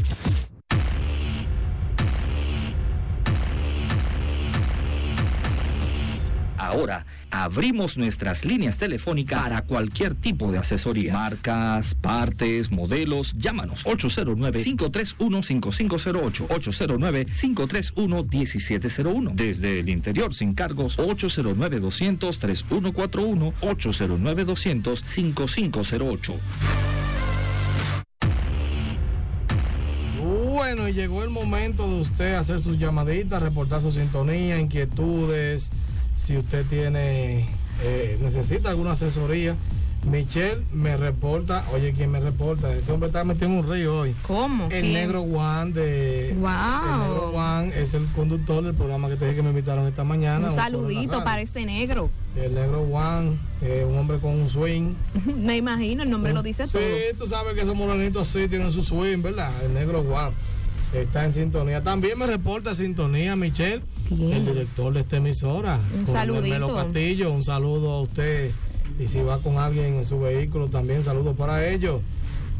Ahora 6.68 7.06
abrimos 7.30 7.96
nuestras 7.96 8.44
líneas 8.44 8.76
telefónicas 8.76 9.40
para 9.40 9.62
cualquier 9.62 10.14
tipo 10.14 10.52
de 10.52 10.58
asesoría. 10.58 11.14
Marcas, 11.14 11.94
partes, 11.94 12.70
modelos. 12.70 13.32
Llámanos 13.38 13.86
809-531-5508. 13.86 16.48
809-531-1701. 16.48 19.34
Desde 19.34 19.80
el 19.80 19.88
interior 19.88 20.34
sin 20.34 20.52
cargos 20.52 20.98
809-200-3141. 20.98 23.54
809-200-5508. 23.62 26.34
Bueno, 30.22 30.86
y 30.86 30.92
llegó 30.92 31.22
el 31.22 31.30
momento 31.30 31.88
de 31.88 32.02
usted 32.02 32.34
hacer 32.34 32.60
sus 32.60 32.78
llamaditas, 32.78 33.40
reportar 33.40 33.80
su 33.80 33.90
sintonía, 33.90 34.60
inquietudes 34.60 35.72
si 36.18 36.36
usted 36.36 36.66
tiene, 36.66 37.46
eh, 37.82 38.18
necesita 38.20 38.70
alguna 38.70 38.92
asesoría. 38.92 39.56
Michelle 40.04 40.64
me 40.72 40.96
reporta, 40.96 41.64
oye, 41.74 41.92
¿quién 41.92 42.10
me 42.10 42.20
reporta? 42.20 42.72
Ese 42.72 42.92
hombre 42.92 43.08
está 43.08 43.24
metido 43.24 43.46
en 43.46 43.52
un 43.58 43.68
río 43.68 44.00
hoy. 44.00 44.14
¿Cómo? 44.22 44.68
El 44.70 44.92
negro 44.92 45.22
Juan 45.24 45.72
de. 45.72 46.36
Wow. 46.38 46.50
El 46.50 47.00
negro 47.00 47.30
Juan 47.32 47.72
es 47.74 47.94
el 47.94 48.06
conductor 48.06 48.62
del 48.64 48.74
programa 48.74 49.08
que 49.08 49.16
te 49.16 49.24
dije 49.26 49.36
que 49.36 49.42
me 49.42 49.50
invitaron 49.50 49.86
esta 49.86 50.04
mañana. 50.04 50.48
Un 50.48 50.54
saludito 50.54 51.22
para 51.24 51.40
ese 51.40 51.66
negro. 51.66 52.10
El 52.36 52.54
negro 52.54 52.86
Juan, 52.88 53.38
un 53.60 53.98
hombre 53.98 54.18
con 54.18 54.32
un 54.32 54.48
swing. 54.48 54.94
me 55.36 55.56
imagino, 55.56 56.04
el 56.04 56.10
nombre 56.10 56.32
lo 56.32 56.42
dice 56.42 56.66
todo. 56.66 56.80
Sí, 56.80 57.16
tú 57.16 57.26
sabes 57.26 57.54
que 57.54 57.62
esos 57.62 57.74
morenitos 57.74 58.28
así 58.28 58.48
tienen 58.48 58.70
su 58.70 58.82
swing, 58.82 59.20
¿verdad? 59.20 59.50
El 59.64 59.74
negro 59.74 60.04
Juan 60.04 60.32
está 60.92 61.24
en 61.24 61.32
sintonía. 61.32 61.82
También 61.82 62.18
me 62.18 62.26
reporta 62.26 62.74
sintonía 62.74 63.34
Michelle, 63.36 63.82
el 64.10 64.46
director 64.46 64.92
de 64.92 65.00
esta 65.00 65.16
emisora. 65.16 65.78
Un 65.98 66.06
saludito. 66.06 66.74
Castillo, 66.74 67.32
un 67.32 67.44
saludo 67.44 67.92
a 67.92 68.02
usted. 68.02 68.50
Y 68.98 69.06
si 69.06 69.20
va 69.20 69.38
con 69.38 69.56
alguien 69.58 69.94
en 69.94 70.04
su 70.04 70.20
vehículo, 70.20 70.68
también 70.68 71.02
saludos 71.02 71.34
para 71.36 71.66
ellos. 71.68 72.02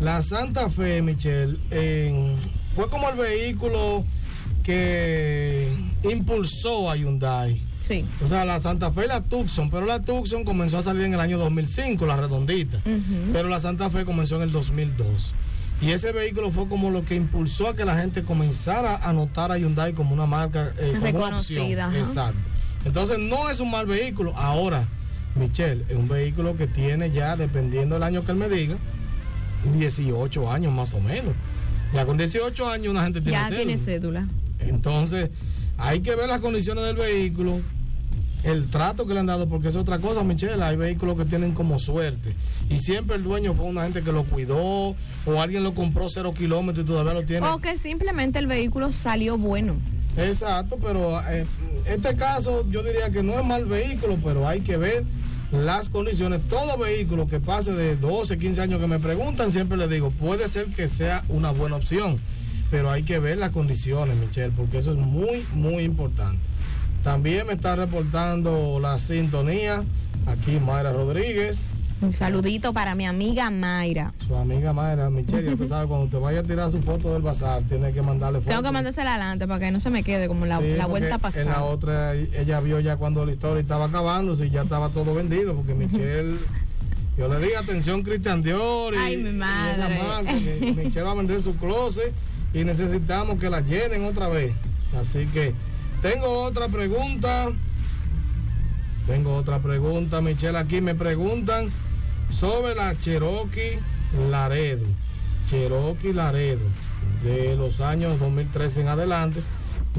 la 0.00 0.22
Santa 0.22 0.70
Fe, 0.70 1.02
Michelle, 1.02 1.58
fue 2.74 2.88
como 2.88 3.10
el 3.10 3.16
vehículo 3.16 4.04
que 4.64 5.68
impulsó 6.02 6.90
a 6.90 6.96
Hyundai. 6.96 7.62
Sí. 7.80 8.04
O 8.24 8.28
sea, 8.28 8.44
la 8.44 8.60
Santa 8.60 8.92
Fe 8.92 9.06
y 9.06 9.08
la 9.08 9.22
Tucson, 9.22 9.70
pero 9.70 9.86
la 9.86 10.00
Tucson 10.00 10.44
comenzó 10.44 10.78
a 10.78 10.82
salir 10.82 11.02
en 11.02 11.14
el 11.14 11.20
año 11.20 11.38
2005, 11.38 12.04
la 12.06 12.16
redondita. 12.16 12.78
Pero 13.32 13.48
la 13.48 13.58
Santa 13.58 13.90
Fe 13.90 14.04
comenzó 14.04 14.36
en 14.36 14.42
el 14.42 14.52
2002. 14.52 15.34
Y 15.82 15.92
ese 15.92 16.12
vehículo 16.12 16.50
fue 16.50 16.68
como 16.68 16.90
lo 16.90 17.04
que 17.04 17.14
impulsó 17.14 17.68
a 17.68 17.74
que 17.74 17.86
la 17.86 17.96
gente 17.96 18.22
comenzara 18.22 18.96
a 18.96 19.12
notar 19.14 19.50
a 19.50 19.56
Hyundai 19.58 19.94
como 19.94 20.12
una 20.14 20.26
marca 20.26 20.72
eh, 20.78 20.94
como 21.00 21.08
una 21.26 21.38
opción. 21.38 21.68
Reconocida. 21.70 21.98
Exacto. 21.98 22.38
Entonces 22.84 23.18
no 23.18 23.48
es 23.48 23.60
un 23.60 23.70
mal 23.70 23.86
vehículo. 23.86 24.36
Ahora, 24.36 24.86
Michelle, 25.36 25.84
es 25.88 25.96
un 25.96 26.06
vehículo 26.06 26.54
que 26.56 26.66
tiene 26.66 27.10
ya, 27.10 27.34
dependiendo 27.36 27.94
del 27.94 28.02
año 28.02 28.24
que 28.26 28.32
él 28.32 28.36
me 28.38 28.48
diga, 28.50 28.76
18 29.72 30.50
años 30.52 30.72
más 30.72 30.92
o 30.94 31.00
menos. 31.00 31.34
Ya 31.94 32.04
con 32.06 32.16
18 32.16 32.68
años 32.70 32.90
una 32.90 33.02
gente 33.02 33.20
tiene 33.20 33.38
Ya 33.38 33.44
cédula. 33.48 33.62
tiene 33.64 33.78
cédula. 33.78 34.28
Entonces, 34.60 35.30
hay 35.80 36.00
que 36.00 36.14
ver 36.14 36.28
las 36.28 36.40
condiciones 36.40 36.84
del 36.84 36.96
vehículo, 36.96 37.60
el 38.44 38.68
trato 38.68 39.06
que 39.06 39.14
le 39.14 39.20
han 39.20 39.26
dado, 39.26 39.48
porque 39.48 39.68
es 39.68 39.76
otra 39.76 39.98
cosa, 39.98 40.22
Michelle. 40.22 40.62
Hay 40.62 40.76
vehículos 40.76 41.16
que 41.16 41.24
tienen 41.24 41.52
como 41.52 41.78
suerte. 41.78 42.34
Y 42.68 42.78
siempre 42.78 43.16
el 43.16 43.24
dueño 43.24 43.54
fue 43.54 43.66
una 43.66 43.84
gente 43.84 44.02
que 44.02 44.12
lo 44.12 44.24
cuidó, 44.24 44.94
o 45.26 45.40
alguien 45.40 45.64
lo 45.64 45.74
compró 45.74 46.08
cero 46.08 46.34
kilómetros 46.36 46.84
y 46.84 46.86
todavía 46.86 47.14
lo 47.14 47.24
tiene. 47.24 47.46
O 47.48 47.58
que 47.58 47.76
simplemente 47.76 48.38
el 48.38 48.46
vehículo 48.46 48.92
salió 48.92 49.38
bueno. 49.38 49.74
Exacto, 50.16 50.78
pero 50.82 51.20
eh, 51.28 51.46
este 51.86 52.14
caso 52.16 52.66
yo 52.70 52.82
diría 52.82 53.10
que 53.10 53.22
no 53.22 53.38
es 53.38 53.44
mal 53.44 53.64
vehículo, 53.64 54.18
pero 54.22 54.46
hay 54.46 54.60
que 54.60 54.76
ver 54.76 55.04
las 55.52 55.88
condiciones. 55.88 56.40
Todo 56.48 56.76
vehículo 56.76 57.26
que 57.26 57.40
pase 57.40 57.72
de 57.72 57.96
12, 57.96 58.38
15 58.38 58.60
años 58.60 58.80
que 58.80 58.86
me 58.86 58.98
preguntan, 58.98 59.50
siempre 59.50 59.78
les 59.78 59.88
digo, 59.88 60.10
puede 60.10 60.48
ser 60.48 60.66
que 60.66 60.88
sea 60.88 61.24
una 61.28 61.52
buena 61.52 61.76
opción, 61.76 62.20
pero 62.70 62.90
hay 62.90 63.02
que 63.02 63.18
ver 63.18 63.38
las 63.38 63.50
condiciones, 63.50 64.16
Michelle, 64.16 64.52
porque 64.56 64.78
eso 64.78 64.92
es 64.92 64.98
muy, 64.98 65.44
muy 65.54 65.82
importante. 65.84 66.38
También 67.02 67.46
me 67.46 67.54
está 67.54 67.76
reportando 67.76 68.78
la 68.80 68.98
sintonía 68.98 69.82
aquí 70.26 70.58
Mayra 70.60 70.92
Rodríguez. 70.92 71.68
Un 72.02 72.14
saludito 72.14 72.72
para 72.72 72.94
mi 72.94 73.04
amiga 73.06 73.50
Mayra. 73.50 74.14
Su 74.26 74.34
amiga 74.34 74.72
Mayra, 74.72 75.10
Michelle, 75.10 75.44
ya 75.44 75.52
usted 75.52 75.66
sabe, 75.66 75.86
cuando 75.88 76.06
usted 76.06 76.18
vaya 76.18 76.40
a 76.40 76.42
tirar 76.42 76.70
su 76.70 76.80
foto 76.80 77.12
del 77.12 77.20
bazar, 77.22 77.62
tiene 77.64 77.92
que 77.92 78.00
mandarle 78.00 78.38
foto. 78.40 78.50
Tengo 78.50 78.62
que 78.62 78.72
mandársela 78.72 79.10
adelante 79.14 79.46
para 79.46 79.60
que 79.60 79.70
no 79.70 79.80
se 79.80 79.90
me 79.90 80.02
quede 80.02 80.26
como 80.28 80.46
la, 80.46 80.58
Sí, 80.58 80.68
la 80.76 80.86
porque 80.86 80.88
vuelta 80.88 81.06
En 81.06 81.10
la 81.12 81.18
pasada. 81.18 81.62
otra, 81.64 82.14
ella 82.14 82.60
vio 82.60 82.80
ya 82.80 82.96
cuando 82.96 83.24
la 83.26 83.32
historia 83.32 83.60
estaba 83.60 83.86
acabándose 83.86 84.46
y 84.46 84.50
ya 84.50 84.62
estaba 84.62 84.88
todo 84.90 85.14
vendido, 85.14 85.54
porque 85.54 85.74
Michelle, 85.74 86.36
yo 87.18 87.28
le 87.28 87.38
dije 87.38 87.56
atención 87.58 88.02
Cristian 88.02 88.42
Dior 88.42 88.94
y, 88.94 88.96
Ay, 88.96 89.16
mi 89.18 89.22
y 89.24 89.28
esa 89.28 89.88
madre. 89.88 90.02
marca, 90.02 90.32
que 90.32 90.72
Michelle 90.76 91.02
va 91.02 91.10
a 91.10 91.14
vender 91.14 91.42
su 91.42 91.54
closet 91.56 92.12
y 92.52 92.64
necesitamos 92.64 93.38
que 93.38 93.50
la 93.50 93.60
llenen 93.60 94.04
otra 94.04 94.28
vez. 94.28 94.52
Así 94.98 95.26
que 95.26 95.54
tengo 96.02 96.42
otra 96.42 96.68
pregunta. 96.68 97.48
Tengo 99.06 99.34
otra 99.34 99.58
pregunta, 99.60 100.20
Michelle. 100.20 100.58
Aquí 100.58 100.80
me 100.80 100.94
preguntan 100.94 101.70
sobre 102.30 102.74
la 102.74 102.98
Cherokee 102.98 103.78
Laredo. 104.30 104.86
Cherokee 105.46 106.12
Laredo, 106.12 106.64
de 107.24 107.56
los 107.56 107.80
años 107.80 108.18
2013 108.20 108.82
en 108.82 108.88
adelante. 108.88 109.42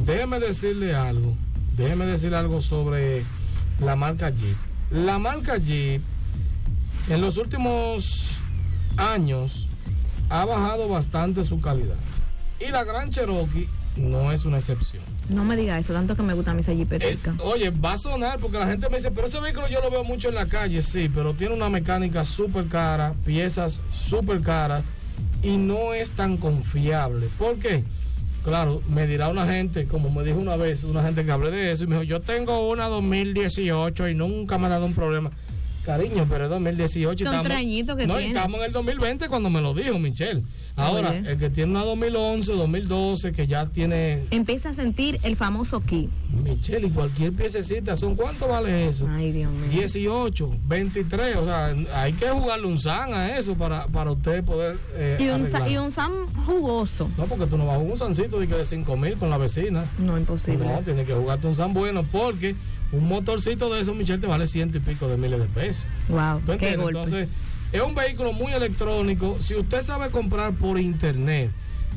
Déjeme 0.06 0.40
decirle 0.40 0.96
algo. 0.96 1.36
Déjeme 1.76 2.06
decirle 2.06 2.38
algo 2.38 2.62
sobre 2.62 3.24
la 3.80 3.96
marca 3.96 4.30
Jeep. 4.30 4.56
La 4.92 5.20
marca 5.20 5.58
Jeep 5.58 6.02
en 7.10 7.22
los 7.22 7.38
últimos 7.38 8.38
años 8.98 9.68
ha 10.30 10.46
bajado 10.46 10.88
bastante 10.88 11.44
su 11.44 11.60
calidad. 11.60 11.98
Y 12.66 12.72
la 12.72 12.84
Gran 12.84 13.10
Cherokee 13.10 13.68
no 13.98 14.32
es 14.32 14.46
una 14.46 14.58
excepción. 14.58 15.04
No 15.30 15.44
me 15.44 15.56
diga 15.56 15.78
eso, 15.78 15.94
tanto 15.94 16.16
que 16.16 16.24
me 16.24 16.34
gusta 16.34 16.54
mi 16.54 16.62
esa 16.62 16.72
Eh, 16.72 17.18
oye, 17.40 17.70
va 17.70 17.94
a 17.94 17.98
sonar 17.98 18.40
porque 18.40 18.58
la 18.58 18.68
gente 18.68 18.90
me 18.90 18.98
dice, 18.98 19.12
pero 19.12 19.28
ese 19.28 19.40
vehículo 19.40 19.68
yo 19.68 19.82
lo 19.82 19.90
veo 19.90 20.04
mucho 20.04 20.30
en 20.30 20.36
la 20.36 20.46
calle, 20.46 20.82
sí, 20.82 21.10
pero 21.14 21.34
tiene 21.34 21.54
una 21.54 21.70
mecánica 21.70 22.24
súper 22.26 22.68
cara, 22.68 23.14
piezas 23.26 23.82
súper 23.94 24.42
caras 24.42 24.84
y 25.44 25.58
no 25.58 25.94
es 25.94 26.12
tan 26.12 26.38
confiable. 26.38 27.28
¿Por 27.38 27.58
qué? 27.58 27.84
Claro, 28.44 28.82
me 28.90 29.06
dirá 29.06 29.28
una 29.28 29.46
gente, 29.46 29.86
como 29.86 30.10
me 30.10 30.24
dijo 30.24 30.40
una 30.40 30.56
vez, 30.56 30.84
una 30.84 31.04
gente 31.04 31.24
que 31.26 31.32
hablé 31.32 31.52
de 31.52 31.72
eso, 31.72 31.84
y 31.84 31.88
me 31.88 31.96
dijo, 31.96 32.04
yo 32.04 32.22
tengo 32.22 32.70
una 32.70 32.88
2018 32.88 34.10
y 34.10 34.16
nunca 34.16 34.58
me 34.58 34.66
ha 34.68 34.70
dado 34.70 34.86
un 34.86 34.94
problema. 34.94 35.32
Cariño, 35.86 36.26
pero 36.30 36.44
es 36.46 36.50
2018. 36.50 37.26
Son 37.26 37.34
estamos- 37.34 37.48
que 37.98 38.08
No, 38.08 38.16
y 38.16 38.24
tiene. 38.24 38.36
estamos 38.38 38.60
en 38.60 38.66
el 38.68 38.72
2020 38.72 39.28
cuando 39.30 39.50
me 39.50 39.62
lo 39.62 39.74
dijo 39.74 39.98
Michelle. 40.00 40.44
Ahora, 40.76 41.10
Oye. 41.10 41.32
el 41.32 41.38
que 41.38 41.50
tiene 41.50 41.72
una 41.72 41.84
2011, 41.84 42.54
2012, 42.54 43.32
que 43.34 43.46
ya 43.48 43.66
tiene 43.68 44.24
Empieza 44.32 44.70
a 44.70 44.74
sentir 44.74 45.20
el 45.24 45.36
famoso 45.36 45.82
ki. 45.82 46.10
Michelle, 46.44 46.88
y 46.88 46.90
cualquier 46.92 47.34
piececita, 47.34 47.98
¿son 47.98 48.16
cuánto 48.16 48.48
vale 48.48 48.88
eso? 48.88 49.06
Ay, 49.10 49.32
Dios 49.32 49.52
mío. 49.52 49.70
18, 49.72 50.50
23, 50.68 51.36
o 51.38 51.44
sea, 51.46 51.76
hay 51.96 52.14
que 52.14 52.30
jugarle 52.30 52.68
un 52.68 52.80
san 52.80 53.14
a 53.14 53.38
eso 53.38 53.56
para, 53.56 53.88
para 53.88 54.12
usted 54.12 54.44
poder. 54.44 54.78
eh, 54.96 55.18
Y 55.20 55.28
un, 55.30 55.50
sa- 55.50 55.58
arreglar. 55.58 55.72
y 55.72 55.78
un 55.86 55.92
Sam 55.92 56.12
jugoso. 56.46 57.10
No, 57.18 57.26
porque 57.26 57.48
tú 57.48 57.58
no 57.58 57.66
vas 57.66 57.76
a 57.76 57.80
jugar 57.80 57.92
un 57.94 57.98
sancito 58.00 58.40
de, 58.40 58.48
que 58.48 58.56
de 58.56 58.66
5 58.66 58.96
mil 58.96 59.18
con 59.18 59.30
la 59.30 59.38
vecina. 59.38 59.86
No, 60.00 60.18
imposible. 60.18 60.66
No, 60.66 60.80
tienes 60.82 61.06
que 61.06 61.14
jugarte 61.14 61.48
un 61.48 61.56
san 61.56 61.74
bueno 61.74 62.04
porque 62.04 62.56
un 62.92 63.08
motorcito 63.08 63.74
de 63.74 63.82
eso, 63.82 63.94
Michelle, 63.94 64.20
te 64.20 64.28
vale 64.28 64.48
ciento 64.48 64.78
y 64.78 64.82
pico 64.82 65.08
de 65.08 65.18
miles 65.18 65.40
de 65.40 65.46
pesos. 65.46 65.86
Wow, 66.10 66.40
¿Tú 66.46 66.58
qué 66.58 66.76
golpe. 66.76 66.90
Entonces, 66.90 67.30
es 67.72 67.82
un 67.82 67.96
vehículo 67.96 68.34
muy 68.34 68.52
electrónico. 68.52 69.38
Si 69.40 69.56
usted 69.56 69.82
sabe 69.82 70.10
comprar 70.10 70.54
por 70.54 70.80
internet, 70.80 71.52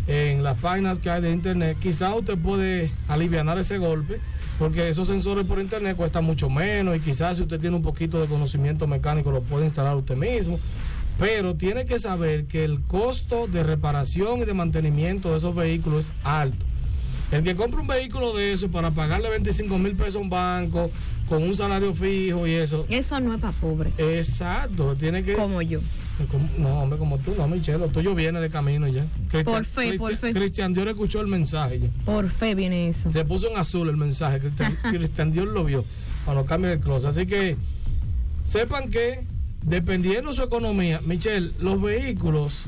en 0.07 0.43
las 0.43 0.59
páginas 0.59 0.99
que 0.99 1.11
hay 1.11 1.23
de 1.23 1.33
internet, 1.33 1.77
quizá 1.81 2.15
usted 2.15 2.37
puede 2.39 2.91
aliviar 3.09 3.59
ese 3.59 3.79
golpe, 3.79 4.21
porque 4.59 4.89
esos 4.89 5.09
sensores 5.09 5.47
por 5.47 5.59
internet 5.59 5.97
cuestan 5.97 6.25
mucho 6.25 6.51
menos 6.51 6.97
y 6.97 7.01
quizás 7.01 7.39
si 7.39 7.43
usted 7.43 7.59
tiene 7.59 7.77
un 7.77 7.83
poquito 7.83 8.21
de 8.21 8.27
conocimiento 8.27 8.87
mecánico 8.87 9.31
lo 9.31 9.43
puede 9.43 9.65
instalar 9.65 9.97
usted 9.97 10.17
mismo. 10.17 10.61
Pero 11.19 11.55
tiene 11.55 11.87
que 11.87 11.99
saber 11.99 12.47
que 12.47 12.65
el 12.65 12.83
costo 12.83 13.47
de 13.47 13.63
reparación 13.63 14.41
y 14.41 14.45
de 14.45 14.55
mantenimiento 14.55 15.31
de 15.31 15.39
esos 15.39 15.55
vehículos 15.55 16.07
es 16.07 16.13
alto. 16.25 16.67
El 17.33 17.43
que 17.43 17.57
compra 17.57 17.81
un 17.81 17.87
vehículo 17.87 18.35
de 18.35 18.53
eso 18.53 18.69
para 18.71 18.91
pagarle 18.91 19.31
25 19.31 19.79
mil 19.79 19.95
pesos 19.97 20.17
a 20.17 20.19
un 20.21 20.31
banco 20.31 20.91
con 21.29 21.43
un 21.43 21.57
salario 21.57 21.95
fijo 21.95 22.47
y 22.47 22.53
eso, 22.53 22.85
Eso 22.91 23.19
no 23.21 23.35
es 23.35 23.41
para 23.41 23.53
pobre. 23.55 23.91
Exacto, 23.99 24.95
tiene 24.95 25.23
que. 25.25 25.33
Como 25.35 25.63
yo. 25.63 25.81
Como- 26.31 26.49
No, 26.59 26.81
hombre, 26.83 26.99
como 26.99 27.19
tú, 27.19 27.35
no, 27.37 27.49
Michelle, 27.49 27.79
lo 27.79 27.89
tuyo 27.89 28.15
viene 28.15 28.41
de 28.41 28.51
camino 28.51 28.87
ya. 28.87 29.07
Cristian- 29.31 29.45
Por 29.45 29.65
fe, 29.65 29.95
por 29.99 30.15
fe. 30.17 30.33
Cristian 30.33 30.75
Dior 30.75 30.89
escuchó 30.89 31.21
el 31.21 31.27
mensaje 31.27 31.81
ya. 31.81 31.89
Por 32.05 32.29
fe 32.31 32.55
viene 32.55 32.89
eso. 32.89 33.11
Se 33.13 33.25
puso 33.25 33.51
en 33.51 33.57
azul 33.57 33.89
el 33.89 33.97
mensaje. 33.97 34.39
Cristian, 34.39 34.79
Cristian 34.91 35.33
Dior 35.33 35.49
lo 35.49 35.65
vio 35.65 35.85
cuando 36.25 36.45
cambia 36.45 36.73
el 36.73 36.81
closet. 36.81 37.09
Así 37.11 37.27
que 37.27 37.57
sepan 38.45 38.91
que, 38.91 39.25
dependiendo 39.63 40.31
de 40.31 40.37
su 40.37 40.43
economía, 40.43 41.01
Michelle, 41.07 41.51
los 41.59 41.81
vehículos, 41.81 42.65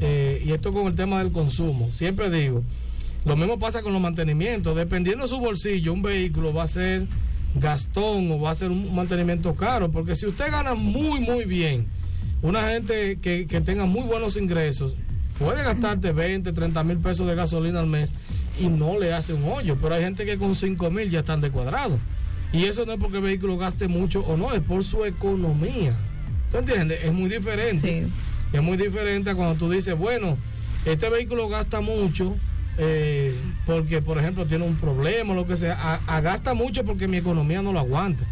eh, 0.00 0.42
y 0.44 0.52
esto 0.52 0.72
con 0.72 0.86
el 0.86 0.94
tema 0.94 1.18
del 1.22 1.32
consumo, 1.32 1.90
siempre 1.92 2.30
digo, 2.30 2.62
lo 3.24 3.36
mismo 3.36 3.58
pasa 3.58 3.82
con 3.82 3.92
los 3.92 4.02
mantenimientos. 4.02 4.76
Dependiendo 4.76 5.22
de 5.24 5.28
su 5.28 5.38
bolsillo, 5.38 5.92
un 5.92 6.02
vehículo 6.02 6.52
va 6.52 6.64
a 6.64 6.66
ser 6.66 7.06
gastón 7.54 8.30
o 8.30 8.40
va 8.40 8.50
a 8.50 8.54
ser 8.54 8.70
un 8.70 8.94
mantenimiento 8.94 9.54
caro. 9.54 9.90
Porque 9.90 10.14
si 10.14 10.26
usted 10.26 10.50
gana 10.50 10.74
muy, 10.74 11.20
muy 11.20 11.44
bien, 11.44 11.86
una 12.42 12.68
gente 12.68 13.18
que, 13.20 13.46
que 13.46 13.60
tenga 13.62 13.86
muy 13.86 14.02
buenos 14.02 14.36
ingresos, 14.36 14.92
puede 15.38 15.62
gastarte 15.62 16.12
20, 16.12 16.52
30 16.52 16.84
mil 16.84 16.98
pesos 16.98 17.26
de 17.26 17.34
gasolina 17.34 17.80
al 17.80 17.86
mes 17.86 18.12
y 18.60 18.68
no 18.68 18.98
le 18.98 19.14
hace 19.14 19.32
un 19.32 19.44
hoyo. 19.44 19.78
Pero 19.80 19.94
hay 19.94 20.02
gente 20.02 20.26
que 20.26 20.36
con 20.36 20.54
5 20.54 20.90
mil 20.90 21.10
ya 21.10 21.20
están 21.20 21.40
de 21.40 21.50
cuadrado. 21.50 21.98
Y 22.52 22.66
eso 22.66 22.84
no 22.84 22.92
es 22.92 23.00
porque 23.00 23.16
el 23.16 23.22
vehículo 23.22 23.56
gaste 23.56 23.88
mucho 23.88 24.20
o 24.20 24.36
no, 24.36 24.52
es 24.52 24.60
por 24.60 24.84
su 24.84 25.04
economía. 25.06 25.96
¿Tú 26.52 26.58
entiendes? 26.58 27.02
Es 27.02 27.12
muy 27.12 27.30
diferente. 27.30 28.04
Sí. 28.04 28.56
Es 28.56 28.62
muy 28.62 28.76
diferente 28.76 29.30
a 29.30 29.34
cuando 29.34 29.56
tú 29.56 29.68
dices, 29.70 29.96
bueno, 29.96 30.36
este 30.84 31.08
vehículo 31.08 31.48
gasta 31.48 31.80
mucho 31.80 32.36
eh, 32.78 33.34
porque, 33.66 34.02
por 34.02 34.18
ejemplo, 34.18 34.46
tiene 34.46 34.64
un 34.64 34.76
problema 34.76 35.34
lo 35.34 35.46
que 35.46 35.56
sea. 35.56 35.74
A, 35.80 36.16
a 36.16 36.20
gasta 36.20 36.54
mucho 36.54 36.84
porque 36.84 37.08
mi 37.08 37.16
economía 37.18 37.62
no 37.62 37.72
lo 37.72 37.78
aguanta. 37.80 38.24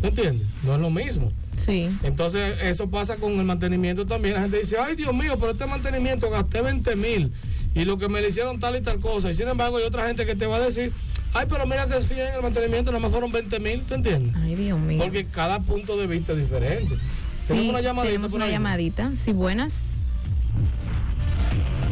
¿Tú 0.00 0.08
entiendes? 0.08 0.46
No 0.64 0.74
es 0.74 0.80
lo 0.80 0.90
mismo. 0.90 1.32
Sí. 1.56 1.88
Entonces, 2.02 2.56
eso 2.62 2.88
pasa 2.90 3.16
con 3.16 3.32
el 3.38 3.44
mantenimiento 3.44 4.06
también. 4.06 4.34
La 4.34 4.42
gente 4.42 4.58
dice, 4.58 4.76
ay 4.78 4.96
Dios 4.96 5.14
mío, 5.14 5.36
pero 5.38 5.52
este 5.52 5.66
mantenimiento 5.66 6.28
gasté 6.30 6.60
20 6.60 6.96
mil 6.96 7.32
y 7.74 7.84
lo 7.84 7.96
que 7.96 8.08
me 8.08 8.20
le 8.20 8.28
hicieron 8.28 8.58
tal 8.60 8.76
y 8.76 8.80
tal 8.82 8.98
cosa. 8.98 9.30
Y 9.30 9.34
sin 9.34 9.48
embargo, 9.48 9.78
hay 9.78 9.84
otra 9.84 10.06
gente 10.06 10.26
que 10.26 10.34
te 10.34 10.46
va 10.46 10.56
a 10.56 10.60
decir, 10.60 10.92
ay, 11.32 11.46
pero 11.48 11.64
mira 11.66 11.86
que 11.86 11.94
fíjate 11.94 12.28
en 12.28 12.34
el 12.34 12.42
mantenimiento, 12.42 12.90
nada 12.90 13.00
más 13.00 13.12
fueron 13.12 13.32
20 13.32 13.60
mil, 13.60 13.82
¿tú 13.82 13.94
entiendes? 13.94 14.34
Ay, 14.42 14.56
Dios 14.56 14.78
mío. 14.78 14.98
Porque 15.02 15.26
cada 15.26 15.60
punto 15.60 15.96
de 15.96 16.06
vista 16.06 16.32
es 16.32 16.38
diferente. 16.38 16.96
Sí, 17.30 17.48
tenemos 17.48 17.70
una 17.70 17.80
llamadita. 17.80 18.08
tenemos 18.12 18.32
una 18.32 18.44
ahí? 18.46 18.50
llamadita. 18.52 19.10
Sí, 19.16 19.32
buenas. 19.32 19.90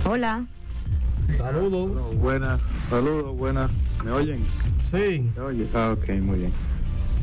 Hola. 0.04 0.44
Saludos. 1.36 2.16
Buenas, 2.18 2.60
saludos, 2.90 3.36
buenas. 3.36 3.70
¿Me 4.04 4.10
oyen? 4.10 4.44
Sí. 4.82 5.30
¿Me 5.36 5.42
oyen? 5.42 5.68
Ah, 5.74 5.94
ok, 5.96 6.08
muy 6.20 6.40
bien. 6.40 6.52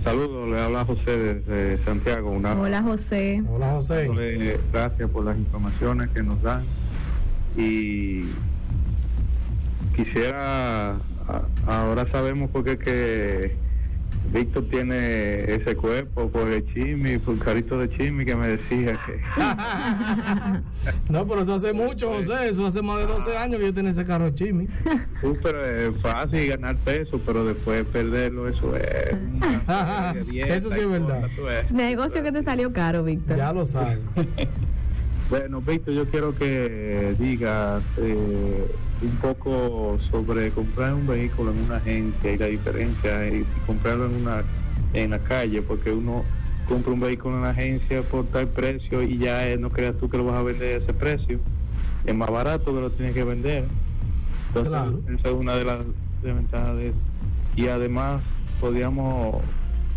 Saludos, 0.03 0.49
le 0.49 0.59
habla 0.61 0.85
José 0.85 1.17
desde 1.17 1.83
Santiago. 1.83 2.31
Una, 2.31 2.53
Hola, 2.59 2.81
José. 2.81 3.43
Hola, 3.49 3.71
José. 3.71 4.59
gracias 4.71 5.09
por 5.09 5.25
las 5.25 5.37
informaciones 5.37 6.09
que 6.09 6.23
nos 6.23 6.41
dan. 6.41 6.63
Y 7.57 8.23
quisiera, 9.95 10.95
ahora 11.67 12.09
sabemos 12.11 12.49
por 12.51 12.63
qué 12.63 12.77
que 12.77 13.55
Víctor 14.31 14.65
tiene 14.69 15.43
ese 15.45 15.75
cuerpo 15.75 16.29
por 16.29 16.47
el 16.49 16.65
chimi, 16.73 17.17
por 17.17 17.33
el 17.35 17.39
carito 17.39 17.79
de 17.79 17.89
chimi 17.89 18.25
que 18.25 18.35
me 18.35 18.47
decía 18.49 18.99
que... 19.05 19.19
no, 21.09 21.25
pero 21.25 21.41
eso 21.41 21.55
hace 21.55 21.73
mucho, 21.73 22.11
José, 22.11 22.49
eso 22.49 22.65
hace 22.65 22.81
más 22.81 22.99
de 22.99 23.07
12 23.07 23.37
años 23.37 23.59
que 23.59 23.65
yo 23.65 23.73
tengo 23.73 23.89
ese 23.89 24.05
carro 24.05 24.29
chimi. 24.31 24.67
Sí, 24.67 25.27
pero 25.41 25.65
es 25.65 25.99
fácil 26.01 26.47
ganar 26.47 26.77
peso, 26.77 27.19
pero 27.25 27.43
después 27.43 27.83
perderlo, 27.85 28.47
eso 28.47 28.75
es... 28.75 29.15
eso 30.47 30.69
sí 30.69 30.79
es 30.79 30.89
verdad. 30.89 31.27
Negocio 31.71 32.21
que 32.21 32.31
te 32.31 32.43
salió 32.43 32.71
caro, 32.71 33.03
Víctor. 33.03 33.37
Ya 33.37 33.51
lo 33.51 33.65
sabes. 33.65 33.99
Bueno, 35.29 35.61
Víctor, 35.61 35.93
yo 35.93 36.09
quiero 36.09 36.33
que 36.33 37.15
digas 37.19 37.83
eh, 37.97 38.67
un 39.01 39.15
poco 39.19 39.99
sobre 40.09 40.51
comprar 40.51 40.95
un 40.95 41.05
vehículo 41.05 41.51
en 41.51 41.65
una 41.65 41.77
agencia 41.77 42.31
y 42.31 42.37
la 42.37 42.47
diferencia 42.47 43.27
y 43.27 43.45
comprarlo 43.67 44.07
en 44.07 44.15
una 44.23 44.43
en 44.93 45.11
la 45.11 45.19
calle, 45.19 45.61
porque 45.61 45.91
uno 45.91 46.25
compra 46.67 46.93
un 46.93 46.99
vehículo 46.99 47.35
en 47.35 47.43
la 47.43 47.51
agencia 47.51 48.01
por 48.01 48.25
tal 48.31 48.47
precio 48.47 49.03
y 49.03 49.19
ya 49.19 49.47
eh, 49.47 49.55
no 49.55 49.69
creas 49.69 49.95
tú 49.99 50.09
que 50.09 50.17
lo 50.17 50.25
vas 50.25 50.39
a 50.39 50.43
vender 50.43 50.81
a 50.81 50.83
ese 50.83 50.93
precio. 50.93 51.39
Es 52.05 52.15
más 52.15 52.31
barato 52.31 52.73
que 52.73 52.81
lo 52.81 52.89
tienes 52.89 53.13
que 53.13 53.23
vender. 53.23 53.65
Entonces, 54.47 54.73
esa 55.19 55.29
es 55.29 55.35
una 55.35 55.55
de 55.57 55.65
las 55.65 55.79
desventajas 56.23 56.75
de 56.75 56.87
eso. 56.87 56.97
Y 57.55 57.67
además, 57.67 58.23
podríamos, 58.59 59.43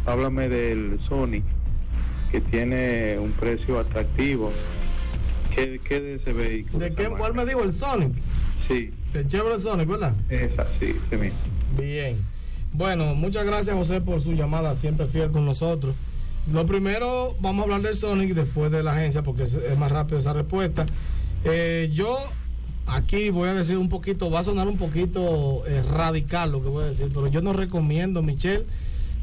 háblame 0.05 0.51
del 0.51 1.01
Sonic, 1.09 1.45
que 2.31 2.43
tiene 2.43 3.19
un 3.19 3.33
precio 3.33 3.79
atractivo 3.79 4.53
¿Qué, 5.55 5.81
qué 5.87 6.01
de 6.01 6.15
ese 6.17 6.33
vehículo? 6.33 6.85
¿De 6.85 6.95
qué, 6.95 7.09
cuál 7.09 7.35
me 7.35 7.45
dijo? 7.47 7.63
¿El 7.63 7.73
Sonic? 7.73 8.13
Sí. 8.69 8.93
El 9.15 9.27
Chevrolet 9.29 9.59
Sonic, 9.59 9.89
¿verdad? 9.89 10.15
Esa, 10.29 10.67
sí, 10.79 10.97
sí 11.11 11.17
mismo. 11.17 11.39
Bien. 11.79 12.17
Bueno, 12.73 13.15
muchas 13.15 13.45
gracias 13.45 13.77
José 13.77 14.01
por 14.01 14.23
su 14.23 14.33
llamada, 14.33 14.75
siempre 14.77 15.07
fiel 15.07 15.31
con 15.31 15.45
nosotros. 15.45 15.95
Lo 16.51 16.65
primero, 16.67 17.37
vamos 17.41 17.61
a 17.61 17.63
hablar 17.65 17.83
del 17.83 17.95
Sonic 17.95 18.31
después 18.31 18.73
de 18.73 18.83
la 18.83 18.93
agencia, 18.93 19.23
porque 19.23 19.45
es, 19.45 19.59
más 19.79 19.93
rápido 19.93 20.19
esa 20.19 20.33
respuesta. 20.33 20.87
Eh, 21.45 21.91
yo 21.93 22.19
aquí 22.87 23.31
voy 23.31 23.51
a 23.51 23.55
decir 23.55 23.77
un 23.77 23.89
poquito, 23.89 24.31
va 24.31 24.41
a 24.41 24.43
sonar 24.43 24.67
un 24.67 24.79
poquito 24.79 25.65
eh, 25.67 25.83
radical 25.83 26.53
lo 26.53 26.63
que 26.63 26.69
voy 26.69 26.85
a 26.85 26.87
decir, 26.87 27.11
pero 27.13 27.27
yo 27.29 27.43
no 27.43 27.53
recomiendo, 27.53 28.23
Michelle, 28.23 28.65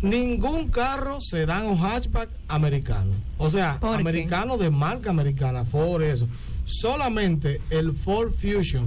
ningún 0.01 0.69
carro 0.69 1.19
sedán 1.21 1.65
o 1.65 1.77
hatchback 1.77 2.29
americano. 2.47 3.11
O 3.37 3.49
sea, 3.49 3.79
americano 3.81 4.57
de 4.57 4.69
marca 4.69 5.09
americana, 5.09 5.65
Ford, 5.65 6.03
eso. 6.03 6.27
Solamente 6.65 7.61
el 7.69 7.93
Ford 7.93 8.31
Fusion 8.31 8.85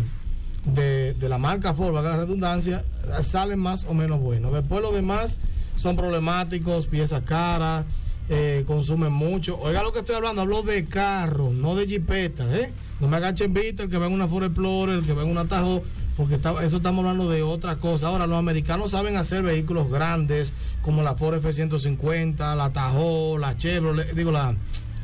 de, 0.64 1.16
la 1.20 1.38
marca 1.38 1.74
Ford, 1.74 1.92
valga 1.92 2.10
la 2.10 2.16
redundancia, 2.18 2.84
sale 3.22 3.56
más 3.56 3.84
o 3.84 3.94
menos 3.94 4.20
bueno. 4.20 4.50
Después 4.50 4.82
los 4.82 4.94
demás 4.94 5.38
son 5.76 5.96
problemáticos, 5.96 6.86
piezas 6.86 7.22
caras, 7.24 7.84
eh, 8.28 8.64
consumen 8.66 9.12
mucho. 9.12 9.58
Oiga 9.58 9.82
lo 9.82 9.92
que 9.92 10.00
estoy 10.00 10.14
hablando, 10.14 10.42
hablo 10.42 10.62
de 10.62 10.84
carros, 10.84 11.52
no 11.52 11.74
de 11.74 11.86
jipetas, 11.86 12.54
¿eh? 12.54 12.72
No 13.00 13.08
me 13.08 13.16
agachen 13.16 13.52
vista 13.52 13.82
el 13.82 13.90
que 13.90 13.96
en 13.96 14.12
una 14.12 14.28
Ford 14.28 14.44
Explorer, 14.44 14.98
el 14.98 15.04
que 15.04 15.10
en 15.10 15.28
una 15.28 15.44
Tahoe 15.46 15.82
porque 16.16 16.34
eso 16.34 16.76
estamos 16.76 17.04
hablando 17.04 17.30
de 17.30 17.42
otra 17.42 17.76
cosa. 17.76 18.08
Ahora, 18.08 18.26
los 18.26 18.38
americanos 18.38 18.90
saben 18.90 19.16
hacer 19.16 19.42
vehículos 19.42 19.90
grandes 19.90 20.52
como 20.82 21.02
la 21.02 21.14
Ford 21.14 21.36
F-150, 21.36 22.56
la 22.56 22.70
Tahoe, 22.72 23.38
la 23.38 23.56
Chevrolet, 23.56 24.12
digo, 24.14 24.30
la, 24.30 24.54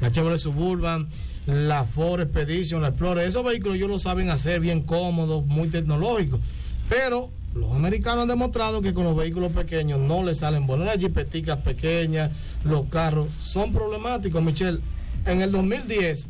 la 0.01 0.11
Chevrolet 0.11 0.39
Suburban, 0.39 1.09
la 1.47 1.85
Ford 1.85 2.21
Expedition, 2.21 2.83
la 2.83 2.89
Explorer. 2.89 3.27
Esos 3.27 3.45
vehículos 3.45 3.77
ellos 3.77 3.89
lo 3.89 3.99
saben 3.99 4.29
hacer 4.29 4.61
bien 4.61 4.83
cómodos, 4.83 5.47
muy 5.47 5.69
tecnológicos. 5.69 6.41
Pero 6.89 7.31
los 7.55 7.73
americanos 7.73 8.23
han 8.23 8.29
demostrado 8.29 8.83
que 8.83 8.93
con 8.93 9.05
los 9.05 9.17
vehículos 9.17 9.53
pequeños 9.53 9.99
no 9.99 10.23
les 10.23 10.39
salen 10.39 10.67
buenos. 10.67 10.87
Las 10.87 10.99
jipeticas 10.99 11.59
pequeñas, 11.59 12.31
los 12.65 12.87
carros 12.89 13.29
son 13.43 13.73
problemáticos, 13.73 14.43
Michelle. 14.43 14.81
En 15.25 15.41
el 15.41 15.51
2010, 15.53 16.29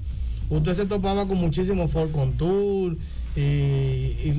usted 0.51 0.73
se 0.75 0.87
topaba 0.87 1.27
con 1.27 1.39
muchísimos 1.39 1.91
Ford 1.91 2.11
Contour 2.11 2.97
y, 3.37 3.41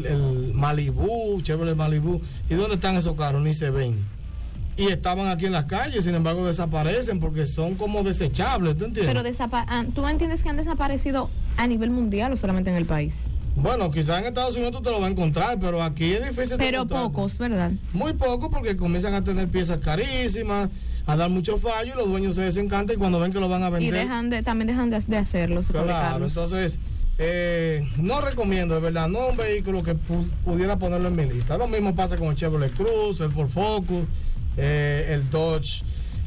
el 0.05 0.51
Malibu, 0.53 1.41
Chevrolet 1.41 1.75
Malibu. 1.75 2.21
¿Y 2.49 2.55
dónde 2.55 2.75
están 2.75 2.97
esos 2.97 3.15
carros? 3.15 3.41
Ni 3.41 3.53
se 3.53 3.69
ven. 3.69 3.97
Y 4.77 4.87
estaban 4.87 5.27
aquí 5.27 5.45
en 5.45 5.51
las 5.51 5.65
calles, 5.65 6.05
sin 6.05 6.15
embargo 6.15 6.45
desaparecen 6.45 7.19
porque 7.19 7.45
son 7.45 7.75
como 7.75 8.01
desechables, 8.01 8.77
¿tú 8.77 8.85
entiendes? 8.85 9.13
Pero 9.13 9.49
ah, 9.51 9.85
¿tú 9.93 10.07
entiendes 10.07 10.41
que 10.41 10.47
han 10.47 10.55
desaparecido 10.55 11.29
a 11.57 11.67
nivel 11.67 11.89
mundial 11.89 12.31
o 12.31 12.37
solamente 12.37 12.69
en 12.69 12.77
el 12.77 12.85
país? 12.85 13.27
Bueno, 13.57 13.91
quizás 13.91 14.19
en 14.19 14.27
Estados 14.27 14.55
Unidos 14.55 14.77
tú 14.77 14.81
te 14.81 14.89
lo 14.89 15.01
vas 15.01 15.09
a 15.09 15.11
encontrar, 15.11 15.59
pero 15.59 15.83
aquí 15.83 16.13
es 16.13 16.29
difícil. 16.29 16.55
Pero 16.57 16.87
pocos, 16.87 17.37
¿verdad? 17.37 17.71
Muy 17.91 18.13
pocos 18.13 18.47
porque 18.49 18.77
comienzan 18.77 19.13
a 19.13 19.23
tener 19.23 19.49
piezas 19.49 19.79
carísimas, 19.79 20.69
a 21.09 21.15
dar 21.15 21.29
muchos 21.29 21.59
fallos 21.59 21.95
y 21.95 21.97
los 21.97 22.07
dueños 22.07 22.35
se 22.35 22.43
desencantan 22.43 22.95
y 22.95 22.99
cuando 22.99 23.19
ven 23.19 23.31
que 23.31 23.39
lo 23.39 23.49
van 23.49 23.63
a 23.63 23.69
vender. 23.71 23.89
Y 23.89 23.91
dejan 23.91 24.29
de, 24.29 24.43
también 24.43 24.67
dejan 24.67 24.89
de, 24.91 25.17
hacerlo. 25.17 25.61
Claro, 25.61 26.27
entonces 26.27 26.79
eh, 27.17 27.89
no 27.97 28.21
recomiendo, 28.21 28.75
de 28.75 28.81
verdad, 28.81 29.07
no 29.07 29.29
un 29.29 29.37
vehículo 29.37 29.81
que 29.81 29.95
pudiera 30.45 30.77
ponerlo 30.77 31.07
en 31.07 31.15
mi 31.15 31.25
lista. 31.25 31.57
Lo 31.57 31.67
mismo 31.67 31.95
pasa 31.95 32.15
con 32.15 32.27
el 32.27 32.35
Chevrolet 32.35 32.71
Cruz, 32.73 33.21
el 33.21 33.31
Ford 33.31 33.49
Focus, 33.49 34.05
eh, 34.55 35.07
el 35.09 35.27
Dodge, 35.31 35.83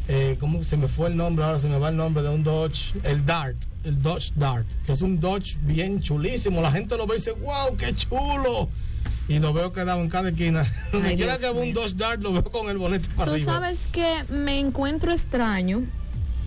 eh, 0.08 0.36
¿cómo 0.40 0.64
se 0.64 0.76
me 0.76 0.88
fue 0.88 1.10
el 1.10 1.16
nombre? 1.16 1.44
Ahora 1.44 1.60
se 1.60 1.68
me 1.68 1.78
va 1.78 1.90
el 1.90 1.96
nombre 1.96 2.24
de 2.24 2.30
un 2.30 2.42
Dodge, 2.42 2.92
el 3.04 3.24
Dart, 3.24 3.56
el 3.84 4.02
Dodge 4.02 4.32
Dart, 4.34 4.66
que 4.84 4.92
es 4.92 5.02
un 5.02 5.20
Dodge 5.20 5.58
bien 5.62 6.00
chulísimo. 6.00 6.60
La 6.60 6.72
gente 6.72 6.96
lo 6.96 7.06
ve 7.06 7.14
y 7.14 7.18
dice, 7.18 7.30
wow, 7.30 7.76
qué 7.78 7.94
chulo. 7.94 8.68
Y 9.28 9.38
lo 9.38 9.52
veo 9.52 9.72
quedado 9.72 10.00
en 10.00 10.08
cada 10.08 10.30
esquina. 10.30 10.64
Donde 10.92 11.16
quiera 11.16 11.38
que 11.38 11.50
un 11.50 11.72
Dodge 11.72 11.94
Dart, 11.96 12.20
lo 12.22 12.32
veo 12.32 12.44
con 12.44 12.68
el 12.68 12.78
bonete 12.78 13.08
para 13.16 13.26
Tú 13.26 13.34
arriba. 13.34 13.52
Sabes 13.52 13.86
que 13.88 14.24
me 14.28 14.58
encuentro 14.58 15.12
extraño 15.12 15.84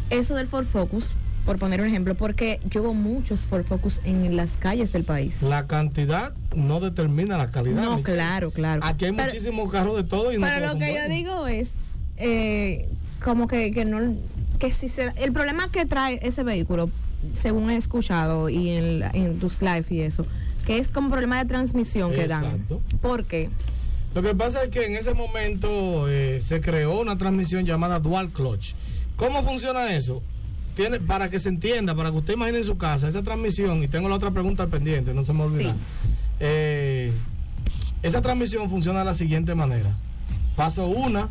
eso 0.10 0.36
del 0.36 0.48
Ford 0.48 0.66
Focus 0.66 1.16
por 1.46 1.60
poner 1.60 1.80
un 1.80 1.88
ejemplo, 1.88 2.16
porque 2.16 2.60
yo 2.66 2.82
veo 2.82 2.94
muchos 2.94 3.42
Ford 3.42 3.64
Focus 3.64 4.02
en 4.04 4.36
las 4.36 4.58
calles 4.58 4.92
del 4.92 5.04
país. 5.04 5.44
La 5.44 5.68
cantidad 5.68 6.34
no 6.56 6.80
determina 6.80 7.38
la 7.38 7.52
calidad. 7.52 7.84
No, 7.84 8.02
claro, 8.02 8.52
claro. 8.52 8.82
Aquí 8.84 9.06
hay 9.06 9.12
muchísimos 9.12 9.72
carros 9.72 9.96
de 9.96 10.04
todo 10.04 10.34
y 10.34 10.40
no 10.40 10.48
Pero 10.48 10.74
lo 10.74 10.80
que 10.80 10.96
yo 10.96 11.08
digo 11.08 11.48
es, 11.48 11.74
eh, 12.18 12.90
como 13.24 13.48
que, 13.48 13.72
que 13.72 13.86
no, 13.86 14.16
que 14.58 14.72
si 14.72 14.90
se, 14.90 15.14
el 15.18 15.32
problema 15.32 15.70
que 15.72 15.86
trae 15.86 16.20
ese 16.24 16.44
vehículo, 16.44 16.90
según 17.34 17.70
he 17.70 17.78
escuchado 17.78 18.50
y 18.50 18.72
en, 18.72 19.04
en 19.14 19.40
tus 19.40 19.62
live 19.62 19.86
y 19.92 20.02
eso, 20.02 20.26
que 20.66 20.78
es 20.78 20.90
como 20.90 21.10
problema 21.10 21.38
de 21.38 21.46
transmisión 21.46 22.14
que 22.14 22.28
dan. 22.28 22.66
¿Por 23.02 23.26
qué? 23.26 23.50
Lo 24.14 24.22
que 24.22 24.34
pasa 24.34 24.64
es 24.64 24.70
que 24.70 24.86
en 24.86 24.96
ese 24.96 25.14
momento 25.14 26.08
eh, 26.10 26.40
se 26.42 26.62
creó 26.62 27.00
una 27.00 27.18
transmisión 27.18 27.66
llamada 27.66 28.00
Dual 28.00 28.30
Clutch. 28.30 28.74
¿Cómo 29.18 29.44
funciona 29.44 29.94
eso? 29.96 30.22
tiene, 30.76 31.00
para 31.00 31.30
que 31.30 31.40
se 31.40 31.50
entienda, 31.50 31.96
para 31.96 32.12
que 32.12 32.18
usted 32.18 32.34
imagine 32.34 32.60
en 32.60 32.64
su 32.64 32.78
casa 32.78 33.08
esa 33.08 33.24
transmisión, 33.24 33.82
y 33.82 33.88
tengo 33.88 34.10
la 34.10 34.16
otra 34.16 34.32
pregunta 34.32 34.68
pendiente, 34.68 35.14
no 35.14 35.24
se 35.24 35.34
me 35.34 35.44
olvida. 35.44 35.76
Eh, 36.40 37.12
esa 38.04 38.22
transmisión 38.22 38.70
funciona 38.70 39.00
de 39.00 39.06
la 39.06 39.14
siguiente 39.14 39.56
manera. 39.56 39.96
Paso 40.56 40.86
una, 40.88 41.30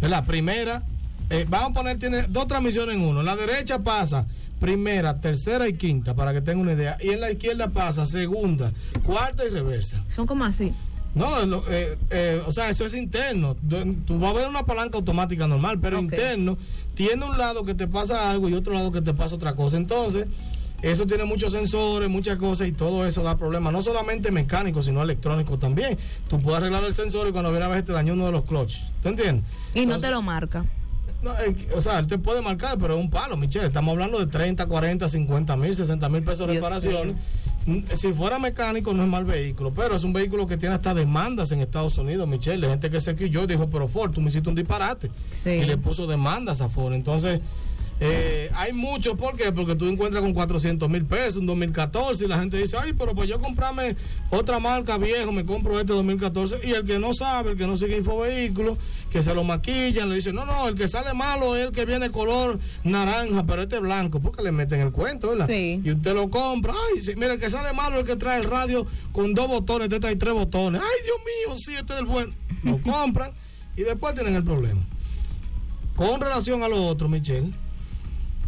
la 0.00 0.24
primera, 0.24 0.82
eh, 1.28 1.44
vamos 1.48 1.72
a 1.72 1.74
poner, 1.74 1.98
tiene 1.98 2.22
dos 2.28 2.46
transmisiones 2.46 2.96
en 2.96 3.02
uno. 3.02 3.22
La 3.22 3.36
derecha 3.36 3.80
pasa 3.80 4.26
primera, 4.58 5.20
tercera 5.20 5.68
y 5.68 5.74
quinta, 5.74 6.14
para 6.14 6.32
que 6.32 6.40
tenga 6.40 6.60
una 6.60 6.72
idea. 6.72 6.98
Y 7.00 7.10
en 7.10 7.20
la 7.20 7.30
izquierda 7.30 7.68
pasa 7.68 8.06
segunda, 8.06 8.72
cuarta 9.04 9.44
y 9.44 9.50
reversa. 9.50 10.02
Son 10.08 10.26
como 10.26 10.44
así. 10.44 10.72
No, 11.14 11.26
eh, 11.68 11.98
eh, 12.10 12.42
o 12.46 12.52
sea, 12.52 12.68
eso 12.68 12.84
es 12.84 12.94
interno. 12.94 13.56
Tú 14.06 14.18
vas 14.18 14.30
a 14.30 14.38
ver 14.38 14.48
una 14.48 14.64
palanca 14.66 14.98
automática 14.98 15.48
normal, 15.48 15.78
pero 15.80 15.98
interno 15.98 16.58
tiene 16.94 17.24
un 17.24 17.38
lado 17.38 17.64
que 17.64 17.74
te 17.74 17.88
pasa 17.88 18.30
algo 18.30 18.48
y 18.48 18.54
otro 18.54 18.74
lado 18.74 18.92
que 18.92 19.00
te 19.00 19.14
pasa 19.14 19.34
otra 19.34 19.56
cosa. 19.56 19.78
Entonces, 19.78 20.26
eso 20.82 21.06
tiene 21.06 21.24
muchos 21.24 21.52
sensores, 21.52 22.08
muchas 22.08 22.38
cosas 22.38 22.68
y 22.68 22.72
todo 22.72 23.04
eso 23.06 23.22
da 23.22 23.36
problemas. 23.36 23.72
No 23.72 23.82
solamente 23.82 24.30
mecánicos, 24.30 24.84
sino 24.84 25.02
electrónicos 25.02 25.58
también. 25.58 25.98
Tú 26.28 26.40
puedes 26.40 26.58
arreglar 26.58 26.84
el 26.84 26.92
sensor 26.92 27.26
y 27.26 27.32
cuando 27.32 27.50
viene 27.50 27.66
a 27.66 27.68
ver 27.68 27.84
te 27.84 27.92
dañó 27.92 28.12
uno 28.12 28.26
de 28.26 28.32
los 28.32 28.44
clutches. 28.44 28.82
¿Te 29.02 29.08
entiendes? 29.08 29.44
Y 29.74 29.86
no 29.86 29.98
te 29.98 30.10
lo 30.10 30.22
marca. 30.22 30.64
No, 31.22 31.32
o 31.74 31.80
sea, 31.80 31.98
él 31.98 32.06
te 32.06 32.16
puede 32.16 32.40
marcar, 32.42 32.78
pero 32.78 32.96
es 32.96 33.00
un 33.00 33.10
palo, 33.10 33.36
Michelle. 33.36 33.66
Estamos 33.66 33.92
hablando 33.92 34.18
de 34.18 34.26
30, 34.26 34.66
40, 34.66 35.08
50 35.08 35.56
mil, 35.56 35.74
60 35.74 36.08
mil 36.08 36.22
pesos 36.22 36.46
de 36.46 36.54
reparación 36.54 37.16
si 37.92 38.12
fuera 38.12 38.38
mecánico 38.38 38.94
no 38.94 39.02
es 39.02 39.08
mal 39.08 39.24
vehículo, 39.24 39.72
pero 39.74 39.94
es 39.94 40.04
un 40.04 40.12
vehículo 40.12 40.46
que 40.46 40.56
tiene 40.56 40.74
hasta 40.74 40.94
demandas 40.94 41.52
en 41.52 41.60
Estados 41.60 41.98
Unidos, 41.98 42.26
Michelle, 42.26 42.66
gente 42.66 42.90
que 42.90 43.00
se 43.00 43.14
yo 43.28 43.46
dijo, 43.46 43.68
pero 43.68 43.88
Ford, 43.88 44.12
tú 44.12 44.20
me 44.20 44.28
hiciste 44.28 44.48
un 44.48 44.54
disparate. 44.54 45.10
Y 45.44 45.64
le 45.64 45.76
puso 45.76 46.06
demandas 46.06 46.60
a 46.60 46.68
Ford. 46.68 46.94
Entonces, 46.94 47.40
Eh, 48.00 48.50
hay 48.54 48.72
muchos, 48.72 49.16
¿por 49.16 49.36
qué? 49.36 49.50
Porque 49.50 49.74
tú 49.74 49.86
encuentras 49.86 50.22
con 50.22 50.32
400 50.32 50.88
mil 50.88 51.04
pesos 51.04 51.38
un 51.38 51.46
2014 51.46 52.24
y 52.24 52.28
la 52.28 52.38
gente 52.38 52.56
dice, 52.56 52.76
ay, 52.80 52.92
pero 52.92 53.14
pues 53.14 53.28
yo 53.28 53.40
comprarme 53.40 53.96
otra 54.30 54.60
marca 54.60 54.96
viejo, 54.98 55.32
me 55.32 55.44
compro 55.44 55.80
este 55.80 55.92
2014 55.92 56.60
y 56.62 56.70
el 56.70 56.84
que 56.84 56.98
no 57.00 57.12
sabe, 57.12 57.52
el 57.52 57.56
que 57.56 57.66
no 57.66 57.76
sigue 57.76 57.96
infovehículos, 57.96 58.78
que 59.10 59.20
se 59.20 59.34
lo 59.34 59.42
maquillan, 59.42 60.08
le 60.08 60.16
dicen, 60.16 60.36
no, 60.36 60.46
no, 60.46 60.68
el 60.68 60.76
que 60.76 60.86
sale 60.86 61.12
malo 61.12 61.56
es 61.56 61.66
el 61.66 61.72
que 61.72 61.84
viene 61.84 62.10
color 62.10 62.60
naranja, 62.84 63.44
pero 63.44 63.62
este 63.62 63.76
es 63.76 63.82
blanco, 63.82 64.20
porque 64.20 64.42
le 64.42 64.52
meten 64.52 64.80
el 64.80 64.92
cuento, 64.92 65.30
¿verdad? 65.30 65.48
Sí. 65.48 65.80
Y 65.82 65.90
usted 65.90 66.14
lo 66.14 66.30
compra, 66.30 66.74
ay, 66.92 67.02
sí, 67.02 67.14
mira, 67.16 67.32
el 67.32 67.40
que 67.40 67.50
sale 67.50 67.72
malo 67.72 67.96
es 67.96 68.02
el 68.02 68.06
que 68.06 68.16
trae 68.16 68.38
el 68.38 68.44
radio 68.44 68.86
con 69.10 69.34
dos 69.34 69.48
botones, 69.48 69.90
este 69.92 70.06
hay 70.06 70.16
tres 70.16 70.34
botones, 70.34 70.80
ay, 70.80 71.04
Dios 71.04 71.16
mío, 71.18 71.56
sí, 71.56 71.74
este 71.74 71.94
es 71.94 71.98
el 71.98 72.04
bueno. 72.06 72.32
Lo 72.62 72.78
compran 72.82 73.32
y 73.76 73.82
después 73.82 74.14
tienen 74.14 74.36
el 74.36 74.44
problema. 74.44 74.82
Con 75.96 76.20
relación 76.20 76.62
a 76.62 76.68
lo 76.68 76.86
otro, 76.86 77.08
Michelle, 77.08 77.52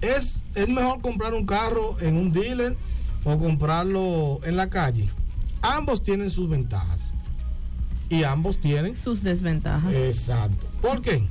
es, 0.00 0.40
es 0.54 0.68
mejor 0.68 1.00
comprar 1.00 1.34
un 1.34 1.46
carro 1.46 1.96
en 2.00 2.16
un 2.16 2.32
dealer 2.32 2.76
o 3.24 3.38
comprarlo 3.38 4.40
en 4.44 4.56
la 4.56 4.70
calle. 4.70 5.08
Ambos 5.62 6.02
tienen 6.02 6.30
sus 6.30 6.48
ventajas. 6.48 7.12
Y 8.08 8.24
ambos 8.24 8.56
tienen 8.58 8.96
sus 8.96 9.22
desventajas. 9.22 9.96
Exacto. 9.96 10.66
¿Por 10.82 11.00
qué? 11.02 11.26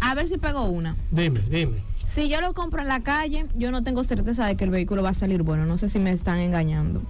A 0.00 0.14
ver 0.14 0.28
si 0.28 0.36
pego 0.36 0.64
una. 0.64 0.94
Dime, 1.10 1.40
dime. 1.48 1.82
Si 2.06 2.28
yo 2.28 2.40
lo 2.40 2.52
compro 2.54 2.82
en 2.82 2.88
la 2.88 3.00
calle, 3.00 3.46
yo 3.54 3.70
no 3.72 3.82
tengo 3.82 4.04
certeza 4.04 4.46
de 4.46 4.56
que 4.56 4.64
el 4.64 4.70
vehículo 4.70 5.02
va 5.02 5.10
a 5.10 5.14
salir 5.14 5.42
bueno. 5.42 5.64
No 5.64 5.78
sé 5.78 5.88
si 5.88 5.98
me 5.98 6.10
están 6.10 6.38
engañando. 6.38 7.00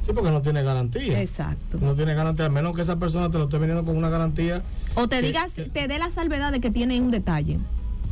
Sí, 0.00 0.12
porque 0.14 0.30
no 0.30 0.40
tiene 0.40 0.62
garantía. 0.62 1.20
Exacto. 1.20 1.78
No 1.80 1.94
tiene 1.94 2.14
garantía, 2.14 2.46
a 2.46 2.48
menos 2.48 2.74
que 2.74 2.80
esa 2.82 2.98
persona 2.98 3.30
te 3.30 3.36
lo 3.36 3.44
esté 3.44 3.58
vendiendo 3.58 3.84
con 3.84 3.96
una 3.98 4.08
garantía. 4.08 4.62
O 4.94 5.06
te 5.06 5.20
que- 5.20 5.26
digas, 5.26 5.52
que- 5.52 5.64
te 5.66 5.86
dé 5.88 5.98
la 5.98 6.10
salvedad 6.10 6.50
de 6.52 6.60
que 6.60 6.70
tiene 6.70 6.98
un 7.00 7.10
detalle. 7.10 7.58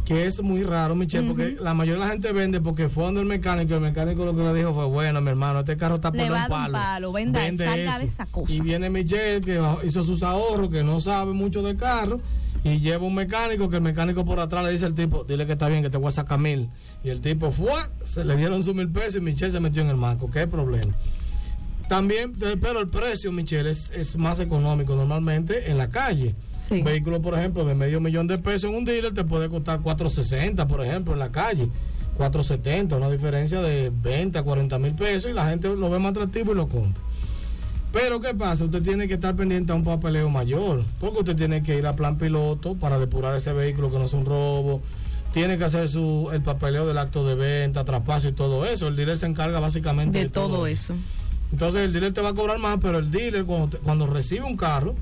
Que 0.09 0.25
es 0.25 0.41
muy 0.43 0.63
raro, 0.63 0.97
Michelle, 0.97 1.29
porque 1.29 1.59
la 1.61 1.75
mayoría 1.75 2.01
de 2.01 2.07
la 2.07 2.13
gente 2.13 2.33
vende 2.33 2.63
porque 2.63 2.89
fue 2.89 3.05
donde 3.05 3.21
el 3.21 3.27
mecánico 3.27 3.75
el 3.75 3.83
mecánico 3.83 4.25
lo 4.25 4.35
que 4.35 4.43
le 4.43 4.55
dijo 4.55 4.73
fue, 4.73 4.87
bueno, 4.87 5.21
mi 5.21 5.29
hermano, 5.29 5.61
este 5.61 5.77
carro 5.77 5.97
está 5.97 6.11
por 6.11 6.23
un 6.23 6.29
dar 6.31 6.45
un 6.45 6.49
palo. 6.49 6.73
palo, 6.73 7.13
venda, 7.13 7.41
salga 7.55 7.99
de 7.99 8.07
esa 8.07 8.25
cosa. 8.25 8.51
Y 8.51 8.63
viene 8.63 8.89
Michelle, 8.89 9.43
que 9.43 9.63
hizo 9.85 10.05
sus 10.05 10.23
ahorros, 10.23 10.71
que 10.71 10.83
no 10.83 10.99
sabe 10.99 11.35
mucho 11.35 11.63
de 11.63 11.77
carro, 11.77 12.23
y 12.65 12.81
lleva 12.81 13.05
un 13.05 13.17
mecánico, 13.17 13.69
que 13.69 13.77
el 13.77 13.83
mecánico 13.83 14.25
por 14.25 14.41
atrás 14.41 14.65
le 14.65 14.71
dice 14.71 14.87
al 14.87 14.95
tipo, 14.95 15.25
dile 15.25 15.45
que 15.45 15.53
está 15.53 15.69
bien, 15.69 15.83
que 15.83 15.91
te 15.91 15.99
voy 15.99 16.09
a 16.09 16.13
sacar 16.13 16.39
mil. 16.39 16.71
Y 17.05 17.11
el 17.11 17.21
tipo 17.21 17.51
fue, 17.51 17.79
se 18.03 18.25
le 18.25 18.35
dieron 18.35 18.63
sus 18.63 18.75
mil 18.75 18.89
pesos 18.89 19.17
y 19.17 19.21
Michelle 19.21 19.51
se 19.51 19.61
metió 19.61 19.83
en 19.83 19.91
el 19.91 19.99
marco. 19.99 20.31
¿Qué 20.31 20.47
problema? 20.47 20.95
También, 21.87 22.33
eh, 22.41 22.57
pero 22.59 22.81
el 22.81 22.89
precio, 22.89 23.31
Michelle, 23.31 23.69
es, 23.69 23.91
es 23.95 24.17
más 24.17 24.41
económico 24.41 24.97
normalmente 24.97 25.71
en 25.71 25.77
la 25.77 25.91
calle. 25.91 26.35
Sí. 26.59 26.75
Un 26.75 26.85
vehículo, 26.85 27.23
por 27.23 27.39
ejemplo, 27.39 27.65
de 27.65 27.75
medio 27.75 28.01
millón 28.01 28.27
de 28.27 28.37
pesos 28.37 28.71
en 28.71 28.77
un 28.77 28.85
dealer 28.85 29.15
te 29.15 29.25
puede 29.25 29.49
costar 29.49 29.81
460, 29.81 30.67
por 30.69 30.85
ejemplo, 30.85 31.15
en 31.15 31.21
la 31.21 31.31
calle. 31.31 31.69
470, 32.17 32.97
una 32.97 33.09
diferencia 33.11 33.63
de 33.63 33.93
20 33.95 34.39
a 34.39 34.43
40 34.43 34.79
mil 34.79 34.93
pesos 34.95 35.31
y 35.31 35.35
la 35.35 35.49
gente 35.49 35.69
lo 35.75 35.89
ve 35.89 35.99
más 36.01 36.11
atractivo 36.11 36.53
y 36.53 36.57
lo 36.57 36.67
compra. 36.69 37.01
Pero 37.93 38.21
¿qué 38.21 38.35
pasa? 38.35 38.65
Usted 38.65 38.83
tiene 38.83 39.09
que 39.09 39.15
estar 39.15 39.35
pendiente 39.35 39.73
a 39.73 39.75
un 39.77 39.85
papeleo 39.85 40.29
mayor, 40.29 40.85
porque 41.01 41.21
usted 41.21 41.37
tiene 41.37 41.63
que 41.63 41.79
ir 41.79 41.87
a 41.87 41.95
plan 41.95 42.19
piloto 42.19 42.75
para 42.75 42.99
depurar 42.99 43.35
ese 43.37 43.53
vehículo 43.53 43.91
que 43.91 43.99
no 43.99 44.05
es 44.05 44.13
un 44.13 44.27
robo, 44.27 44.83
tiene 45.33 45.57
que 45.57 45.65
hacer 45.65 45.89
su, 45.89 46.29
el 46.33 46.43
papeleo 46.43 46.87
del 46.87 46.99
acto 46.99 47.25
de 47.27 47.35
venta, 47.35 47.85
traspaso 47.85 48.29
y 48.29 48.33
todo 48.33 48.67
eso. 48.67 48.89
El 48.89 48.97
dealer 48.97 49.17
se 49.17 49.27
encarga 49.27 49.61
básicamente 49.61 50.19
de, 50.19 50.25
De 50.25 50.31
todo 50.31 50.67
eso. 50.67 50.95
entonces 51.53 51.83
el 51.83 51.93
dealer 51.93 52.13
te 52.13 52.21
va 52.21 52.31
a 52.31 52.35
cobrar 52.35 52.59
más, 52.59 52.79
pero 52.83 52.99
el 52.99 53.11
dealer 53.11 53.45
cuando, 53.45 53.79
cuando 53.79 54.07
recibe 54.07 54.45
un 54.45 54.57
carro, 54.57 54.95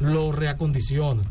lo 0.00 0.32
reacondiciona. 0.32 1.22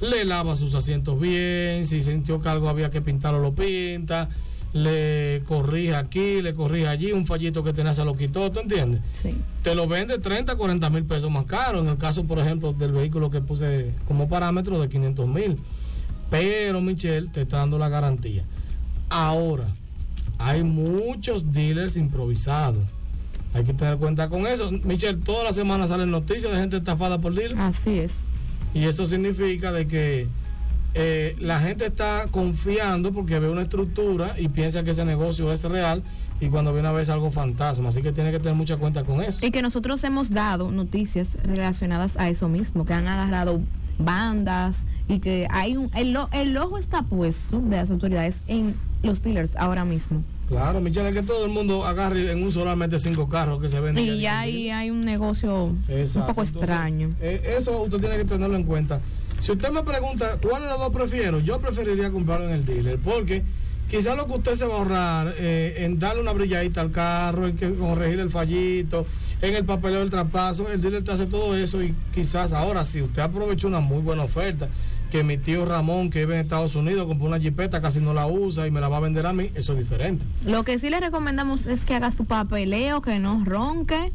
Le 0.00 0.24
lava 0.24 0.56
sus 0.56 0.74
asientos 0.74 1.20
bien, 1.20 1.84
si 1.84 2.02
sintió 2.02 2.40
que 2.40 2.48
algo 2.48 2.68
había 2.68 2.90
que 2.90 3.00
pintarlo, 3.00 3.38
lo 3.38 3.54
pinta, 3.54 4.28
le 4.72 5.42
corrige 5.46 5.94
aquí, 5.94 6.42
le 6.42 6.54
corrige 6.54 6.88
allí, 6.88 7.12
un 7.12 7.26
fallito 7.26 7.62
que 7.62 7.72
tenía 7.72 7.94
se 7.94 8.04
lo 8.04 8.16
quitó, 8.16 8.50
¿tú 8.50 8.60
entiendes? 8.60 9.00
Sí. 9.12 9.34
Te 9.62 9.74
lo 9.74 9.86
vende 9.86 10.18
30, 10.18 10.56
40 10.56 10.90
mil 10.90 11.04
pesos 11.04 11.30
más 11.30 11.44
caro, 11.44 11.80
en 11.80 11.88
el 11.88 11.98
caso, 11.98 12.24
por 12.24 12.38
ejemplo, 12.38 12.72
del 12.72 12.92
vehículo 12.92 13.30
que 13.30 13.40
puse 13.40 13.92
como 14.08 14.28
parámetro 14.28 14.80
de 14.80 14.88
500 14.88 15.28
mil. 15.28 15.58
Pero 16.30 16.80
Michelle 16.80 17.28
te 17.28 17.42
está 17.42 17.58
dando 17.58 17.78
la 17.78 17.90
garantía. 17.90 18.44
Ahora, 19.10 19.68
hay 20.38 20.64
muchos 20.64 21.52
dealers 21.52 21.96
improvisados. 21.96 22.82
Hay 23.54 23.64
que 23.64 23.74
tener 23.74 23.98
cuenta 23.98 24.28
con 24.28 24.46
eso. 24.46 24.70
Michelle, 24.84 25.18
todas 25.18 25.44
las 25.44 25.56
semanas 25.56 25.90
salen 25.90 26.10
noticias 26.10 26.52
de 26.52 26.58
gente 26.58 26.78
estafada 26.78 27.18
por 27.18 27.34
dealers. 27.34 27.58
Así 27.58 27.98
es. 27.98 28.22
Y 28.74 28.84
eso 28.84 29.04
significa 29.06 29.72
de 29.72 29.86
que 29.86 30.28
eh, 30.94 31.36
la 31.38 31.60
gente 31.60 31.86
está 31.86 32.26
confiando 32.30 33.12
porque 33.12 33.38
ve 33.38 33.48
una 33.48 33.62
estructura 33.62 34.34
y 34.38 34.48
piensa 34.48 34.82
que 34.82 34.90
ese 34.90 35.04
negocio 35.04 35.52
es 35.52 35.62
real 35.64 36.02
y 36.40 36.48
cuando 36.48 36.72
viene 36.72 36.88
a 36.88 36.92
ver 36.92 37.02
es 37.02 37.08
algo 37.10 37.30
fantasma. 37.30 37.90
Así 37.90 38.02
que 38.02 38.12
tiene 38.12 38.30
que 38.32 38.38
tener 38.38 38.54
mucha 38.54 38.76
cuenta 38.76 39.04
con 39.04 39.22
eso. 39.22 39.44
Y 39.44 39.50
que 39.50 39.62
nosotros 39.62 40.02
hemos 40.04 40.30
dado 40.30 40.70
noticias 40.70 41.36
relacionadas 41.44 42.18
a 42.18 42.28
eso 42.28 42.48
mismo, 42.48 42.84
que 42.84 42.94
han 42.94 43.06
agarrado 43.06 43.60
bandas 43.98 44.84
y 45.08 45.20
que 45.20 45.46
hay 45.50 45.76
un 45.76 45.90
el, 45.94 46.16
el 46.32 46.56
ojo 46.56 46.78
está 46.78 47.02
puesto 47.02 47.60
de 47.60 47.76
las 47.76 47.90
autoridades 47.90 48.40
en 48.48 48.74
los 49.02 49.22
dealers 49.22 49.56
ahora 49.56 49.84
mismo. 49.84 50.22
Claro, 50.48 50.80
Michelle, 50.80 51.08
es 51.08 51.14
que 51.14 51.22
todo 51.22 51.44
el 51.46 51.50
mundo 51.50 51.86
agarre 51.86 52.30
en 52.30 52.42
un 52.42 52.52
solamente 52.52 52.98
cinco 52.98 53.28
carros 53.28 53.60
que 53.60 53.68
se 53.68 53.80
venden. 53.80 54.04
Y 54.04 54.20
ya 54.20 54.40
ahí 54.40 54.70
hay 54.70 54.90
un 54.90 55.04
negocio 55.04 55.64
un 55.66 55.76
poco 55.86 56.42
Entonces, 56.42 56.56
extraño. 56.56 57.10
eh, 57.20 57.54
eso 57.56 57.82
usted 57.82 57.98
tiene 57.98 58.16
que 58.18 58.24
tenerlo 58.24 58.56
en 58.56 58.64
cuenta. 58.64 59.00
Si 59.38 59.50
usted 59.50 59.70
me 59.70 59.82
pregunta 59.82 60.38
cuál 60.42 60.62
de 60.62 60.68
los 60.68 60.78
dos 60.78 60.92
prefiero, 60.92 61.40
yo 61.40 61.58
preferiría 61.60 62.10
comprarlo 62.10 62.46
en 62.48 62.52
el 62.54 62.64
dealer, 62.66 62.98
porque 62.98 63.42
quizás 63.90 64.16
lo 64.16 64.26
que 64.26 64.34
usted 64.34 64.54
se 64.54 64.66
va 64.66 64.74
a 64.74 64.78
ahorrar 64.78 65.34
eh, 65.38 65.84
en 65.84 65.98
darle 65.98 66.20
una 66.22 66.32
brilladita 66.32 66.80
al 66.80 66.92
carro, 66.92 67.48
en 67.48 67.56
que 67.56 67.72
corregir 67.74 68.20
el 68.20 68.30
fallito, 68.30 69.06
en 69.40 69.54
el 69.56 69.64
papeleo 69.64 70.00
del 70.00 70.10
traspaso, 70.10 70.70
el 70.70 70.80
dealer 70.80 71.02
te 71.02 71.12
hace 71.12 71.26
todo 71.26 71.56
eso 71.56 71.82
y 71.82 71.94
quizás 72.14 72.52
ahora 72.52 72.84
si 72.84 73.02
usted 73.02 73.22
aprovechó 73.22 73.66
una 73.66 73.80
muy 73.80 74.00
buena 74.00 74.22
oferta, 74.22 74.68
que 75.12 75.22
mi 75.22 75.36
tío 75.36 75.64
Ramón, 75.66 76.08
que 76.08 76.20
vive 76.20 76.34
en 76.36 76.40
Estados 76.40 76.74
Unidos, 76.74 77.06
compró 77.06 77.26
una 77.28 77.38
jipeta, 77.38 77.82
casi 77.82 78.00
no 78.00 78.14
la 78.14 78.26
usa 78.26 78.66
y 78.66 78.70
me 78.70 78.80
la 78.80 78.88
va 78.88 78.96
a 78.96 79.00
vender 79.00 79.26
a 79.26 79.34
mí, 79.34 79.50
eso 79.54 79.74
es 79.74 79.78
diferente. 79.78 80.24
Lo 80.46 80.64
que 80.64 80.78
sí 80.78 80.88
le 80.88 80.98
recomendamos 81.00 81.66
es 81.66 81.84
que 81.84 81.94
haga 81.94 82.10
su 82.10 82.24
papeleo, 82.24 83.02
que 83.02 83.18
no 83.18 83.42
ronque, 83.44 84.10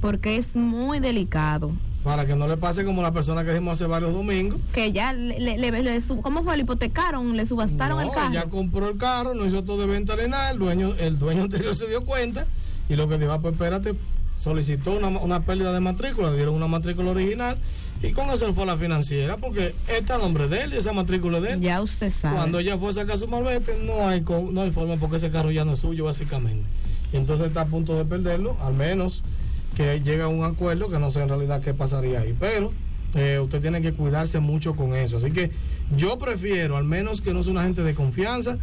porque 0.00 0.36
es 0.36 0.54
muy 0.54 1.00
delicado. 1.00 1.72
Para 2.04 2.24
que 2.24 2.36
no 2.36 2.46
le 2.46 2.56
pase 2.56 2.84
como 2.84 3.02
la 3.02 3.10
persona 3.12 3.42
que 3.42 3.50
dijimos 3.50 3.72
hace 3.72 3.86
varios 3.86 4.12
domingos. 4.12 4.60
Que 4.72 4.92
ya 4.92 5.12
le, 5.12 5.40
le- 5.40 5.58
le- 5.58 5.82
le 5.82 6.00
sub- 6.02 6.22
¿cómo 6.22 6.44
fue? 6.44 6.56
Le 6.56 6.62
hipotecaron, 6.62 7.36
le 7.36 7.44
subastaron 7.44 8.00
el 8.00 8.10
carro. 8.12 8.32
Ya 8.32 8.44
compró 8.44 8.88
el 8.88 8.96
carro, 8.96 9.34
no 9.34 9.44
hizo 9.44 9.64
todo 9.64 9.80
de 9.80 9.86
venta 9.88 10.14
ni 10.16 10.28
nada, 10.30 10.52
el 10.52 10.58
dueño, 10.58 10.94
el 11.00 11.18
dueño 11.18 11.42
anterior 11.50 11.74
se 11.74 11.88
dio 11.88 12.02
cuenta 12.04 12.46
y 12.88 12.94
lo 12.94 13.08
que 13.08 13.18
dijo, 13.18 13.32
ah, 13.32 13.40
pues 13.42 13.54
espérate, 13.54 13.94
solicitó 14.36 14.92
una, 14.96 15.08
una 15.08 15.40
pérdida 15.40 15.72
de 15.72 15.80
matrícula, 15.80 16.30
le 16.30 16.36
dieron 16.36 16.54
una 16.54 16.68
matrícula 16.68 17.10
original 17.10 17.58
y 18.02 18.12
con 18.12 18.30
eso 18.30 18.46
él 18.46 18.54
fue 18.54 18.62
a 18.62 18.66
la 18.66 18.76
financiera 18.76 19.36
porque 19.36 19.74
está 19.88 20.14
a 20.14 20.18
nombre 20.18 20.46
de 20.48 20.62
él 20.62 20.74
y 20.74 20.76
esa 20.76 20.92
matrícula 20.92 21.40
de 21.40 21.52
él. 21.52 21.60
Ya 21.60 21.82
usted 21.82 22.10
sabe. 22.10 22.36
Cuando 22.36 22.60
ella 22.60 22.78
fue 22.78 22.90
a 22.90 22.92
sacar 22.92 23.18
su 23.18 23.26
malvete, 23.26 23.76
no 23.84 24.06
hay, 24.06 24.20
no 24.20 24.62
hay 24.62 24.70
forma 24.70 24.96
porque 24.96 25.16
ese 25.16 25.30
carro 25.30 25.50
ya 25.50 25.64
no 25.64 25.72
es 25.72 25.80
suyo 25.80 26.04
básicamente. 26.04 26.64
Y 27.12 27.16
entonces 27.16 27.48
está 27.48 27.62
a 27.62 27.66
punto 27.66 27.96
de 27.96 28.04
perderlo, 28.04 28.56
al 28.62 28.74
menos 28.74 29.24
que 29.76 30.00
llegue 30.00 30.22
a 30.22 30.28
un 30.28 30.44
acuerdo, 30.44 30.90
que 30.90 30.98
no 30.98 31.10
sé 31.10 31.22
en 31.22 31.28
realidad 31.28 31.60
qué 31.60 31.74
pasaría 31.74 32.20
ahí. 32.20 32.36
Pero 32.38 32.72
eh, 33.14 33.40
usted 33.42 33.60
tiene 33.60 33.80
que 33.80 33.92
cuidarse 33.92 34.38
mucho 34.38 34.76
con 34.76 34.94
eso. 34.94 35.16
Así 35.16 35.30
que 35.32 35.50
yo 35.96 36.18
prefiero, 36.18 36.76
al 36.76 36.84
menos 36.84 37.20
que 37.20 37.32
no 37.34 37.42
sea 37.42 37.52
una 37.52 37.64
gente 37.64 37.82
de 37.82 37.94
confianza, 37.94 38.58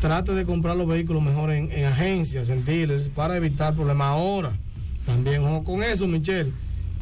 trate 0.00 0.32
de 0.34 0.44
comprar 0.44 0.76
los 0.76 0.88
vehículos 0.88 1.22
mejor 1.22 1.52
en, 1.52 1.70
en 1.70 1.84
agencias, 1.84 2.48
en 2.48 2.64
dealers, 2.64 3.08
para 3.08 3.36
evitar 3.36 3.74
problemas 3.74 4.08
ahora. 4.08 4.52
También 5.06 5.44
ojo 5.44 5.64
con 5.64 5.82
eso, 5.82 6.06
Michelle. 6.06 6.52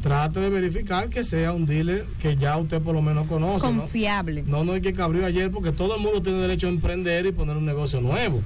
Trate 0.01 0.39
de 0.39 0.49
verificar 0.49 1.09
que 1.09 1.23
sea 1.23 1.53
un 1.53 1.65
dealer 1.65 2.05
que 2.19 2.35
ya 2.35 2.57
usted 2.57 2.81
por 2.81 2.95
lo 2.95 3.01
menos 3.01 3.27
conoce. 3.27 3.71
¿no? 3.71 3.81
Confiable. 3.81 4.43
No, 4.47 4.63
no 4.63 4.73
hay 4.73 4.81
que 4.81 4.99
abrió 4.99 5.25
ayer 5.25 5.51
porque 5.51 5.71
todo 5.71 5.95
el 5.95 6.01
mundo 6.01 6.21
tiene 6.21 6.39
derecho 6.39 6.67
a 6.67 6.71
emprender 6.71 7.25
y 7.27 7.31
poner 7.31 7.55
un 7.55 7.65
negocio 7.65 8.01
nuevo. 8.01 8.41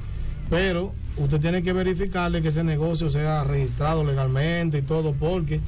Pero 0.49 0.93
usted 1.17 1.39
tiene 1.39 1.63
que 1.63 1.73
verificarle 1.73 2.41
que 2.41 2.49
ese 2.49 2.63
negocio 2.63 3.09
sea 3.09 3.43
registrado 3.43 4.03
legalmente 4.03 4.79
y 4.79 4.81
todo, 4.81 5.13
porque 5.13 5.59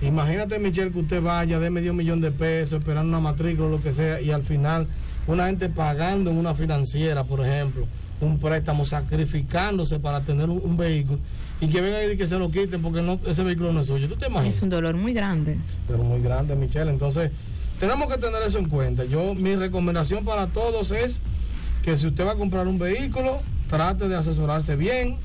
imagínate, 0.00 0.58
Michelle, 0.58 0.92
que 0.92 1.00
usted 1.00 1.22
vaya 1.22 1.58
de 1.58 1.70
medio 1.70 1.92
millón 1.92 2.20
de 2.20 2.30
pesos, 2.30 2.78
esperando 2.78 3.08
una 3.08 3.20
matrícula 3.20 3.66
o 3.66 3.70
lo 3.70 3.82
que 3.82 3.92
sea, 3.92 4.20
y 4.20 4.30
al 4.30 4.42
final 4.42 4.86
una 5.26 5.46
gente 5.46 5.68
pagando 5.68 6.30
en 6.30 6.38
una 6.38 6.54
financiera, 6.54 7.24
por 7.24 7.44
ejemplo, 7.44 7.86
un 8.20 8.38
préstamo, 8.38 8.84
sacrificándose 8.84 9.98
para 9.98 10.20
tener 10.20 10.48
un, 10.48 10.60
un 10.62 10.76
vehículo, 10.76 11.18
y 11.60 11.68
que 11.68 11.80
vengan 11.80 12.12
y 12.12 12.16
que 12.16 12.26
se 12.26 12.38
lo 12.38 12.50
quiten 12.50 12.82
porque 12.82 13.02
no, 13.02 13.18
ese 13.26 13.42
vehículo 13.42 13.72
no 13.72 13.80
es 13.80 13.86
suyo. 13.86 14.08
¿Tú 14.08 14.16
te 14.16 14.26
imaginas? 14.26 14.56
Es 14.56 14.62
un 14.62 14.68
dolor 14.68 14.94
muy 14.96 15.12
grande. 15.12 15.56
pero 15.86 16.02
muy 16.04 16.20
grande, 16.20 16.54
Michelle. 16.56 16.90
Entonces, 16.90 17.30
tenemos 17.80 18.08
que 18.12 18.18
tener 18.18 18.42
eso 18.46 18.58
en 18.58 18.68
cuenta. 18.68 19.04
Yo, 19.04 19.34
mi 19.34 19.56
recomendación 19.56 20.24
para 20.24 20.48
todos 20.48 20.90
es 20.90 21.22
que 21.82 21.96
si 21.96 22.06
usted 22.08 22.26
va 22.26 22.32
a 22.32 22.36
comprar 22.36 22.66
un 22.66 22.78
vehículo, 22.78 23.40
trate 23.68 24.08
de 24.08 24.16
asesorarse 24.16 24.76
bien. 24.76 25.16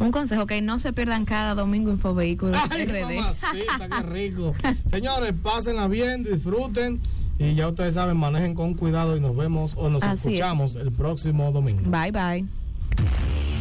Un 0.00 0.12
consejo, 0.12 0.46
que 0.46 0.60
no 0.62 0.78
se 0.78 0.92
pierdan 0.92 1.24
cada 1.24 1.54
domingo 1.54 1.90
Infovehículos 1.90 2.56
Ay, 2.70 2.86
RD. 2.86 3.16
Mamacita, 3.16 3.88
qué 3.88 4.02
rico. 4.08 4.54
Señores, 4.90 5.32
pásenla 5.42 5.88
bien, 5.88 6.22
disfruten 6.24 7.00
y 7.38 7.54
ya 7.54 7.68
ustedes 7.68 7.94
saben, 7.94 8.16
manejen 8.16 8.54
con 8.54 8.74
cuidado 8.74 9.16
y 9.16 9.20
nos 9.20 9.36
vemos 9.36 9.74
o 9.76 9.88
nos 9.88 10.02
Así 10.02 10.28
escuchamos 10.34 10.76
es. 10.76 10.82
el 10.82 10.92
próximo 10.92 11.50
domingo. 11.52 11.82
Bye, 11.90 12.12
bye. 12.12 13.57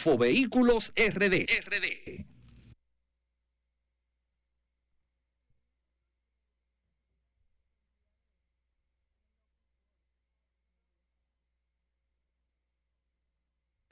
Infovehículos 0.00 0.94
RD. 0.96 1.44
RD. 1.44 2.24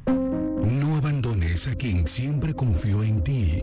No 0.06 0.96
abandones 0.96 1.68
a 1.68 1.74
quien 1.74 2.08
siempre 2.08 2.54
confió 2.54 3.02
en 3.04 3.22
ti. 3.22 3.62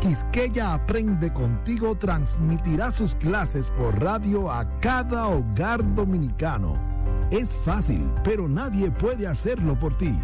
Quisqueya 0.00 0.74
Aprende 0.74 1.32
Contigo 1.32 1.96
transmitirá 1.96 2.92
sus 2.92 3.14
clases 3.14 3.70
por 3.70 3.98
radio 4.02 4.50
a 4.50 4.64
cada 4.80 5.28
hogar 5.28 5.82
dominicano. 5.94 6.78
Es 7.30 7.56
fácil, 7.64 8.08
pero 8.22 8.48
nadie 8.48 8.90
puede 8.90 9.26
hacerlo 9.26 9.78
por 9.78 9.96
ti. 9.96 10.16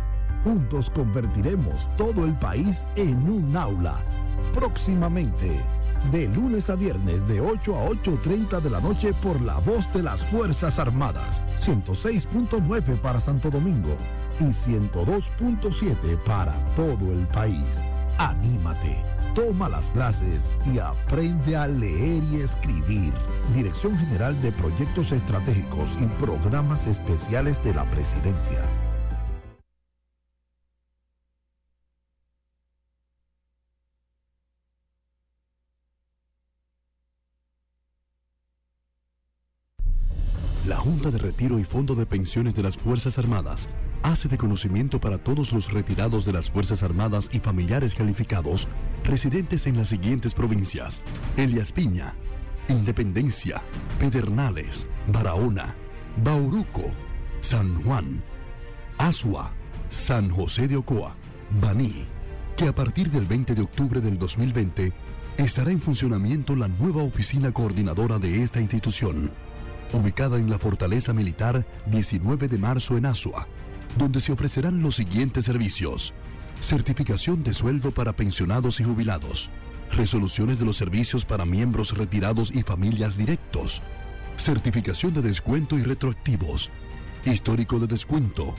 Juntos 0.44 0.90
convertiremos 0.90 1.90
todo 1.96 2.24
el 2.24 2.38
país 2.38 2.86
en 2.96 3.28
un 3.28 3.56
aula. 3.56 3.96
Próximamente, 4.52 5.60
de 6.10 6.28
lunes 6.28 6.68
a 6.68 6.76
viernes 6.76 7.26
de 7.28 7.40
8 7.40 7.74
a 7.74 7.88
8.30 7.90 8.60
de 8.60 8.70
la 8.70 8.80
noche 8.80 9.14
por 9.14 9.40
la 9.40 9.58
voz 9.60 9.92
de 9.92 10.02
las 10.02 10.24
Fuerzas 10.26 10.78
Armadas, 10.78 11.40
106.9 11.60 13.00
para 13.00 13.20
Santo 13.20 13.50
Domingo 13.50 13.96
y 14.40 14.44
102.7 14.44 16.22
para 16.24 16.52
todo 16.74 17.12
el 17.12 17.26
país. 17.28 17.80
Anímate, 18.18 19.11
toma 19.34 19.68
las 19.68 19.90
clases 19.90 20.52
y 20.72 20.78
aprende 20.78 21.56
a 21.56 21.66
leer 21.66 22.22
y 22.24 22.40
escribir. 22.40 23.12
Dirección 23.54 23.96
General 23.96 24.40
de 24.42 24.52
Proyectos 24.52 25.12
Estratégicos 25.12 25.90
y 26.00 26.06
Programas 26.22 26.86
Especiales 26.86 27.62
de 27.64 27.74
la 27.74 27.90
Presidencia. 27.90 28.81
La 40.66 40.76
Junta 40.76 41.10
de 41.10 41.18
Retiro 41.18 41.58
y 41.58 41.64
Fondo 41.64 41.96
de 41.96 42.06
Pensiones 42.06 42.54
de 42.54 42.62
las 42.62 42.76
Fuerzas 42.76 43.18
Armadas 43.18 43.68
hace 44.04 44.28
de 44.28 44.38
conocimiento 44.38 45.00
para 45.00 45.18
todos 45.18 45.52
los 45.52 45.72
retirados 45.72 46.24
de 46.24 46.32
las 46.32 46.52
Fuerzas 46.52 46.84
Armadas 46.84 47.28
y 47.32 47.40
familiares 47.40 47.96
calificados 47.96 48.68
residentes 49.02 49.66
en 49.66 49.76
las 49.76 49.88
siguientes 49.88 50.34
provincias: 50.34 51.02
Elias 51.36 51.72
Piña, 51.72 52.14
Independencia, 52.68 53.60
Pedernales, 53.98 54.86
Barahona, 55.08 55.74
Bauruco, 56.22 56.84
San 57.40 57.82
Juan, 57.82 58.22
Asua, 58.98 59.52
San 59.90 60.30
José 60.30 60.68
de 60.68 60.76
Ocoa, 60.76 61.16
Baní, 61.60 62.06
que 62.56 62.68
a 62.68 62.74
partir 62.74 63.10
del 63.10 63.26
20 63.26 63.56
de 63.56 63.62
octubre 63.62 64.00
del 64.00 64.16
2020 64.16 64.92
estará 65.38 65.72
en 65.72 65.80
funcionamiento 65.80 66.54
la 66.54 66.68
nueva 66.68 67.02
oficina 67.02 67.50
coordinadora 67.50 68.20
de 68.20 68.44
esta 68.44 68.60
institución, 68.60 69.32
ubicada 69.92 70.38
en 70.38 70.50
la 70.50 70.58
Fortaleza 70.58 71.12
Militar 71.12 71.66
19 71.86 72.48
de 72.48 72.58
marzo 72.58 72.96
en 72.96 73.06
Asua 73.06 73.46
donde 73.96 74.20
se 74.20 74.32
ofrecerán 74.32 74.82
los 74.82 74.96
siguientes 74.96 75.44
servicios. 75.44 76.14
Certificación 76.60 77.42
de 77.42 77.54
sueldo 77.54 77.90
para 77.90 78.14
pensionados 78.14 78.80
y 78.80 78.84
jubilados. 78.84 79.50
Resoluciones 79.92 80.58
de 80.58 80.64
los 80.64 80.76
servicios 80.76 81.24
para 81.24 81.44
miembros 81.44 81.96
retirados 81.96 82.50
y 82.54 82.62
familias 82.62 83.16
directos. 83.16 83.82
Certificación 84.36 85.12
de 85.14 85.22
descuento 85.22 85.76
y 85.76 85.82
retroactivos. 85.82 86.70
Histórico 87.24 87.78
de 87.78 87.86
descuento. 87.86 88.54